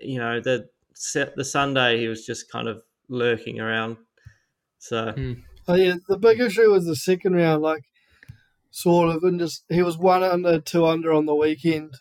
you 0.00 0.18
know 0.18 0.40
the 0.40 0.68
set 0.94 1.34
the 1.36 1.44
Sunday 1.44 1.98
he 1.98 2.08
was 2.08 2.24
just 2.24 2.50
kind 2.50 2.68
of 2.68 2.82
lurking 3.08 3.60
around 3.60 3.96
So 4.78 5.12
hmm. 5.12 5.32
Oh, 5.68 5.74
yeah, 5.74 5.94
the 6.08 6.18
big 6.18 6.40
issue 6.40 6.70
was 6.72 6.86
the 6.86 6.96
second 6.96 7.36
round, 7.36 7.62
like 7.62 7.84
sort 8.70 9.14
of, 9.14 9.22
and 9.22 9.38
just 9.38 9.64
he 9.68 9.82
was 9.82 9.96
one 9.96 10.24
under, 10.24 10.60
two 10.60 10.86
under 10.86 11.12
on 11.12 11.26
the 11.26 11.36
weekend. 11.36 11.94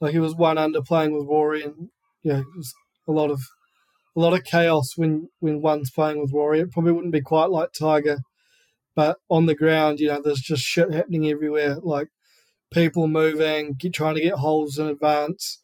Like 0.00 0.12
he 0.12 0.20
was 0.20 0.36
one 0.36 0.58
under 0.58 0.80
playing 0.80 1.12
with 1.12 1.26
Rory, 1.26 1.62
and 1.62 1.88
yeah, 2.22 2.38
it 2.38 2.56
was 2.56 2.72
a 3.08 3.12
lot 3.12 3.30
of 3.30 3.40
a 4.16 4.20
lot 4.20 4.32
of 4.32 4.44
chaos 4.44 4.92
when 4.96 5.28
when 5.40 5.60
one's 5.60 5.90
playing 5.90 6.20
with 6.20 6.32
Rory. 6.32 6.60
It 6.60 6.70
probably 6.70 6.92
wouldn't 6.92 7.12
be 7.12 7.20
quite 7.20 7.50
like 7.50 7.72
Tiger, 7.72 8.18
but 8.94 9.18
on 9.28 9.46
the 9.46 9.54
ground, 9.54 10.00
you 10.00 10.08
know, 10.08 10.20
there's 10.22 10.40
just 10.40 10.62
shit 10.62 10.92
happening 10.92 11.28
everywhere. 11.28 11.76
Like 11.82 12.08
people 12.72 13.08
moving, 13.08 13.74
get, 13.74 13.94
trying 13.94 14.14
to 14.14 14.20
get 14.20 14.34
holes 14.34 14.78
in 14.78 14.86
advance, 14.86 15.60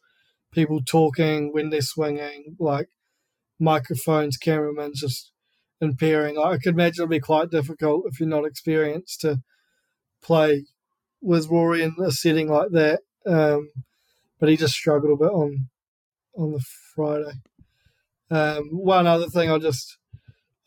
people 0.51 0.81
talking 0.81 1.53
when 1.53 1.69
they're 1.69 1.81
swinging, 1.81 2.55
like 2.59 2.89
microphones, 3.59 4.37
cameramen 4.37 4.93
just 4.95 5.31
impairing. 5.79 6.37
I 6.37 6.57
could 6.57 6.73
imagine 6.73 7.03
it'd 7.03 7.09
be 7.09 7.19
quite 7.19 7.49
difficult 7.49 8.05
if 8.07 8.19
you're 8.19 8.29
not 8.29 8.45
experienced 8.45 9.21
to 9.21 9.41
play 10.21 10.65
with 11.21 11.49
Rory 11.49 11.83
in 11.83 11.95
a 12.01 12.11
setting 12.11 12.49
like 12.49 12.71
that. 12.71 13.01
Um, 13.25 13.71
but 14.39 14.49
he 14.49 14.57
just 14.57 14.73
struggled 14.73 15.11
a 15.11 15.23
bit 15.23 15.31
on 15.31 15.69
on 16.35 16.51
the 16.51 16.63
Friday. 16.95 17.33
Um, 18.29 18.69
one 18.71 19.05
other 19.05 19.27
thing, 19.27 19.51
I 19.51 19.57
just 19.57 19.97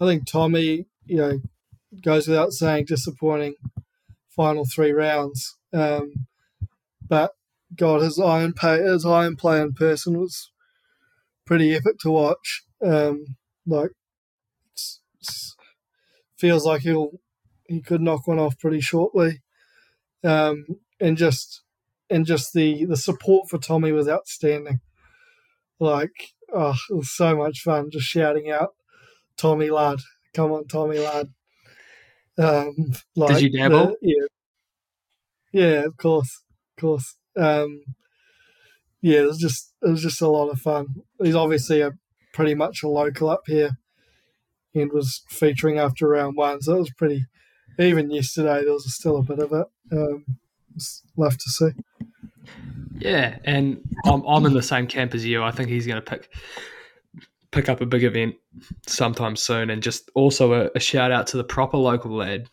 I 0.00 0.06
think 0.06 0.26
Tommy, 0.26 0.86
you 1.06 1.16
know, 1.16 1.40
goes 2.02 2.28
without 2.28 2.52
saying, 2.52 2.86
disappointing 2.86 3.54
final 4.34 4.64
three 4.64 4.92
rounds. 4.92 5.56
Um, 5.72 6.26
but 7.06 7.32
God, 7.76 8.02
his 8.02 8.18
iron 8.18 8.52
play, 8.52 8.80
his 8.82 9.04
iron 9.04 9.36
play 9.36 9.60
in 9.60 9.72
person 9.74 10.18
was 10.18 10.50
pretty 11.44 11.74
epic 11.74 11.98
to 12.00 12.10
watch. 12.10 12.64
Um, 12.84 13.36
like, 13.66 13.90
it's, 14.72 15.00
it's, 15.20 15.56
feels 16.36 16.66
like 16.66 16.82
he'll 16.82 17.20
he 17.66 17.80
could 17.80 18.00
knock 18.00 18.26
one 18.26 18.38
off 18.38 18.58
pretty 18.58 18.80
shortly. 18.80 19.40
Um, 20.22 20.66
and 21.00 21.16
just 21.16 21.62
and 22.10 22.26
just 22.26 22.52
the 22.52 22.84
the 22.84 22.96
support 22.96 23.48
for 23.48 23.58
Tommy 23.58 23.92
was 23.92 24.08
outstanding. 24.08 24.80
Like, 25.80 26.34
oh, 26.52 26.76
it 26.90 26.94
was 26.94 27.10
so 27.10 27.36
much 27.36 27.60
fun 27.60 27.90
just 27.90 28.06
shouting 28.06 28.50
out, 28.50 28.70
"Tommy 29.36 29.70
lad, 29.70 29.98
come 30.34 30.52
on, 30.52 30.66
Tommy 30.66 30.98
lad." 30.98 31.28
Um, 32.38 32.74
like 33.16 33.42
you 33.42 33.50
dabble? 33.50 33.86
the- 33.86 33.96
yeah, 34.02 34.26
yeah, 35.52 35.84
of 35.84 35.96
course, 35.96 36.42
of 36.76 36.80
course. 36.80 37.16
Um, 37.36 37.82
yeah, 39.00 39.20
it 39.20 39.26
was 39.26 39.38
just 39.38 39.72
it 39.82 39.90
was 39.90 40.02
just 40.02 40.20
a 40.22 40.28
lot 40.28 40.48
of 40.48 40.60
fun. 40.60 40.86
He's 41.22 41.34
obviously 41.34 41.80
a 41.80 41.92
pretty 42.32 42.54
much 42.54 42.82
a 42.82 42.88
local 42.88 43.28
up 43.28 43.42
here, 43.46 43.78
and 44.74 44.92
was 44.92 45.22
featuring 45.28 45.78
after 45.78 46.08
round 46.08 46.36
one, 46.36 46.60
so 46.62 46.76
it 46.76 46.78
was 46.78 46.92
pretty. 46.96 47.26
Even 47.78 48.10
yesterday, 48.10 48.62
there 48.62 48.72
was 48.72 48.94
still 48.94 49.16
a 49.16 49.22
bit 49.22 49.40
of 49.40 49.52
it. 49.52 49.66
Um, 49.90 50.24
left 51.16 51.40
to 51.40 51.50
see. 51.50 51.70
Yeah, 52.98 53.38
and 53.44 53.80
I'm 54.04 54.22
I'm 54.26 54.46
in 54.46 54.54
the 54.54 54.62
same 54.62 54.86
camp 54.86 55.14
as 55.14 55.24
you. 55.26 55.42
I 55.42 55.50
think 55.50 55.68
he's 55.68 55.86
going 55.86 56.00
to 56.00 56.10
pick 56.10 56.32
pick 57.54 57.68
up 57.68 57.80
a 57.80 57.86
big 57.86 58.02
event 58.02 58.34
sometime 58.86 59.36
soon, 59.36 59.70
and 59.70 59.82
just 59.82 60.10
also 60.14 60.52
a, 60.52 60.70
a 60.74 60.80
shout 60.80 61.12
out 61.12 61.26
to 61.28 61.36
the 61.36 61.44
proper 61.44 61.76
local 61.76 62.10
lad, 62.16 62.48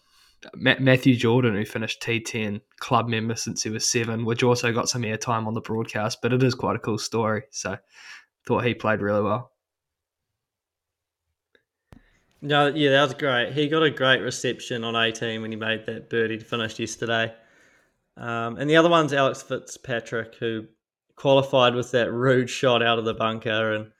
Ma- 0.55 0.75
Matthew 0.79 1.15
Jordan, 1.15 1.55
who 1.55 1.65
finished 1.65 2.01
T10 2.01 2.61
club 2.79 3.09
member 3.09 3.35
since 3.35 3.63
he 3.63 3.69
was 3.69 3.87
seven, 3.87 4.25
which 4.25 4.43
also 4.43 4.71
got 4.71 4.89
some 4.89 5.01
airtime 5.01 5.47
on 5.47 5.55
the 5.55 5.61
broadcast. 5.61 6.19
But 6.21 6.33
it 6.33 6.43
is 6.43 6.53
quite 6.53 6.75
a 6.75 6.79
cool 6.79 6.99
story. 6.99 7.43
So 7.49 7.77
thought 8.45 8.63
he 8.63 8.73
played 8.73 9.01
really 9.01 9.23
well. 9.23 9.51
No, 12.43 12.67
yeah, 12.67 12.91
that 12.91 13.03
was 13.03 13.13
great. 13.13 13.53
He 13.53 13.67
got 13.67 13.83
a 13.83 13.91
great 13.91 14.21
reception 14.21 14.83
on 14.83 14.95
18 14.95 15.41
when 15.41 15.51
he 15.51 15.57
made 15.57 15.85
that 15.85 16.09
birdie 16.09 16.39
to 16.39 16.45
finish 16.45 16.79
yesterday. 16.79 17.33
Um, 18.17 18.57
and 18.57 18.69
the 18.69 18.75
other 18.75 18.89
one's 18.89 19.13
Alex 19.13 19.43
Fitzpatrick, 19.43 20.35
who 20.35 20.65
qualified 21.15 21.75
with 21.75 21.91
that 21.91 22.11
rude 22.11 22.49
shot 22.49 22.81
out 22.81 22.97
of 22.97 23.05
the 23.05 23.13
bunker, 23.13 23.73
and 23.73 23.91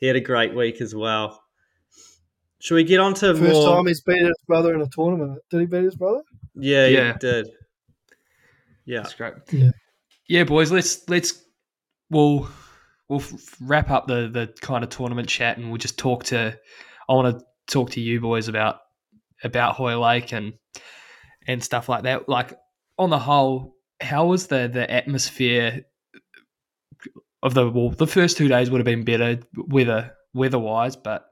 he 0.00 0.06
had 0.06 0.16
a 0.16 0.20
great 0.20 0.54
week 0.54 0.80
as 0.80 0.94
well. 0.94 1.42
Should 2.60 2.74
we 2.74 2.84
get 2.84 3.00
on 3.00 3.14
to 3.14 3.34
First 3.34 3.40
more? 3.42 3.76
time 3.76 3.86
he's 3.86 4.00
beat 4.02 4.20
his 4.20 4.36
brother 4.46 4.74
in 4.74 4.80
a 4.82 4.86
tournament. 4.88 5.40
Did 5.50 5.60
he 5.60 5.66
beat 5.66 5.84
his 5.84 5.94
brother? 5.96 6.20
Yeah, 6.54 6.86
yeah, 6.86 6.98
Yeah. 6.98 7.12
he 7.12 7.18
did. 7.18 7.46
Yeah, 8.84 9.00
That's 9.02 9.14
great. 9.14 9.34
Yeah. 9.50 9.70
Yeah, 10.28 10.44
boys. 10.44 10.70
Let's 10.70 11.08
let's 11.08 11.42
we'll 12.10 12.48
we'll 13.08 13.22
wrap 13.60 13.90
up 13.90 14.06
the 14.06 14.28
the 14.28 14.52
kind 14.60 14.84
of 14.84 14.90
tournament 14.90 15.28
chat, 15.28 15.58
and 15.58 15.68
we'll 15.70 15.78
just 15.78 15.98
talk 15.98 16.24
to. 16.24 16.58
I 17.08 17.12
want 17.12 17.38
to 17.38 17.44
talk 17.72 17.90
to 17.92 18.00
you 18.00 18.20
boys 18.20 18.48
about 18.48 18.78
about 19.42 19.74
Hoylake 19.74 20.32
and 20.32 20.52
and 21.46 21.62
stuff 21.64 21.88
like 21.88 22.04
that. 22.04 22.28
Like 22.28 22.56
on 22.98 23.10
the 23.10 23.18
whole, 23.18 23.74
how 24.00 24.26
was 24.26 24.46
the 24.48 24.68
the 24.72 24.88
atmosphere 24.90 25.84
of 27.42 27.54
the 27.54 27.68
well? 27.68 27.90
The 27.90 28.06
first 28.06 28.36
two 28.36 28.48
days 28.48 28.70
would 28.70 28.78
have 28.78 28.84
been 28.84 29.04
better 29.04 29.40
weather 29.56 30.12
weather 30.34 30.58
wise, 30.58 30.96
but 30.96 31.26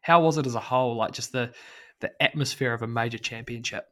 how 0.00 0.22
was 0.22 0.38
it 0.38 0.46
as 0.46 0.54
a 0.54 0.60
whole? 0.60 0.96
Like 0.96 1.12
just 1.12 1.32
the 1.32 1.52
the 2.00 2.10
atmosphere 2.22 2.72
of 2.72 2.82
a 2.82 2.86
major 2.86 3.18
championship. 3.18 3.86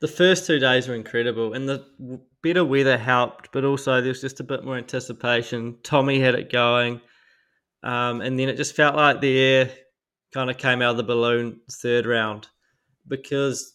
the 0.00 0.08
first 0.08 0.46
two 0.46 0.58
days 0.58 0.88
were 0.88 0.94
incredible, 0.94 1.54
and 1.54 1.68
the 1.68 1.84
better 2.42 2.64
weather 2.64 2.98
helped, 2.98 3.50
but 3.52 3.64
also 3.64 4.00
there 4.00 4.10
was 4.10 4.20
just 4.20 4.40
a 4.40 4.44
bit 4.44 4.64
more 4.64 4.76
anticipation. 4.76 5.76
Tommy 5.82 6.20
had 6.20 6.34
it 6.34 6.52
going, 6.52 7.00
um, 7.82 8.20
and 8.20 8.38
then 8.38 8.48
it 8.48 8.56
just 8.56 8.76
felt 8.76 8.94
like 8.94 9.20
the 9.20 9.38
air 9.38 9.70
kind 10.34 10.50
of 10.50 10.58
came 10.58 10.82
out 10.82 10.90
of 10.92 10.96
the 10.98 11.02
balloon 11.02 11.60
third 11.70 12.04
round 12.04 12.48
because 13.08 13.74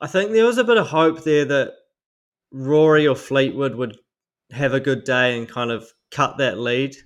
I 0.00 0.06
think 0.06 0.30
there 0.30 0.46
was 0.46 0.58
a 0.58 0.64
bit 0.64 0.78
of 0.78 0.86
hope 0.86 1.24
there 1.24 1.44
that 1.44 1.72
Rory 2.50 3.06
or 3.06 3.16
Fleetwood 3.16 3.74
would 3.74 3.98
have 4.50 4.72
a 4.72 4.80
good 4.80 5.04
day 5.04 5.38
and 5.38 5.48
kind 5.48 5.70
of 5.70 5.86
cut 6.10 6.38
that 6.38 6.58
lead 6.58 6.96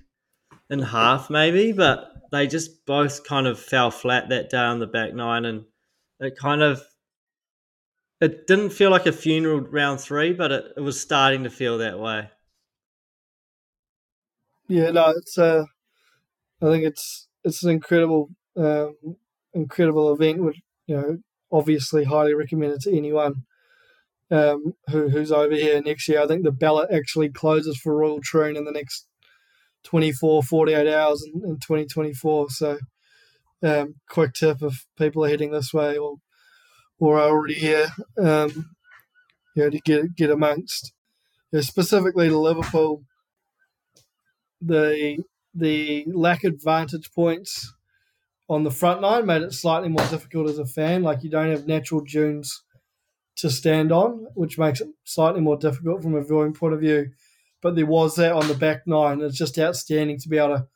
in 0.69 0.79
half, 0.79 1.29
maybe, 1.29 1.71
but 1.71 2.09
they 2.31 2.47
just 2.47 2.85
both 2.85 3.23
kind 3.25 3.47
of 3.47 3.59
fell 3.59 3.91
flat 3.91 4.29
that 4.29 4.49
day 4.49 4.57
on 4.57 4.79
the 4.79 4.87
back 4.87 5.13
nine, 5.13 5.45
and 5.45 5.65
it 6.19 6.37
kind 6.37 6.61
of 6.61 6.81
it 8.21 8.47
didn't 8.47 8.69
feel 8.69 8.89
like 8.89 9.05
a 9.05 9.11
funeral 9.11 9.59
round 9.59 9.99
three, 9.99 10.33
but 10.33 10.51
it, 10.51 10.65
it 10.77 10.81
was 10.81 10.99
starting 10.99 11.43
to 11.43 11.49
feel 11.49 11.77
that 11.79 11.99
way. 11.99 12.29
Yeah, 14.67 14.91
no, 14.91 15.09
it's 15.09 15.37
uh, 15.37 15.65
I 16.61 16.65
think 16.65 16.85
it's 16.85 17.27
it's 17.43 17.63
an 17.63 17.71
incredible, 17.71 18.29
um, 18.55 18.95
incredible 19.53 20.13
event. 20.13 20.41
Would 20.43 20.55
you 20.87 20.95
know, 20.95 21.17
obviously 21.51 22.05
highly 22.05 22.33
recommended 22.33 22.81
to 22.81 22.97
anyone 22.97 23.43
um, 24.33 24.73
who 24.89 25.09
who's 25.09 25.31
over 25.31 25.53
here 25.53 25.81
next 25.81 26.07
year. 26.07 26.21
I 26.21 26.27
think 26.27 26.43
the 26.43 26.51
ballot 26.51 26.89
actually 26.91 27.29
closes 27.29 27.77
for 27.77 27.95
Royal 27.95 28.19
Troon 28.19 28.57
in 28.57 28.65
the 28.65 28.71
next 28.71 29.05
24, 29.83 30.41
48 30.43 30.91
hours 30.91 31.23
in, 31.23 31.41
in 31.43 31.59
2024. 31.59 32.49
So, 32.49 32.79
um, 33.61 33.95
quick 34.09 34.33
tip 34.33 34.57
if 34.61 34.85
people 34.97 35.23
are 35.23 35.29
heading 35.29 35.51
this 35.51 35.71
way 35.71 35.97
or 35.97 36.15
or 36.99 37.19
are 37.19 37.29
already 37.29 37.55
here, 37.55 37.89
um, 38.17 38.71
you 39.55 39.63
know, 39.63 39.69
to 39.69 39.79
get 39.79 40.15
get 40.15 40.31
amongst. 40.31 40.93
You 41.51 41.57
know, 41.57 41.61
specifically 41.61 42.29
to 42.29 42.37
Liverpool, 42.37 43.03
the 44.59 45.19
the 45.53 46.05
lack 46.11 46.43
of 46.43 46.63
vantage 46.63 47.11
points 47.13 47.71
on 48.49 48.63
the 48.63 48.71
front 48.71 49.01
nine 49.01 49.27
made 49.27 49.43
it 49.43 49.53
slightly 49.53 49.89
more 49.89 50.07
difficult 50.07 50.49
as 50.49 50.57
a 50.57 50.65
fan. 50.65 51.03
Like 51.03 51.23
you 51.23 51.29
don't 51.29 51.51
have 51.51 51.67
natural 51.67 52.01
dunes 52.01 52.63
to 53.37 53.49
stand 53.49 53.91
on, 53.91 54.27
which 54.35 54.57
makes 54.57 54.81
it 54.81 54.89
slightly 55.03 55.41
more 55.41 55.57
difficult 55.57 56.03
from 56.03 56.15
a 56.15 56.23
viewing 56.23 56.53
point 56.53 56.73
of 56.73 56.79
view. 56.79 57.11
But 57.61 57.75
there 57.75 57.85
was 57.85 58.15
that 58.15 58.33
on 58.33 58.47
the 58.47 58.53
back 58.53 58.85
nine. 58.85 59.21
It's 59.21 59.37
just 59.37 59.57
outstanding 59.57 60.19
to 60.19 60.29
be 60.29 60.37
able 60.37 60.57
to 60.57 60.67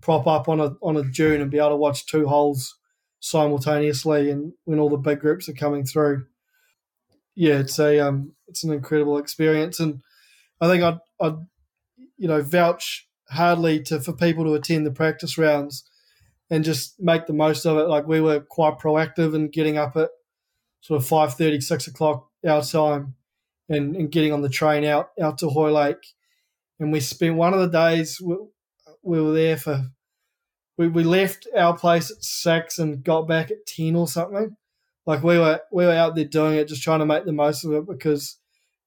prop 0.00 0.26
up 0.26 0.48
on 0.48 0.60
a 0.60 0.74
on 0.82 0.96
a 0.96 1.02
dune 1.02 1.40
and 1.40 1.50
be 1.50 1.58
able 1.58 1.70
to 1.70 1.76
watch 1.76 2.06
two 2.06 2.26
holes 2.26 2.76
simultaneously, 3.20 4.30
and 4.30 4.52
when 4.64 4.78
all 4.78 4.90
the 4.90 4.96
big 4.96 5.20
groups 5.20 5.48
are 5.48 5.54
coming 5.54 5.84
through. 5.84 6.26
Yeah, 7.34 7.60
it's 7.60 7.78
a 7.78 7.98
um, 7.98 8.34
it's 8.46 8.62
an 8.62 8.72
incredible 8.72 9.18
experience, 9.18 9.80
and 9.80 10.02
I 10.60 10.68
think 10.68 10.82
I'd, 10.82 10.98
I'd 11.20 11.36
you 12.18 12.28
know 12.28 12.42
vouch 12.42 13.08
hardly 13.30 13.82
to 13.84 14.00
for 14.00 14.12
people 14.12 14.44
to 14.44 14.54
attend 14.54 14.86
the 14.86 14.90
practice 14.90 15.38
rounds 15.38 15.88
and 16.50 16.62
just 16.62 17.00
make 17.00 17.26
the 17.26 17.32
most 17.32 17.64
of 17.64 17.78
it. 17.78 17.88
Like 17.88 18.06
we 18.06 18.20
were 18.20 18.40
quite 18.40 18.78
proactive 18.78 19.34
in 19.34 19.48
getting 19.48 19.78
up 19.78 19.96
at 19.96 20.10
sort 20.84 21.02
of 21.02 21.08
5.30, 21.08 21.62
6 21.62 21.86
o'clock 21.86 22.28
our 22.46 22.62
time 22.62 23.14
and, 23.70 23.96
and 23.96 24.12
getting 24.12 24.34
on 24.34 24.42
the 24.42 24.50
train 24.50 24.84
out, 24.84 25.08
out 25.18 25.38
to 25.38 25.48
Hoylake. 25.48 26.12
And 26.78 26.92
we 26.92 27.00
spent 27.00 27.36
one 27.36 27.54
of 27.54 27.60
the 27.60 27.68
days, 27.68 28.20
we, 28.20 28.36
we 29.02 29.18
were 29.18 29.32
there 29.32 29.56
for, 29.56 29.88
we, 30.76 30.88
we 30.88 31.02
left 31.02 31.48
our 31.56 31.74
place 31.74 32.10
at 32.10 32.22
6 32.22 32.78
and 32.78 33.02
got 33.02 33.26
back 33.26 33.50
at 33.50 33.64
10 33.64 33.96
or 33.96 34.06
something. 34.06 34.58
Like 35.06 35.22
we 35.22 35.38
were, 35.38 35.62
we 35.72 35.86
were 35.86 35.92
out 35.92 36.16
there 36.16 36.26
doing 36.26 36.56
it, 36.58 36.68
just 36.68 36.82
trying 36.82 36.98
to 36.98 37.06
make 37.06 37.24
the 37.24 37.32
most 37.32 37.64
of 37.64 37.72
it 37.72 37.86
because, 37.86 38.36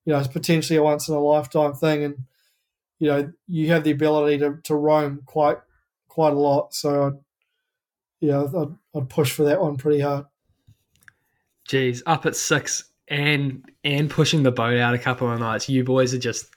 you 0.06 0.14
know, 0.14 0.20
it's 0.20 0.28
potentially 0.28 0.78
a 0.78 0.84
once 0.84 1.08
in 1.08 1.16
a 1.16 1.20
lifetime 1.20 1.74
thing. 1.74 2.04
And, 2.04 2.18
you 3.00 3.08
know, 3.08 3.34
you 3.48 3.72
have 3.72 3.84
the 3.84 3.91
ability 3.91 4.38
to, 4.38 4.60
to 4.66 4.76
roam 4.76 5.24
quite, 5.26 5.58
quite 6.08 6.34
a 6.34 6.39
lot. 6.39 6.76
So 6.76 7.24
yeah, 8.20 8.43
I'd, 8.43 8.76
I'd 8.95 9.10
push 9.10 9.32
for 9.32 9.45
that 9.45 9.60
one 9.60 9.78
pretty 9.78 10.02
hard. 10.02 10.28
Geez, 11.68 12.03
up 12.05 12.26
at 12.26 12.36
six 12.36 12.86
and 13.07 13.63
and 13.84 14.09
pushing 14.09 14.43
the 14.43 14.51
boat 14.51 14.78
out 14.80 14.93
a 14.93 14.99
couple 14.99 15.32
of 15.32 15.39
nights. 15.39 15.70
You 15.70 15.84
boys 15.84 16.13
are 16.13 16.20
just 16.20 16.47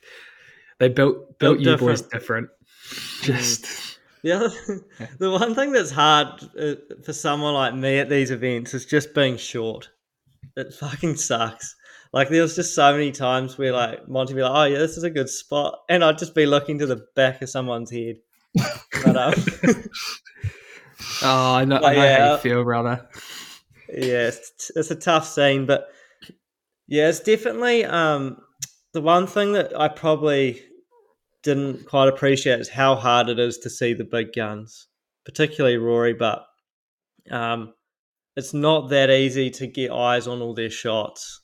they 0.79 0.89
built 0.89 1.39
built, 1.39 1.59
Built 1.59 1.61
you 1.61 1.77
boys 1.77 2.03
different. 2.03 2.49
different. 3.23 3.23
Just 3.23 3.67
The 4.23 4.33
other, 4.33 4.51
the 5.19 5.31
one 5.31 5.55
thing 5.55 5.73
that's 5.73 5.91
hard 5.91 6.43
uh, 6.61 6.75
for 7.03 7.15
someone 7.15 7.55
like 7.55 7.75
me 7.75 7.99
at 8.01 8.11
these 8.11 8.31
events 8.31 8.75
is 8.75 8.85
just 8.85 9.15
being 9.15 9.39
short. 9.39 9.89
It 10.57 10.75
fucking 10.75 11.17
sucks. 11.17 11.75
Like 12.13 12.29
there 12.29 12.43
was 12.43 12.55
just 12.55 12.75
so 12.75 12.93
many 12.93 13.13
times 13.13 13.57
where 13.57 13.73
like 13.73 14.07
Monty 14.09 14.35
be 14.35 14.43
like, 14.43 14.53
"Oh 14.53 14.65
yeah, 14.65 14.79
this 14.79 14.99
is 14.99 15.05
a 15.05 15.11
good 15.11 15.31
spot," 15.31 15.79
and 15.89 16.05
I'd 16.05 16.19
just 16.19 16.35
be 16.35 16.45
looking 16.45 16.79
to 16.81 16.87
the 16.87 17.07
back 17.17 17.41
of 17.41 17.49
someone's 17.49 17.91
head. 17.91 18.17
But 19.05 19.17
um, 19.17 19.33
oh, 21.23 21.55
I 21.55 21.65
know, 21.65 21.77
I 21.77 21.95
know 21.95 22.19
how 22.19 22.33
you 22.33 22.39
feel, 22.39 22.65
brother. 22.65 23.09
Yeah, 23.93 24.29
it's, 24.29 24.71
it's 24.75 24.91
a 24.91 24.97
tough 24.97 25.27
scene, 25.27 25.67
but 25.67 25.89
yeah, 26.87 27.09
it's 27.09 27.21
definitely 27.21 27.85
um, 27.85 28.39
the 28.93 29.01
one 29.01 29.27
thing 29.27 29.53
that 29.53 29.79
I 29.79 29.89
probably 29.89 30.61
didn't 31.43 31.87
quite 31.87 32.09
appreciate 32.09 32.61
is 32.61 32.69
how 32.69 32.95
hard 32.95 33.29
it 33.29 33.39
is 33.39 33.59
to 33.59 33.71
see 33.71 33.95
the 33.95 34.05
big 34.05 34.33
guns, 34.35 34.89
particularly 35.25 35.77
Rory. 35.77 36.15
But 36.15 36.45
um, 37.31 37.75
it's 38.37 38.53
not 38.53 38.91
that 38.91 39.11
easy 39.11 39.51
to 39.51 39.67
get 39.67 39.93
eyes 39.93 40.27
on 40.27 40.43
all 40.43 40.55
their 40.55 40.71
shots. 40.71 41.41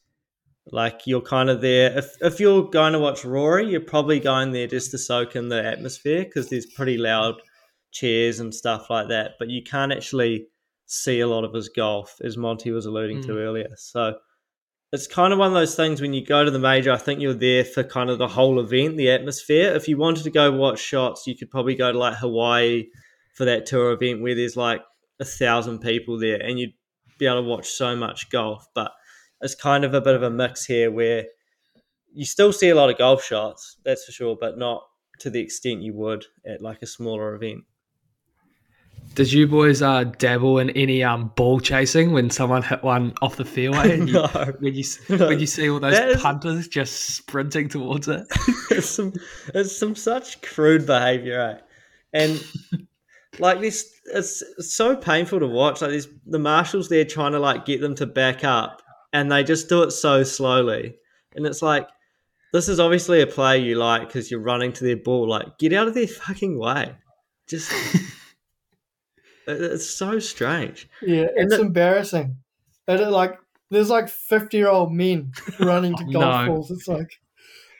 Like 0.72 1.02
you're 1.06 1.20
kind 1.20 1.48
of 1.48 1.60
there. 1.60 1.96
If 1.96 2.16
if 2.20 2.40
you're 2.40 2.68
going 2.68 2.92
to 2.92 2.98
watch 2.98 3.24
Rory, 3.24 3.70
you're 3.70 3.80
probably 3.80 4.18
going 4.18 4.50
there 4.50 4.66
just 4.66 4.90
to 4.90 4.98
soak 4.98 5.36
in 5.36 5.48
the 5.48 5.64
atmosphere 5.64 6.24
because 6.24 6.48
there's 6.48 6.66
pretty 6.66 6.98
loud 6.98 7.36
chairs 7.92 8.40
and 8.40 8.52
stuff 8.52 8.90
like 8.90 9.08
that. 9.08 9.32
But 9.38 9.48
you 9.48 9.62
can't 9.62 9.92
actually 9.92 10.48
see 10.86 11.20
a 11.20 11.26
lot 11.26 11.44
of 11.44 11.52
his 11.52 11.68
golf, 11.68 12.16
as 12.22 12.36
Monty 12.36 12.70
was 12.70 12.86
alluding 12.86 13.22
to 13.22 13.32
Mm. 13.32 13.36
earlier. 13.36 13.68
So 13.76 14.18
it's 14.92 15.06
kind 15.06 15.32
of 15.32 15.38
one 15.38 15.48
of 15.48 15.54
those 15.54 15.74
things 15.74 16.00
when 16.00 16.14
you 16.14 16.24
go 16.24 16.44
to 16.44 16.50
the 16.50 16.58
major, 16.60 16.92
I 16.92 16.96
think 16.96 17.20
you're 17.20 17.34
there 17.34 17.64
for 17.64 17.82
kind 17.82 18.08
of 18.08 18.18
the 18.18 18.28
whole 18.28 18.60
event, 18.60 18.96
the 18.96 19.10
atmosphere. 19.10 19.74
If 19.74 19.88
you 19.88 19.96
wanted 19.98 20.24
to 20.24 20.30
go 20.30 20.50
watch 20.52 20.78
shots, 20.78 21.26
you 21.26 21.36
could 21.36 21.50
probably 21.50 21.74
go 21.74 21.90
to 21.92 21.98
like 21.98 22.14
Hawaii 22.16 22.86
for 23.34 23.44
that 23.44 23.66
tour 23.66 23.92
event 23.92 24.22
where 24.22 24.34
there's 24.34 24.56
like 24.56 24.80
a 25.18 25.24
thousand 25.24 25.80
people 25.80 26.18
there 26.18 26.40
and 26.40 26.58
you'd 26.58 26.72
be 27.18 27.26
able 27.26 27.42
to 27.42 27.48
watch 27.48 27.68
so 27.68 27.96
much 27.96 28.30
golf. 28.30 28.66
But 28.74 28.92
it's 29.40 29.54
kind 29.54 29.84
of 29.84 29.92
a 29.92 30.00
bit 30.00 30.14
of 30.14 30.22
a 30.22 30.30
mix 30.30 30.64
here 30.64 30.90
where 30.90 31.26
you 32.14 32.24
still 32.24 32.52
see 32.52 32.68
a 32.68 32.74
lot 32.74 32.88
of 32.88 32.96
golf 32.96 33.22
shots, 33.24 33.76
that's 33.84 34.04
for 34.04 34.12
sure, 34.12 34.36
but 34.40 34.56
not 34.56 34.82
to 35.18 35.30
the 35.30 35.40
extent 35.40 35.82
you 35.82 35.94
would 35.94 36.24
at 36.46 36.62
like 36.62 36.80
a 36.82 36.86
smaller 36.86 37.34
event. 37.34 37.64
Did 39.14 39.32
you 39.32 39.46
boys 39.46 39.80
uh, 39.80 40.04
dabble 40.04 40.58
in 40.58 40.70
any 40.70 41.02
um, 41.02 41.32
ball 41.36 41.58
chasing 41.60 42.12
when 42.12 42.28
someone 42.28 42.62
hit 42.62 42.82
one 42.82 43.14
off 43.22 43.36
the 43.36 43.44
fairway? 43.46 43.94
And 43.94 44.08
you, 44.08 44.14
no. 44.34 44.54
when 44.58 44.74
you 44.74 44.84
No. 45.08 45.28
when 45.28 45.40
you 45.40 45.46
see 45.46 45.70
all 45.70 45.80
those 45.80 45.94
That 45.94 46.08
is- 46.10 46.20
punters 46.22 46.68
just 46.68 47.14
sprinting 47.16 47.68
towards 47.68 48.08
it. 48.08 48.26
it's 48.70 48.88
some 48.90 49.14
it's 49.54 49.76
some 49.76 49.94
such 49.94 50.42
crude 50.42 50.86
behavior, 50.86 51.40
eh? 51.40 51.62
And 52.12 52.44
like 53.38 53.60
this, 53.60 53.90
it's, 54.14 54.42
it's 54.58 54.74
so 54.74 54.96
painful 54.96 55.40
to 55.40 55.46
watch. 55.46 55.80
Like 55.82 55.90
this, 55.90 56.08
the 56.26 56.38
marshals 56.38 56.88
there 56.88 57.04
trying 57.04 57.32
to 57.32 57.38
like 57.38 57.64
get 57.64 57.80
them 57.80 57.94
to 57.96 58.06
back 58.06 58.44
up, 58.44 58.82
and 59.12 59.30
they 59.32 59.44
just 59.44 59.68
do 59.68 59.82
it 59.82 59.90
so 59.92 60.22
slowly. 60.24 60.94
And 61.34 61.46
it's 61.46 61.62
like 61.62 61.88
this 62.52 62.68
is 62.68 62.80
obviously 62.80 63.20
a 63.22 63.26
play 63.26 63.58
you 63.58 63.76
like 63.76 64.08
because 64.08 64.30
you're 64.30 64.40
running 64.40 64.72
to 64.74 64.84
their 64.84 64.96
ball. 64.96 65.28
Like 65.28 65.58
get 65.58 65.72
out 65.72 65.88
of 65.88 65.94
their 65.94 66.06
fucking 66.06 66.58
way. 66.58 66.94
Just 67.48 67.70
it's 69.46 69.88
so 69.88 70.18
strange. 70.18 70.88
Yeah, 71.02 71.26
it's 71.34 71.54
embarrassing. 71.54 72.36
And 72.88 73.00
it, 73.00 73.08
like, 73.08 73.38
there's 73.70 73.90
like 73.90 74.08
50 74.08 74.56
year 74.56 74.68
old 74.68 74.92
men 74.92 75.32
running 75.60 75.96
to 75.96 76.04
golf 76.12 76.46
No. 76.46 76.46
balls. 76.46 76.70
It's 76.70 76.88
like, 76.88 77.10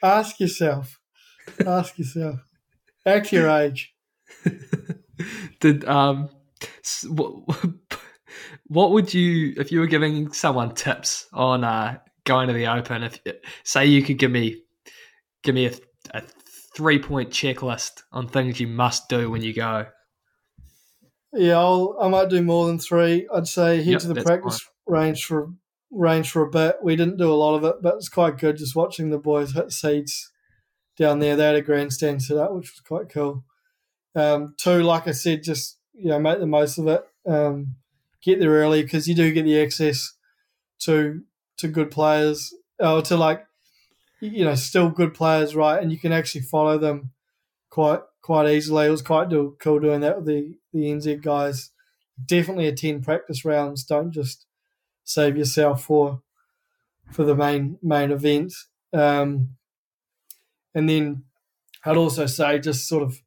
ask 0.03 0.39
yourself, 0.39 0.99
ask 1.65 1.97
yourself, 1.97 2.39
act 3.05 3.31
your 3.31 3.49
age. 3.49 3.93
Did 5.59 5.85
um, 5.85 6.29
what, 7.07 7.33
what 8.67 8.91
would 8.91 9.13
you 9.13 9.53
if 9.57 9.71
you 9.71 9.79
were 9.79 9.87
giving 9.87 10.31
someone 10.31 10.75
tips 10.75 11.27
on 11.33 11.63
uh, 11.63 11.97
going 12.25 12.47
to 12.47 12.53
the 12.53 12.67
Open? 12.67 13.03
If 13.03 13.19
say 13.63 13.85
you 13.85 14.03
could 14.03 14.17
give 14.17 14.31
me 14.31 14.63
give 15.43 15.55
me 15.55 15.67
a, 15.67 15.73
a 16.11 16.21
three 16.75 16.99
point 16.99 17.29
checklist 17.31 18.03
on 18.11 18.27
things 18.27 18.59
you 18.59 18.67
must 18.67 19.09
do 19.09 19.29
when 19.31 19.41
you 19.41 19.53
go. 19.53 19.87
Yeah, 21.33 21.57
I'll, 21.57 21.97
I 22.01 22.07
might 22.07 22.29
do 22.29 22.41
more 22.41 22.67
than 22.67 22.79
three. 22.79 23.27
I'd 23.33 23.47
say 23.47 23.77
head 23.77 23.87
Yep, 23.87 23.99
to 24.01 24.07
the 24.07 24.23
practice 24.23 24.59
range 24.85 25.25
for 25.25 25.51
range 25.91 26.31
for 26.31 26.41
a 26.41 26.49
bit. 26.49 26.77
We 26.81 26.95
didn't 26.95 27.17
do 27.17 27.31
a 27.31 27.35
lot 27.35 27.55
of 27.55 27.63
it, 27.63 27.75
but 27.81 27.95
it's 27.95 28.09
quite 28.09 28.37
good 28.37 28.57
just 28.57 28.75
watching 28.75 29.09
the 29.09 29.17
boys 29.17 29.53
hit 29.53 29.71
seeds 29.71 30.31
down 30.97 31.19
there. 31.19 31.35
They 31.35 31.45
had 31.45 31.55
a 31.55 31.61
grandstand 31.61 32.23
set 32.23 32.37
up, 32.37 32.53
which 32.53 32.71
was 32.71 32.81
quite 32.81 33.09
cool. 33.09 33.43
Um, 34.15 34.55
two, 34.57 34.83
like 34.83 35.07
I 35.07 35.11
said, 35.11 35.43
just 35.43 35.77
you 35.93 36.09
know 36.09 36.19
make 36.19 36.39
the 36.39 36.47
most 36.47 36.77
of 36.77 36.87
it. 36.87 37.03
Um, 37.25 37.75
get 38.23 38.39
there 38.39 38.51
early 38.51 38.83
because 38.83 39.07
you 39.07 39.15
do 39.15 39.31
get 39.31 39.43
the 39.43 39.61
access 39.61 40.13
to 40.79 41.21
to 41.57 41.67
good 41.67 41.91
players 41.91 42.53
or 42.79 43.01
to 43.01 43.17
like 43.17 43.45
you 44.19 44.45
know 44.45 44.55
still 44.55 44.89
good 44.89 45.13
players, 45.13 45.55
right? 45.55 45.81
And 45.81 45.91
you 45.91 45.99
can 45.99 46.11
actually 46.11 46.41
follow 46.41 46.77
them 46.77 47.11
quite 47.69 47.99
quite 48.27 48.49
easily. 48.49 48.87
It 48.87 48.89
was 48.89 49.01
quite 49.01 49.29
do, 49.29 49.55
cool 49.57 49.79
doing 49.79 50.01
that 50.01 50.17
with 50.17 50.25
the 50.25 50.57
the 50.73 50.81
NZ 50.81 51.23
guys. 51.23 51.71
Definitely 52.23 52.67
attend 52.67 53.05
practice 53.05 53.45
rounds. 53.45 53.85
Don't 53.85 54.11
just 54.11 54.45
save 55.05 55.37
yourself 55.37 55.85
for 55.85 56.21
for 57.09 57.23
the 57.23 57.35
main 57.35 57.79
main 57.81 58.11
event. 58.11 58.53
Um, 58.91 59.55
and 60.75 60.89
then 60.89 61.23
I'd 61.85 61.95
also 61.95 62.25
say 62.25 62.59
just 62.59 62.89
sort 62.89 63.01
of 63.01 63.17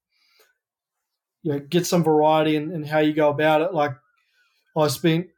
you 1.43 1.53
know 1.53 1.61
get 1.61 1.87
some 1.87 2.05
variety 2.05 2.55
in, 2.55 2.71
in 2.71 2.85
how 2.85 2.99
you 2.99 3.15
go 3.15 3.31
about 3.31 3.63
it. 3.63 3.73
Like 3.73 3.93
I 4.77 4.89
spent 4.89 5.29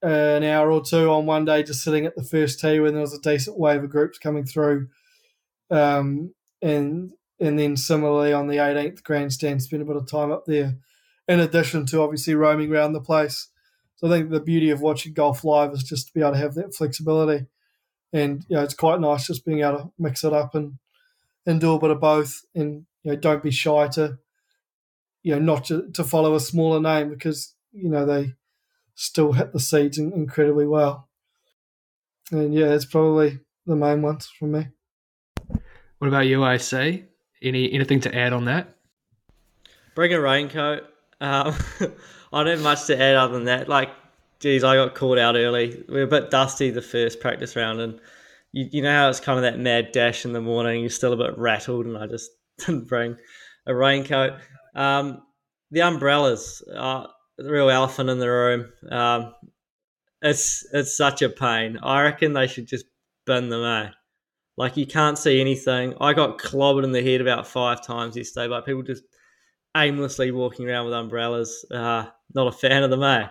an 0.00 0.44
hour 0.44 0.72
or 0.72 0.82
two 0.82 1.10
on 1.10 1.26
one 1.26 1.44
day 1.44 1.62
just 1.62 1.84
sitting 1.84 2.06
at 2.06 2.16
the 2.16 2.24
first 2.24 2.58
tee 2.58 2.80
when 2.80 2.94
there 2.94 3.02
was 3.02 3.12
a 3.12 3.20
decent 3.20 3.58
wave 3.58 3.84
of 3.84 3.90
groups 3.90 4.16
coming 4.18 4.46
through, 4.46 4.88
um, 5.70 6.32
and 6.62 7.10
and 7.40 7.58
then 7.58 7.76
similarly 7.76 8.32
on 8.32 8.46
the 8.46 8.56
18th 8.56 9.02
grandstand, 9.02 9.62
spent 9.62 9.82
a 9.82 9.84
bit 9.84 9.96
of 9.96 10.10
time 10.10 10.30
up 10.30 10.44
there. 10.46 10.76
In 11.26 11.40
addition 11.40 11.86
to 11.86 12.02
obviously 12.02 12.34
roaming 12.34 12.72
around 12.72 12.92
the 12.92 13.00
place, 13.00 13.48
so 13.96 14.06
I 14.06 14.10
think 14.10 14.30
the 14.30 14.40
beauty 14.40 14.70
of 14.70 14.80
watching 14.80 15.14
golf 15.14 15.44
live 15.44 15.72
is 15.72 15.82
just 15.82 16.08
to 16.08 16.14
be 16.14 16.20
able 16.20 16.32
to 16.32 16.38
have 16.38 16.54
that 16.54 16.74
flexibility, 16.74 17.46
and 18.12 18.44
you 18.48 18.56
know 18.56 18.62
it's 18.62 18.74
quite 18.74 19.00
nice 19.00 19.26
just 19.26 19.44
being 19.44 19.60
able 19.60 19.78
to 19.78 19.92
mix 19.98 20.24
it 20.24 20.32
up 20.32 20.54
and 20.54 20.74
and 21.46 21.60
do 21.60 21.72
a 21.74 21.78
bit 21.78 21.90
of 21.90 22.00
both, 22.00 22.42
and 22.54 22.84
you 23.02 23.12
know 23.12 23.16
don't 23.16 23.42
be 23.42 23.50
shy 23.50 23.88
to 23.88 24.18
you 25.22 25.34
know 25.34 25.38
not 25.38 25.64
to, 25.66 25.90
to 25.92 26.04
follow 26.04 26.34
a 26.34 26.40
smaller 26.40 26.80
name 26.80 27.08
because 27.08 27.54
you 27.72 27.88
know 27.88 28.04
they 28.04 28.34
still 28.94 29.32
hit 29.32 29.52
the 29.52 29.60
seeds 29.60 29.96
in, 29.96 30.12
incredibly 30.12 30.66
well, 30.66 31.08
and 32.30 32.52
yeah, 32.52 32.74
it's 32.74 32.84
probably 32.84 33.38
the 33.64 33.76
main 33.76 34.02
ones 34.02 34.30
for 34.38 34.46
me. 34.46 34.68
What 35.98 36.08
about 36.08 36.26
you, 36.26 36.44
AC? 36.44 37.04
Any 37.44 37.72
anything 37.72 38.00
to 38.00 38.14
add 38.14 38.32
on 38.32 38.46
that? 38.46 38.74
Bring 39.94 40.12
a 40.12 40.20
raincoat. 40.20 40.84
Um, 41.20 41.54
I 42.32 42.42
don't 42.42 42.46
have 42.48 42.62
much 42.62 42.86
to 42.86 43.00
add 43.00 43.16
other 43.16 43.34
than 43.34 43.44
that. 43.44 43.68
Like, 43.68 43.90
geez, 44.40 44.64
I 44.64 44.74
got 44.74 44.94
called 44.94 45.18
out 45.18 45.36
early. 45.36 45.84
We 45.88 45.94
were 45.94 46.02
a 46.02 46.06
bit 46.06 46.30
dusty 46.30 46.70
the 46.70 46.82
first 46.82 47.20
practice 47.20 47.54
round, 47.54 47.80
and 47.80 48.00
you, 48.52 48.68
you 48.72 48.82
know 48.82 48.92
how 48.92 49.08
it's 49.08 49.20
kind 49.20 49.38
of 49.38 49.42
that 49.42 49.58
mad 49.60 49.92
dash 49.92 50.24
in 50.24 50.32
the 50.32 50.40
morning. 50.40 50.80
You're 50.80 50.90
still 50.90 51.12
a 51.12 51.16
bit 51.16 51.38
rattled, 51.38 51.86
and 51.86 51.96
I 51.96 52.06
just 52.06 52.30
didn't 52.58 52.88
bring 52.88 53.16
a 53.66 53.74
raincoat. 53.74 54.34
Um, 54.74 55.22
the 55.70 55.82
umbrellas, 55.82 56.62
are 56.74 57.08
the 57.36 57.50
real 57.50 57.70
elephant 57.70 58.10
in 58.10 58.18
the 58.18 58.30
room. 58.30 58.72
Um, 58.90 59.34
it's 60.22 60.66
it's 60.72 60.96
such 60.96 61.22
a 61.22 61.28
pain. 61.28 61.78
I 61.82 62.02
reckon 62.02 62.32
they 62.32 62.46
should 62.46 62.66
just 62.66 62.86
bin 63.26 63.50
them, 63.50 63.64
eh? 63.64 63.90
Like 64.56 64.76
you 64.76 64.86
can't 64.86 65.18
see 65.18 65.40
anything. 65.40 65.94
I 66.00 66.12
got 66.12 66.38
clobbered 66.38 66.84
in 66.84 66.92
the 66.92 67.02
head 67.02 67.20
about 67.20 67.46
five 67.46 67.84
times 67.84 68.16
yesterday 68.16 68.48
by 68.48 68.60
people 68.60 68.82
just 68.82 69.02
aimlessly 69.76 70.30
walking 70.30 70.68
around 70.68 70.84
with 70.84 70.94
umbrellas. 70.94 71.64
Uh, 71.70 72.06
not 72.34 72.46
a 72.46 72.52
fan 72.52 72.82
of 72.84 72.90
them, 72.90 73.02
eh? 73.02 73.28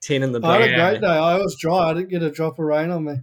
Ten 0.00 0.24
in 0.24 0.32
the 0.32 0.40
I 0.44 0.60
had 0.60 0.70
a 0.70 0.74
great 0.74 1.00
day. 1.00 1.06
I 1.06 1.36
was 1.36 1.56
dry. 1.60 1.90
I 1.90 1.94
didn't 1.94 2.08
get 2.08 2.22
a 2.22 2.30
drop 2.30 2.58
of 2.58 2.64
rain 2.64 2.90
on 2.90 3.04
me. 3.04 3.14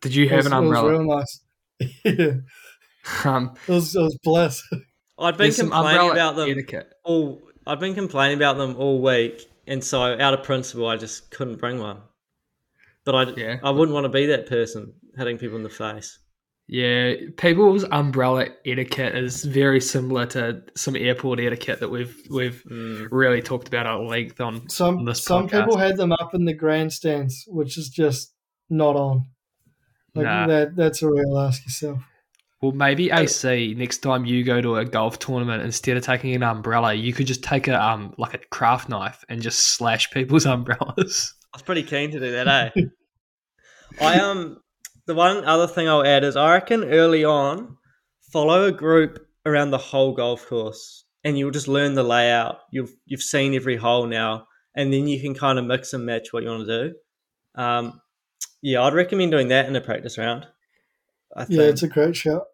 Did 0.00 0.14
you 0.14 0.28
have 0.30 0.38
was, 0.38 0.46
an 0.46 0.52
umbrella? 0.54 0.88
it 0.88 0.98
was 0.98 1.00
real 1.00 1.16
nice. 1.16 1.40
yeah, 2.04 3.30
Um, 3.30 3.54
it 3.68 3.72
was, 3.72 3.94
it 3.94 4.00
was 4.00 4.18
bliss. 4.22 4.62
I'd 5.18 5.36
been 5.36 5.44
there's 5.46 5.56
some 5.56 5.70
complaining 5.70 6.10
about 6.10 6.36
them 6.36 6.48
etiquette. 6.50 6.92
all. 7.04 7.42
I'd 7.66 7.80
been 7.80 7.94
complaining 7.94 8.36
about 8.36 8.56
them 8.56 8.76
all 8.76 9.00
week, 9.02 9.42
and 9.66 9.82
so 9.82 10.00
out 10.02 10.34
of 10.34 10.42
principle, 10.42 10.86
I 10.86 10.96
just 10.96 11.30
couldn't 11.30 11.56
bring 11.56 11.78
one. 11.78 12.00
But 13.04 13.14
I, 13.14 13.22
Yeah. 13.32 13.56
I 13.62 13.70
wouldn't 13.70 13.94
want 13.94 14.04
to 14.04 14.08
be 14.10 14.26
that 14.26 14.46
person 14.46 14.94
hitting 15.16 15.36
people 15.38 15.56
in 15.56 15.62
the 15.62 15.70
face. 15.70 16.18
Yeah, 16.66 17.12
people's 17.36 17.84
umbrella 17.84 18.46
etiquette 18.64 19.14
is 19.14 19.44
very 19.44 19.80
similar 19.82 20.24
to 20.26 20.62
some 20.76 20.96
airport 20.96 21.38
etiquette 21.38 21.80
that 21.80 21.90
we've 21.90 22.16
we've 22.30 22.62
Mm. 22.70 23.08
really 23.10 23.42
talked 23.42 23.68
about 23.68 23.86
at 23.86 24.00
length 24.00 24.40
on. 24.40 24.66
Some 24.70 25.04
this 25.04 25.22
some 25.22 25.46
podcast. 25.46 25.60
people 25.64 25.76
had 25.76 25.96
them 25.98 26.12
up 26.12 26.34
in 26.34 26.46
the 26.46 26.54
grandstands, 26.54 27.44
which 27.48 27.76
is 27.76 27.90
just 27.90 28.32
not 28.70 28.96
on. 28.96 29.26
Like 30.14 30.24
Nah. 30.24 30.46
that 30.46 30.74
that's 30.76 31.02
a 31.02 31.08
real 31.10 31.38
ask 31.38 31.62
yourself. 31.64 31.98
Well, 32.62 32.72
maybe 32.72 33.10
AC 33.10 33.74
next 33.76 33.98
time 33.98 34.24
you 34.24 34.42
go 34.42 34.62
to 34.62 34.76
a 34.76 34.86
golf 34.86 35.18
tournament, 35.18 35.62
instead 35.62 35.98
of 35.98 36.02
taking 36.02 36.34
an 36.34 36.42
umbrella, 36.42 36.94
you 36.94 37.12
could 37.12 37.26
just 37.26 37.42
take 37.44 37.68
a 37.68 37.78
um 37.78 38.14
like 38.16 38.32
a 38.32 38.38
craft 38.38 38.88
knife 38.88 39.22
and 39.28 39.42
just 39.42 39.76
slash 39.76 40.10
people's 40.12 40.46
umbrellas. 40.54 41.34
I 41.52 41.56
was 41.58 41.62
pretty 41.62 41.82
keen 41.82 42.10
to 42.12 42.18
do 42.20 42.32
that, 42.32 42.48
eh? 42.48 42.70
I 44.00 44.18
um 44.18 44.56
the 45.06 45.14
one 45.14 45.44
other 45.44 45.66
thing 45.66 45.88
I'll 45.88 46.04
add 46.06 46.24
is 46.24 46.36
I 46.36 46.52
reckon 46.54 46.84
early 46.84 47.24
on 47.24 47.76
follow 48.32 48.64
a 48.66 48.72
group 48.72 49.26
around 49.46 49.70
the 49.70 49.78
whole 49.78 50.12
golf 50.14 50.46
course 50.46 51.04
and 51.24 51.38
you'll 51.38 51.50
just 51.50 51.68
learn 51.68 51.94
the 51.94 52.02
layout. 52.02 52.60
You've 52.70 52.92
you've 53.06 53.22
seen 53.22 53.54
every 53.54 53.76
hole 53.76 54.06
now, 54.06 54.46
and 54.74 54.92
then 54.92 55.06
you 55.08 55.20
can 55.20 55.34
kind 55.34 55.58
of 55.58 55.64
mix 55.64 55.92
and 55.94 56.04
match 56.04 56.32
what 56.32 56.42
you 56.42 56.50
want 56.50 56.66
to 56.66 56.88
do. 56.88 56.94
Um, 57.54 58.00
yeah, 58.62 58.82
I'd 58.82 58.94
recommend 58.94 59.30
doing 59.32 59.48
that 59.48 59.66
in 59.66 59.76
a 59.76 59.80
practice 59.80 60.18
round. 60.18 60.46
I 61.36 61.44
think. 61.44 61.58
Yeah, 61.60 61.66
it's 61.66 61.82
a 61.82 61.88
great 61.88 62.14
shout. 62.16 62.44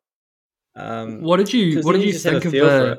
um, 0.76 1.20
What 1.22 1.38
did 1.38 1.52
you 1.52 1.74
'cause 1.76 1.84
What 1.84 1.92
did 1.92 2.02
you 2.02 2.12
just 2.12 2.24
have 2.24 2.34
a 2.34 2.40
think 2.40 2.54
of 2.54 2.60
the. 2.62 2.98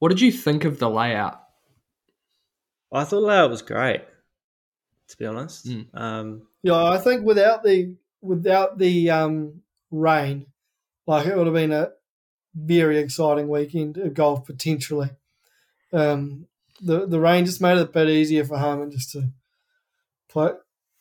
What 0.00 0.08
did 0.10 0.20
you 0.20 0.30
think 0.32 0.64
of 0.64 0.78
the 0.78 0.88
layout? 0.90 1.40
I 2.92 3.04
thought 3.04 3.20
the 3.20 3.26
layout 3.26 3.50
was 3.50 3.62
great. 3.62 4.02
To 5.08 5.16
be 5.16 5.26
honest, 5.26 5.66
Mm. 5.66 5.86
um, 5.94 6.42
Yeah, 6.62 6.82
I 6.84 6.98
think 6.98 7.24
without 7.24 7.62
the 7.62 7.94
without 8.20 8.78
the 8.78 9.10
um, 9.10 9.62
rain, 9.90 10.46
like 11.06 11.26
it 11.26 11.36
would 11.36 11.46
have 11.46 11.54
been 11.54 11.72
a 11.72 11.90
very 12.54 12.98
exciting 12.98 13.48
weekend 13.48 13.96
of 13.96 14.14
golf 14.14 14.44
potentially. 14.44 15.10
Um, 15.92 16.46
the 16.80 17.06
the 17.06 17.20
rain 17.20 17.44
just 17.44 17.60
made 17.60 17.78
it 17.78 17.82
a 17.82 17.86
bit 17.86 18.08
easier 18.08 18.44
for 18.44 18.58
Harman 18.58 18.90
just 18.90 19.12
to 19.12 19.30
play 20.28 20.50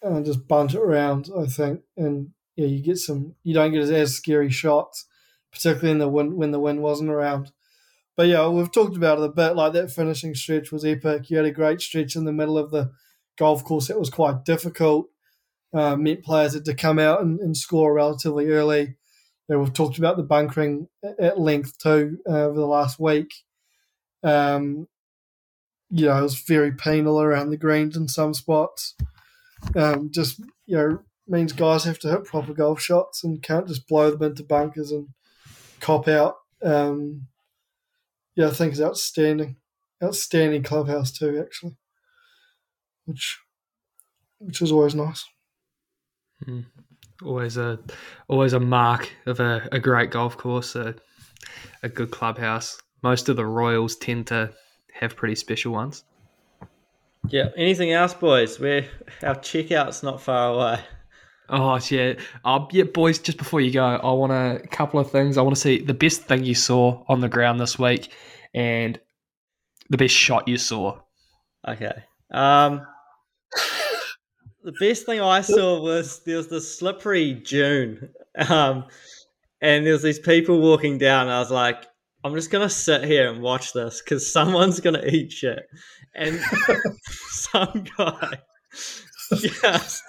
and 0.01 0.25
just 0.25 0.47
bunt 0.47 0.73
it 0.73 0.79
around. 0.79 1.29
I 1.37 1.45
think, 1.45 1.81
and 1.95 2.31
yeah, 2.55 2.67
you 2.67 2.81
get 2.81 2.97
some. 2.97 3.35
You 3.43 3.53
don't 3.53 3.71
get 3.71 3.81
as, 3.81 3.91
as 3.91 4.15
scary 4.15 4.49
shots, 4.49 5.05
particularly 5.51 5.91
in 5.91 5.99
the 5.99 6.09
wind 6.09 6.33
when 6.35 6.51
the 6.51 6.59
wind 6.59 6.81
wasn't 6.81 7.09
around. 7.09 7.51
But 8.15 8.27
yeah, 8.27 8.47
we've 8.47 8.71
talked 8.71 8.97
about 8.97 9.19
it 9.19 9.25
a 9.25 9.29
bit. 9.29 9.55
Like 9.55 9.73
that 9.73 9.91
finishing 9.91 10.33
stretch 10.33 10.71
was 10.71 10.83
epic. 10.83 11.29
You 11.29 11.37
had 11.37 11.45
a 11.45 11.51
great 11.51 11.81
stretch 11.81 12.15
in 12.15 12.25
the 12.25 12.33
middle 12.33 12.57
of 12.57 12.71
the 12.71 12.91
golf 13.37 13.63
course 13.63 13.87
that 13.87 13.99
was 13.99 14.09
quite 14.09 14.43
difficult. 14.43 15.09
Uh, 15.73 15.95
meant 15.95 16.23
players 16.23 16.53
had 16.53 16.65
to 16.65 16.73
come 16.73 16.97
out 16.97 17.21
and, 17.21 17.39
and 17.39 17.55
score 17.55 17.93
relatively 17.93 18.49
early. 18.49 18.95
Yeah, 19.49 19.57
we've 19.57 19.73
talked 19.73 19.97
about 19.97 20.17
the 20.17 20.23
bunkering 20.23 20.87
at 21.19 21.39
length 21.39 21.77
too 21.77 22.19
uh, 22.27 22.45
over 22.45 22.59
the 22.59 22.65
last 22.65 22.99
week. 22.99 23.33
Um, 24.23 24.87
you 25.89 26.05
know, 26.05 26.17
it 26.17 26.21
was 26.21 26.39
very 26.39 26.71
penal 26.73 27.21
around 27.21 27.49
the 27.49 27.57
greens 27.57 27.95
in 27.95 28.07
some 28.07 28.33
spots. 28.33 28.95
Um, 29.75 30.09
just 30.11 30.39
you 30.65 30.77
know, 30.77 30.99
means 31.27 31.53
guys 31.53 31.83
have 31.83 31.99
to 31.99 32.09
hit 32.09 32.25
proper 32.25 32.53
golf 32.53 32.81
shots 32.81 33.23
and 33.23 33.41
can't 33.41 33.67
just 33.67 33.87
blow 33.87 34.11
them 34.11 34.23
into 34.23 34.43
bunkers 34.43 34.91
and 34.91 35.09
cop 35.79 36.07
out. 36.07 36.37
Um, 36.63 37.27
yeah, 38.35 38.47
I 38.47 38.51
think 38.51 38.71
it's 38.71 38.81
outstanding, 38.81 39.57
outstanding 40.03 40.63
clubhouse 40.63 41.11
too, 41.11 41.39
actually, 41.39 41.75
which 43.05 43.39
which 44.39 44.61
is 44.61 44.71
always 44.71 44.93
nice. 44.93 45.25
Always 47.23 47.57
a 47.57 47.79
always 48.27 48.53
a 48.53 48.59
mark 48.59 49.09
of 49.25 49.39
a, 49.39 49.67
a 49.71 49.79
great 49.79 50.11
golf 50.11 50.37
course, 50.37 50.75
a, 50.75 50.95
a 51.83 51.89
good 51.89 52.11
clubhouse. 52.11 52.79
Most 53.01 53.29
of 53.29 53.35
the 53.35 53.45
Royals 53.45 53.95
tend 53.95 54.27
to 54.27 54.51
have 54.93 55.15
pretty 55.15 55.35
special 55.35 55.71
ones. 55.71 56.03
yeah. 57.29 57.49
Anything 57.55 57.91
else, 57.91 58.13
boys? 58.13 58.59
We're 58.59 58.87
our 59.23 59.35
checkout's 59.35 60.03
not 60.03 60.21
far 60.21 60.53
away. 60.53 60.79
Oh 61.49 61.79
yeah, 61.89 62.13
uh, 62.43 62.65
yeah, 62.71 62.83
boys. 62.83 63.19
Just 63.19 63.37
before 63.37 63.61
you 63.61 63.71
go, 63.71 63.83
I 63.85 64.11
want 64.11 64.33
a 64.33 64.67
couple 64.67 64.99
of 64.99 65.09
things. 65.09 65.37
I 65.37 65.41
want 65.41 65.55
to 65.55 65.61
see 65.61 65.81
the 65.81 65.93
best 65.93 66.23
thing 66.23 66.43
you 66.43 66.55
saw 66.55 67.03
on 67.07 67.21
the 67.21 67.29
ground 67.29 67.59
this 67.59 67.79
week, 67.79 68.11
and 68.53 68.99
the 69.89 69.97
best 69.97 70.13
shot 70.13 70.47
you 70.47 70.57
saw. 70.57 70.99
Okay. 71.67 72.03
Um, 72.31 72.85
the 74.67 74.73
best 74.85 75.05
thing 75.05 75.21
I 75.21 75.39
saw 75.39 75.79
was 75.81 76.19
there 76.25 76.35
was 76.35 76.49
this 76.49 76.77
slippery 76.77 77.33
dune, 77.33 78.09
um, 78.49 78.83
and 79.61 79.85
there 79.85 79.93
was 79.93 80.03
these 80.03 80.19
people 80.19 80.59
walking 80.59 80.97
down. 80.97 81.29
I 81.29 81.39
was 81.39 81.49
like, 81.49 81.85
I'm 82.25 82.35
just 82.35 82.51
gonna 82.51 82.69
sit 82.69 83.05
here 83.05 83.31
and 83.31 83.41
watch 83.41 83.71
this 83.71 84.01
because 84.01 84.29
someone's 84.29 84.81
gonna 84.81 85.05
eat 85.05 85.31
shit, 85.31 85.61
and 86.15 86.37
some 87.29 87.85
guy 87.97 88.39
just 89.37 90.03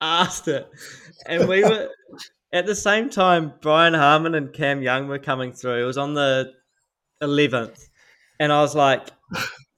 asked 0.00 0.48
it, 0.48 0.68
and 1.24 1.48
we 1.48 1.62
were 1.62 1.90
at 2.52 2.66
the 2.66 2.74
same 2.74 3.08
time. 3.08 3.52
Brian 3.60 3.94
Harman 3.94 4.34
and 4.34 4.52
Cam 4.52 4.82
Young 4.82 5.06
were 5.06 5.20
coming 5.20 5.52
through. 5.52 5.80
It 5.80 5.86
was 5.86 5.96
on 5.96 6.14
the 6.14 6.52
11th, 7.22 7.88
and 8.40 8.52
I 8.52 8.62
was 8.62 8.74
like 8.74 9.10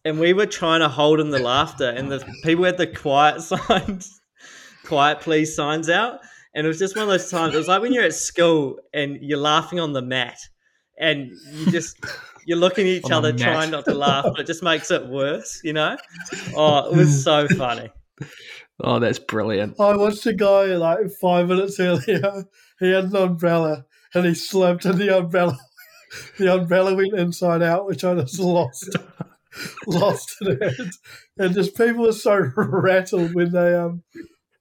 and 0.04 0.18
we 0.18 0.32
were 0.32 0.46
trying 0.46 0.80
to 0.80 0.88
hold 0.88 1.20
in 1.20 1.30
the 1.30 1.38
laughter, 1.38 1.88
and 1.88 2.10
the 2.10 2.24
people 2.42 2.64
had 2.64 2.76
the 2.76 2.86
quiet 2.86 3.40
signs, 3.40 4.20
quiet 4.84 5.20
please 5.20 5.54
signs 5.54 5.88
out, 5.88 6.20
and 6.54 6.64
it 6.64 6.68
was 6.68 6.78
just 6.78 6.96
one 6.96 7.04
of 7.04 7.08
those 7.08 7.30
times. 7.30 7.54
It 7.54 7.58
was 7.58 7.68
like 7.68 7.82
when 7.82 7.92
you're 7.92 8.04
at 8.04 8.14
school 8.14 8.78
and 8.92 9.18
you're 9.20 9.38
laughing 9.38 9.80
on 9.80 9.92
the 9.92 10.02
mat, 10.02 10.38
and 10.98 11.30
you 11.52 11.70
just 11.70 11.96
you're 12.46 12.58
looking 12.58 12.86
at 12.86 12.92
each 12.92 13.10
other 13.10 13.32
trying 13.32 13.70
not 13.70 13.84
to 13.86 13.94
laugh, 13.94 14.24
but 14.24 14.40
it 14.40 14.46
just 14.46 14.62
makes 14.62 14.90
it 14.90 15.06
worse, 15.06 15.60
you 15.64 15.72
know. 15.72 15.96
Oh, 16.54 16.90
it 16.90 16.96
was 16.96 17.24
so 17.24 17.48
funny. 17.56 17.90
Oh, 18.80 18.98
that's 18.98 19.18
brilliant. 19.18 19.78
I 19.80 19.96
watched 19.96 20.26
a 20.26 20.32
guy 20.32 20.64
like 20.76 21.10
five 21.20 21.48
minutes 21.48 21.78
earlier. 21.80 22.44
He 22.80 22.90
had 22.90 23.04
an 23.04 23.16
umbrella 23.16 23.86
and 24.14 24.26
he 24.26 24.34
slipped, 24.34 24.84
and 24.84 24.98
the 24.98 25.16
umbrella, 25.16 25.58
the 26.38 26.54
umbrella 26.54 26.94
went 26.94 27.14
inside 27.14 27.62
out, 27.62 27.86
which 27.86 28.04
I 28.04 28.14
just 28.14 28.38
lost, 28.38 28.96
lost 29.86 30.36
it. 30.40 30.94
And 31.38 31.54
just 31.54 31.76
people 31.76 32.04
were 32.04 32.12
so 32.12 32.50
rattled 32.56 33.34
when 33.34 33.52
they 33.52 33.74
um 33.74 34.02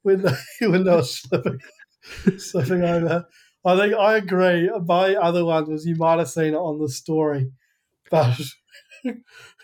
when 0.01 0.21
they 0.21 0.35
when 0.67 0.83
they 0.83 0.95
were 0.95 1.03
slipping, 1.03 1.59
slipping 2.37 2.83
over. 2.83 3.25
I 3.65 3.77
think 3.77 3.93
I 3.93 4.17
agree. 4.17 4.69
My 4.85 5.15
other 5.15 5.45
one 5.45 5.69
was 5.69 5.85
you 5.85 5.95
might 5.95 6.19
have 6.19 6.29
seen 6.29 6.53
it 6.53 6.57
on 6.57 6.79
the 6.79 6.89
story, 6.89 7.51
but 8.11 8.39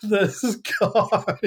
this 0.01 0.55
guy. 0.79 1.37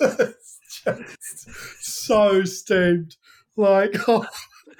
was 0.00 0.58
just 0.84 1.48
so 1.80 2.44
steamed. 2.44 3.16
Like, 3.56 3.94
oh, 4.08 4.26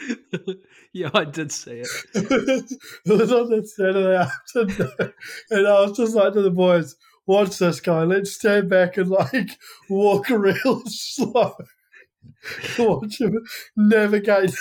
yeah, 0.92 1.10
I 1.14 1.24
did 1.24 1.52
see 1.52 1.82
it. 1.82 1.88
it 2.14 2.78
was 3.06 3.32
on 3.32 3.50
the 3.50 3.66
Saturday 3.66 4.16
afternoon, 4.16 5.12
and 5.50 5.66
I 5.66 5.80
was 5.80 5.96
just 5.96 6.14
like 6.14 6.32
to 6.34 6.42
the 6.42 6.50
boys, 6.50 6.96
"Watch 7.26 7.58
this 7.58 7.80
guy. 7.80 8.04
Let's 8.04 8.32
stand 8.32 8.68
back 8.68 8.96
and 8.96 9.08
like 9.08 9.50
walk 9.88 10.28
real 10.30 10.82
slow. 10.86 11.54
Watch 12.78 13.20
him 13.20 13.38
navigate, 13.76 14.54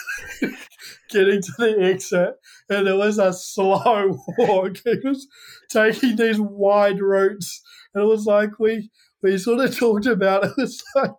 getting 1.09 1.41
to 1.41 1.51
the 1.57 1.77
exit." 1.79 2.35
And 2.69 2.87
it 2.87 2.95
was 2.95 3.19
a 3.19 3.33
slow 3.33 4.17
walk. 4.37 4.77
He 4.83 4.95
was 5.03 5.27
taking 5.69 6.15
these 6.15 6.39
wide 6.39 7.01
routes, 7.01 7.61
and 7.93 8.03
it 8.03 8.07
was 8.07 8.25
like 8.25 8.59
we 8.59 8.89
we 9.21 9.37
sort 9.37 9.65
of 9.65 9.77
talked 9.77 10.05
about. 10.05 10.45
It 10.45 10.57
was 10.57 10.83
like 10.95 11.11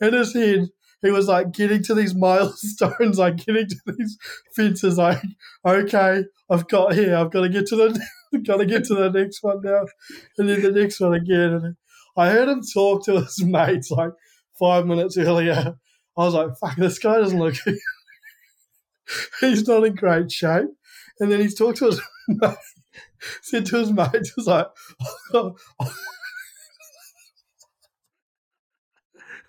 in 0.00 0.14
his 0.14 0.34
head. 0.34 0.70
He 1.02 1.10
was 1.10 1.28
like 1.28 1.52
getting 1.52 1.82
to 1.84 1.94
these 1.94 2.14
milestones, 2.16 3.18
like 3.18 3.36
getting 3.38 3.68
to 3.68 3.76
these 3.98 4.18
fences, 4.54 4.98
like 4.98 5.22
okay, 5.66 6.24
I've 6.50 6.68
got 6.68 6.94
here. 6.94 7.16
I've 7.16 7.30
got 7.30 7.42
to 7.42 7.48
get 7.48 7.66
to 7.68 7.76
the, 7.76 8.42
got 8.46 8.58
to 8.58 8.66
get 8.66 8.84
to 8.84 8.94
the 8.94 9.10
next 9.10 9.42
one 9.42 9.60
now, 9.62 9.86
and 10.38 10.48
then 10.48 10.62
the 10.62 10.72
next 10.72 11.00
one 11.00 11.14
again. 11.14 11.52
And 11.52 11.76
I 12.16 12.30
heard 12.30 12.48
him 12.48 12.62
talk 12.62 13.04
to 13.06 13.20
his 13.20 13.42
mates 13.44 13.90
like 13.90 14.12
five 14.58 14.86
minutes 14.86 15.16
earlier. 15.16 15.74
I 16.16 16.24
was 16.24 16.34
like, 16.34 16.50
"Fuck, 16.60 16.76
this 16.76 16.98
guy 16.98 17.18
doesn't 17.18 17.38
look. 17.38 17.54
he's 19.40 19.66
not 19.66 19.84
in 19.84 19.94
great 19.94 20.30
shape." 20.30 20.68
And 21.18 21.30
then 21.30 21.40
he's 21.40 21.54
talked 21.54 21.78
to 21.78 21.86
his 21.86 22.00
mate, 22.28 22.56
said 23.42 23.66
to 23.66 23.78
his 23.78 23.92
mates, 23.92 24.36
"Was 24.36 24.46
like, 24.46 24.66
oh, 25.34 25.56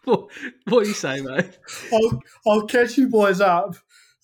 What, 0.05 0.29
what 0.67 0.83
do 0.83 0.87
you 0.89 0.95
say, 0.95 1.21
mate? 1.21 1.57
I'll, 1.93 2.23
I'll 2.47 2.67
catch 2.67 2.97
you 2.97 3.07
boys 3.07 3.39
up." 3.41 3.75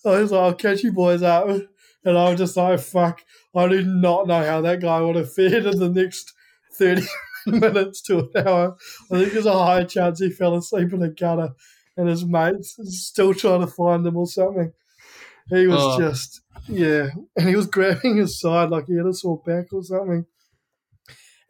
I 0.04 0.20
was 0.20 0.32
like, 0.32 0.40
"I'll 0.42 0.54
catch 0.54 0.82
you 0.82 0.92
boys 0.92 1.22
up," 1.22 1.48
and 1.48 2.18
I 2.18 2.30
was 2.30 2.38
just 2.38 2.56
like, 2.56 2.80
"Fuck." 2.80 3.22
I 3.54 3.66
do 3.68 3.82
not 3.84 4.26
know 4.26 4.44
how 4.44 4.60
that 4.60 4.80
guy 4.80 5.00
would 5.00 5.16
have 5.16 5.32
fared 5.32 5.66
in 5.66 5.78
the 5.78 5.88
next 5.88 6.32
30 6.74 7.02
minutes 7.46 8.00
to 8.02 8.18
an 8.18 8.46
hour. 8.46 8.76
I 9.10 9.18
think 9.18 9.32
there's 9.32 9.46
a 9.46 9.52
high 9.64 9.84
chance 9.84 10.20
he 10.20 10.30
fell 10.30 10.54
asleep 10.56 10.92
in 10.92 11.02
a 11.02 11.08
gutter 11.08 11.50
and 11.96 12.08
his 12.08 12.24
mates 12.24 12.76
still 13.04 13.34
trying 13.34 13.60
to 13.62 13.66
find 13.66 14.06
him 14.06 14.16
or 14.16 14.26
something. 14.26 14.72
He 15.48 15.66
was 15.66 15.78
Oh. 15.80 15.98
just 15.98 16.42
yeah, 16.68 17.08
and 17.36 17.48
he 17.48 17.56
was 17.56 17.66
grabbing 17.66 18.16
his 18.18 18.38
side 18.40 18.70
like 18.70 18.86
he 18.86 18.96
had 18.96 19.06
a 19.06 19.14
sore 19.14 19.42
back 19.44 19.72
or 19.72 19.82
something. 19.82 20.26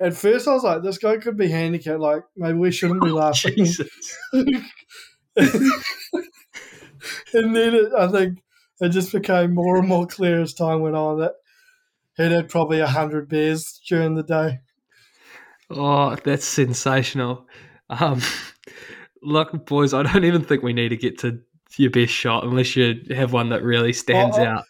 At 0.00 0.14
first, 0.14 0.46
I 0.46 0.54
was 0.54 0.62
like, 0.62 0.82
"This 0.82 0.98
guy 0.98 1.16
could 1.16 1.36
be 1.36 1.48
handicapped. 1.48 2.00
Like, 2.00 2.22
maybe 2.36 2.58
we 2.58 2.70
shouldn't 2.70 3.02
be 3.02 3.10
laughing." 3.12 3.54
Jesus. 3.56 3.88
and 4.32 4.64
then 7.54 7.74
it, 7.74 7.92
I 7.96 8.08
think 8.08 8.38
it 8.80 8.90
just 8.90 9.12
became 9.12 9.54
more 9.54 9.76
and 9.78 9.88
more 9.88 10.06
clear 10.06 10.40
as 10.40 10.54
time 10.54 10.80
went 10.80 10.96
on 10.96 11.20
that 11.20 11.34
he'd 12.16 12.32
had 12.32 12.48
probably 12.48 12.80
a 12.80 12.86
hundred 12.86 13.28
beers 13.28 13.80
during 13.88 14.14
the 14.14 14.22
day. 14.22 14.60
Oh, 15.70 16.16
that's 16.24 16.44
sensational. 16.44 17.46
Um, 17.90 18.20
look, 19.22 19.66
boys, 19.66 19.94
I 19.94 20.02
don't 20.02 20.24
even 20.24 20.44
think 20.44 20.62
we 20.62 20.72
need 20.72 20.90
to 20.90 20.96
get 20.96 21.18
to 21.18 21.40
your 21.76 21.90
best 21.90 22.12
shot 22.12 22.44
unless 22.44 22.74
you 22.76 23.00
have 23.10 23.32
one 23.32 23.50
that 23.50 23.62
really 23.62 23.92
stands 23.92 24.36
Oh, 24.38 24.42
oh. 24.42 24.46
out. 24.46 24.64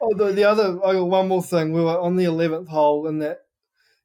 Oh, 0.00 0.14
the, 0.16 0.32
the 0.32 0.44
other, 0.44 0.84
I 0.84 0.94
got 0.94 1.04
one 1.04 1.28
more 1.28 1.42
thing. 1.42 1.72
We 1.72 1.80
were 1.80 1.98
on 1.98 2.16
the 2.16 2.24
11th 2.24 2.68
hole 2.68 3.06
in 3.06 3.20
that 3.20 3.41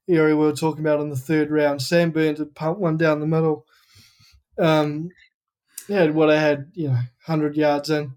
area 0.08 0.36
we 0.36 0.46
were 0.46 0.54
talking 0.54 0.82
about 0.82 1.00
in 1.00 1.10
the 1.10 1.16
third 1.16 1.52
round. 1.52 1.82
Sam 1.82 2.12
Burns 2.12 2.40
had 2.40 2.56
pumped 2.56 2.80
one 2.80 2.98
down 2.98 3.20
the 3.20 3.28
middle. 3.28 3.66
Um, 4.58 5.10
he 5.88 5.94
had 5.94 6.16
what 6.16 6.30
I 6.30 6.40
had, 6.40 6.72
you 6.74 6.88
know, 6.88 6.94
100 6.94 7.56
yards 7.56 7.90
in. 7.90 8.16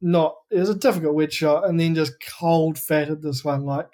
Not, 0.00 0.36
it 0.50 0.58
was 0.58 0.68
a 0.68 0.74
difficult 0.74 1.14
wedge 1.14 1.32
shot, 1.32 1.68
and 1.68 1.78
then 1.78 1.94
just 1.94 2.14
cold 2.38 2.78
fatted 2.78 3.22
this 3.22 3.44
one 3.44 3.64
like 3.64 3.88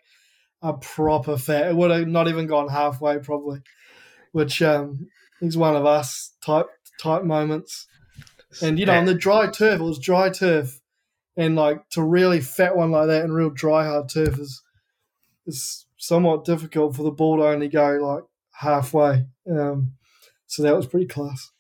a 0.62 0.72
proper 0.72 1.36
fat. 1.36 1.68
It 1.68 1.76
would 1.76 1.90
have 1.90 2.08
not 2.08 2.28
even 2.28 2.46
gone 2.46 2.68
halfway, 2.68 3.18
probably, 3.18 3.60
which 4.32 4.62
um, 4.62 5.08
is 5.40 5.56
one 5.56 5.76
of 5.76 5.84
us 5.84 6.32
type 6.44 6.66
type 6.98 7.24
moments. 7.24 7.86
And, 8.62 8.78
you 8.78 8.86
know, 8.86 8.96
on 8.96 9.04
the 9.04 9.14
dry 9.14 9.48
turf, 9.50 9.80
it 9.80 9.84
was 9.84 9.98
dry 9.98 10.30
turf 10.30 10.80
and 11.38 11.54
like 11.54 11.88
to 11.90 12.02
really 12.02 12.40
fat 12.40 12.76
one 12.76 12.90
like 12.90 13.06
that 13.06 13.24
in 13.24 13.32
real 13.32 13.48
dry 13.48 13.86
hard 13.86 14.08
turf 14.08 14.38
is 14.38 14.62
is 15.46 15.86
somewhat 15.98 16.44
difficult 16.44 16.96
for 16.96 17.02
the 17.02 17.10
ball 17.10 17.36
to 17.38 17.44
only 17.44 17.68
go 17.68 17.98
like 18.00 18.24
halfway. 18.52 19.26
Um, 19.50 19.92
so 20.46 20.62
that 20.62 20.74
was 20.74 20.86
pretty 20.86 21.06
class. 21.06 21.50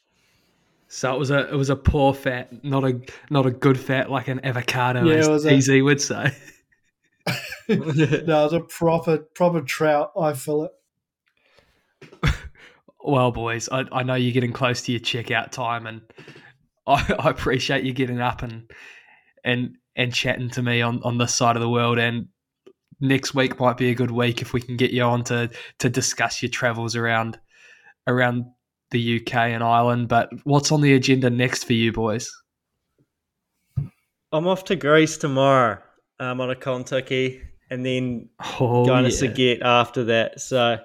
So 0.88 1.14
it 1.14 1.18
was 1.18 1.30
a 1.30 1.48
it 1.52 1.56
was 1.56 1.68
a 1.68 1.76
poor 1.76 2.14
fat, 2.14 2.64
not 2.64 2.82
a 2.84 2.98
not 3.28 3.44
a 3.44 3.50
good 3.50 3.78
fat 3.78 4.10
like 4.10 4.28
an 4.28 4.40
avocado, 4.44 5.04
Yeah, 5.04 5.30
as 5.34 5.68
a- 5.68 5.82
would 5.82 6.00
say. 6.00 6.34
No, 7.68 7.74
it 7.76 8.26
was 8.26 8.52
a 8.54 8.60
proper 8.60 9.18
proper 9.18 9.60
trout. 9.60 10.12
I 10.18 10.32
feel 10.32 10.64
it. 10.64 10.72
Well, 13.00 13.30
boys, 13.30 13.68
I, 13.70 13.84
I 13.92 14.02
know 14.02 14.14
you're 14.14 14.32
getting 14.32 14.52
close 14.52 14.82
to 14.82 14.92
your 14.92 15.00
checkout 15.00 15.50
time, 15.50 15.86
and 15.86 16.00
I, 16.86 17.14
I 17.18 17.30
appreciate 17.30 17.84
you 17.84 17.92
getting 17.92 18.20
up 18.20 18.42
and 18.42 18.70
and 19.44 19.76
and 19.96 20.12
chatting 20.14 20.50
to 20.50 20.62
me 20.62 20.80
on, 20.82 21.02
on 21.02 21.18
this 21.18 21.34
side 21.34 21.56
of 21.56 21.62
the 21.62 21.68
world. 21.68 21.98
And 21.98 22.28
next 23.00 23.34
week 23.34 23.58
might 23.60 23.76
be 23.76 23.90
a 23.90 23.94
good 23.94 24.10
week 24.10 24.42
if 24.42 24.52
we 24.52 24.60
can 24.60 24.76
get 24.76 24.90
you 24.90 25.02
on 25.02 25.24
to 25.24 25.50
to 25.78 25.88
discuss 25.88 26.42
your 26.42 26.50
travels 26.50 26.96
around 26.96 27.38
around 28.06 28.44
the 28.90 29.20
UK 29.20 29.34
and 29.34 29.62
Ireland. 29.62 30.08
But 30.08 30.30
what's 30.44 30.72
on 30.72 30.80
the 30.80 30.94
agenda 30.94 31.30
next 31.30 31.64
for 31.64 31.74
you, 31.74 31.92
boys? 31.92 32.30
I'm 34.32 34.46
off 34.46 34.64
to 34.64 34.76
Greece 34.76 35.16
tomorrow. 35.16 35.78
I'm 36.20 36.40
on 36.40 36.50
a 36.50 36.56
Kentucky, 36.56 37.40
and 37.70 37.84
then 37.84 38.28
Oh, 38.60 38.84
going 38.84 39.04
to 39.04 39.10
yeah. 39.10 39.16
Saget 39.16 39.62
after 39.62 40.04
that. 40.04 40.40
So, 40.40 40.78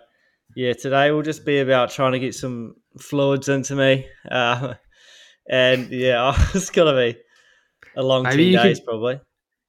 yeah, 0.56 0.74
today 0.74 1.12
will 1.12 1.24
just 1.24 1.44
be 1.46 1.60
about 1.60 1.90
trying 1.92 2.12
to 2.14 2.20
get 2.20 2.36
some 2.36 2.76
fluids 3.00 3.50
into 3.50 3.76
me. 3.76 4.08
Uh, 4.30 4.76
and 5.50 5.90
yeah, 5.90 6.34
it's 6.54 6.70
to 6.70 6.94
be 6.94 7.18
a 7.98 8.04
long 8.04 8.24
Maybe 8.24 8.54
10 8.54 8.64
days 8.64 8.80
could- 8.80 8.86
probably. 8.86 9.20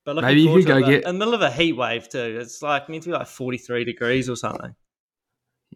But 0.04 0.16
maybe 0.16 0.42
you 0.42 0.46
forward 0.48 0.66
could 0.66 0.68
go 0.68 0.76
it, 0.78 0.90
get- 0.90 1.04
in 1.04 1.14
the 1.14 1.18
middle 1.18 1.34
of 1.34 1.40
a 1.42 1.50
heat 1.50 1.72
wave 1.74 2.08
too. 2.08 2.38
It's 2.40 2.60
like 2.62 2.88
meant 2.88 3.04
to 3.04 3.08
be 3.10 3.14
like 3.14 3.26
43 3.26 3.84
degrees 3.84 4.28
or 4.28 4.36
something. 4.36 4.74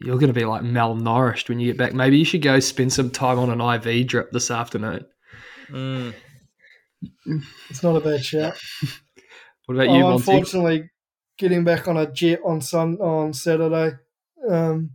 You're 0.00 0.16
going 0.18 0.28
to 0.28 0.32
be 0.38 0.44
like 0.44 0.62
malnourished 0.62 1.48
when 1.48 1.58
you 1.60 1.66
get 1.68 1.76
back. 1.78 1.92
Maybe 1.94 2.18
you 2.18 2.24
should 2.24 2.42
go 2.42 2.60
spend 2.60 2.92
some 2.92 3.10
time 3.10 3.38
on 3.38 3.50
an 3.50 3.60
IV 3.60 4.06
drip 4.06 4.30
this 4.30 4.50
afternoon. 4.50 5.06
Mm. 5.70 6.14
It's 7.70 7.82
not 7.82 7.96
a 7.96 8.00
bad 8.00 8.24
shout. 8.24 8.56
What 9.66 9.74
about 9.74 9.90
you, 9.94 10.02
Oh, 10.02 10.10
Monty? 10.12 10.14
unfortunately, 10.32 10.90
getting 11.36 11.62
back 11.62 11.88
on 11.88 11.98
a 11.98 12.10
jet 12.10 12.40
on 12.42 12.62
sun 12.62 12.96
on 13.02 13.34
Saturday, 13.34 13.96
um, 14.48 14.92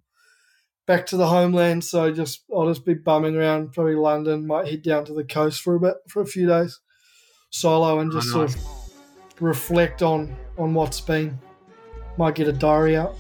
back 0.88 1.06
to 1.08 1.18
the 1.18 1.28
homeland. 1.28 1.84
So 1.84 2.12
just 2.12 2.42
I'll 2.52 2.68
just 2.68 2.84
be 2.84 2.96
bumming 2.96 3.36
around, 3.36 3.74
probably 3.74 3.94
London. 3.94 4.48
Might 4.48 4.68
head 4.68 4.82
down 4.82 5.06
to 5.06 5.14
the 5.14 5.26
coast 5.26 5.62
for 5.62 5.76
a 5.76 5.80
bit 5.80 5.94
for 6.10 6.24
a 6.24 6.26
few 6.26 6.48
days, 6.48 6.80
solo, 7.52 8.00
and 8.00 8.12
just 8.12 8.30
Oh, 8.30 8.48
sort 8.48 8.56
of 8.56 8.62
reflect 9.44 10.02
on 10.02 10.36
on 10.58 10.74
what's 10.74 11.02
been. 11.02 11.38
Might 12.18 12.36
get 12.36 12.48
a 12.48 12.54
diary 12.54 12.96
out. 12.96 13.16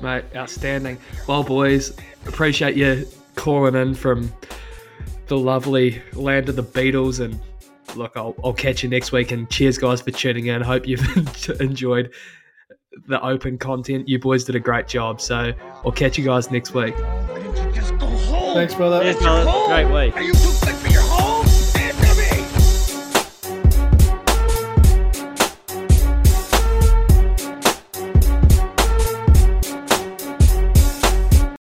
Mate, 0.00 0.24
outstanding. 0.36 0.98
Well, 1.26 1.42
boys, 1.42 1.96
appreciate 2.26 2.76
you 2.76 3.06
calling 3.34 3.74
in 3.74 3.94
from 3.94 4.32
the 5.26 5.36
lovely 5.36 6.00
land 6.12 6.48
of 6.48 6.56
the 6.56 6.62
Beatles. 6.62 7.20
And 7.24 7.38
look, 7.96 8.12
I'll, 8.16 8.34
I'll 8.44 8.52
catch 8.52 8.82
you 8.82 8.88
next 8.88 9.10
week. 9.12 9.32
And 9.32 9.48
cheers, 9.50 9.76
guys, 9.78 10.00
for 10.00 10.10
tuning 10.12 10.46
in. 10.46 10.62
Hope 10.62 10.86
you've 10.86 11.00
enjoyed 11.60 12.12
the 13.06 13.20
open 13.24 13.58
content. 13.58 14.08
You 14.08 14.18
boys 14.18 14.44
did 14.44 14.54
a 14.54 14.60
great 14.60 14.86
job. 14.88 15.20
So 15.20 15.52
I'll 15.84 15.92
catch 15.92 16.16
you 16.18 16.24
guys 16.24 16.50
next 16.50 16.74
week. 16.74 16.94
Why 16.96 17.38
didn't 17.42 17.56
you 17.66 17.72
just 17.72 17.98
go 17.98 18.06
home? 18.06 18.54
Thanks, 18.54 18.74
brother. 18.74 19.00
Cheers, 19.02 19.16
That's 19.18 19.24
your 19.24 19.44
fellas. 19.44 19.48
home. 19.48 20.12
Great 20.12 20.14
week. 20.14 20.57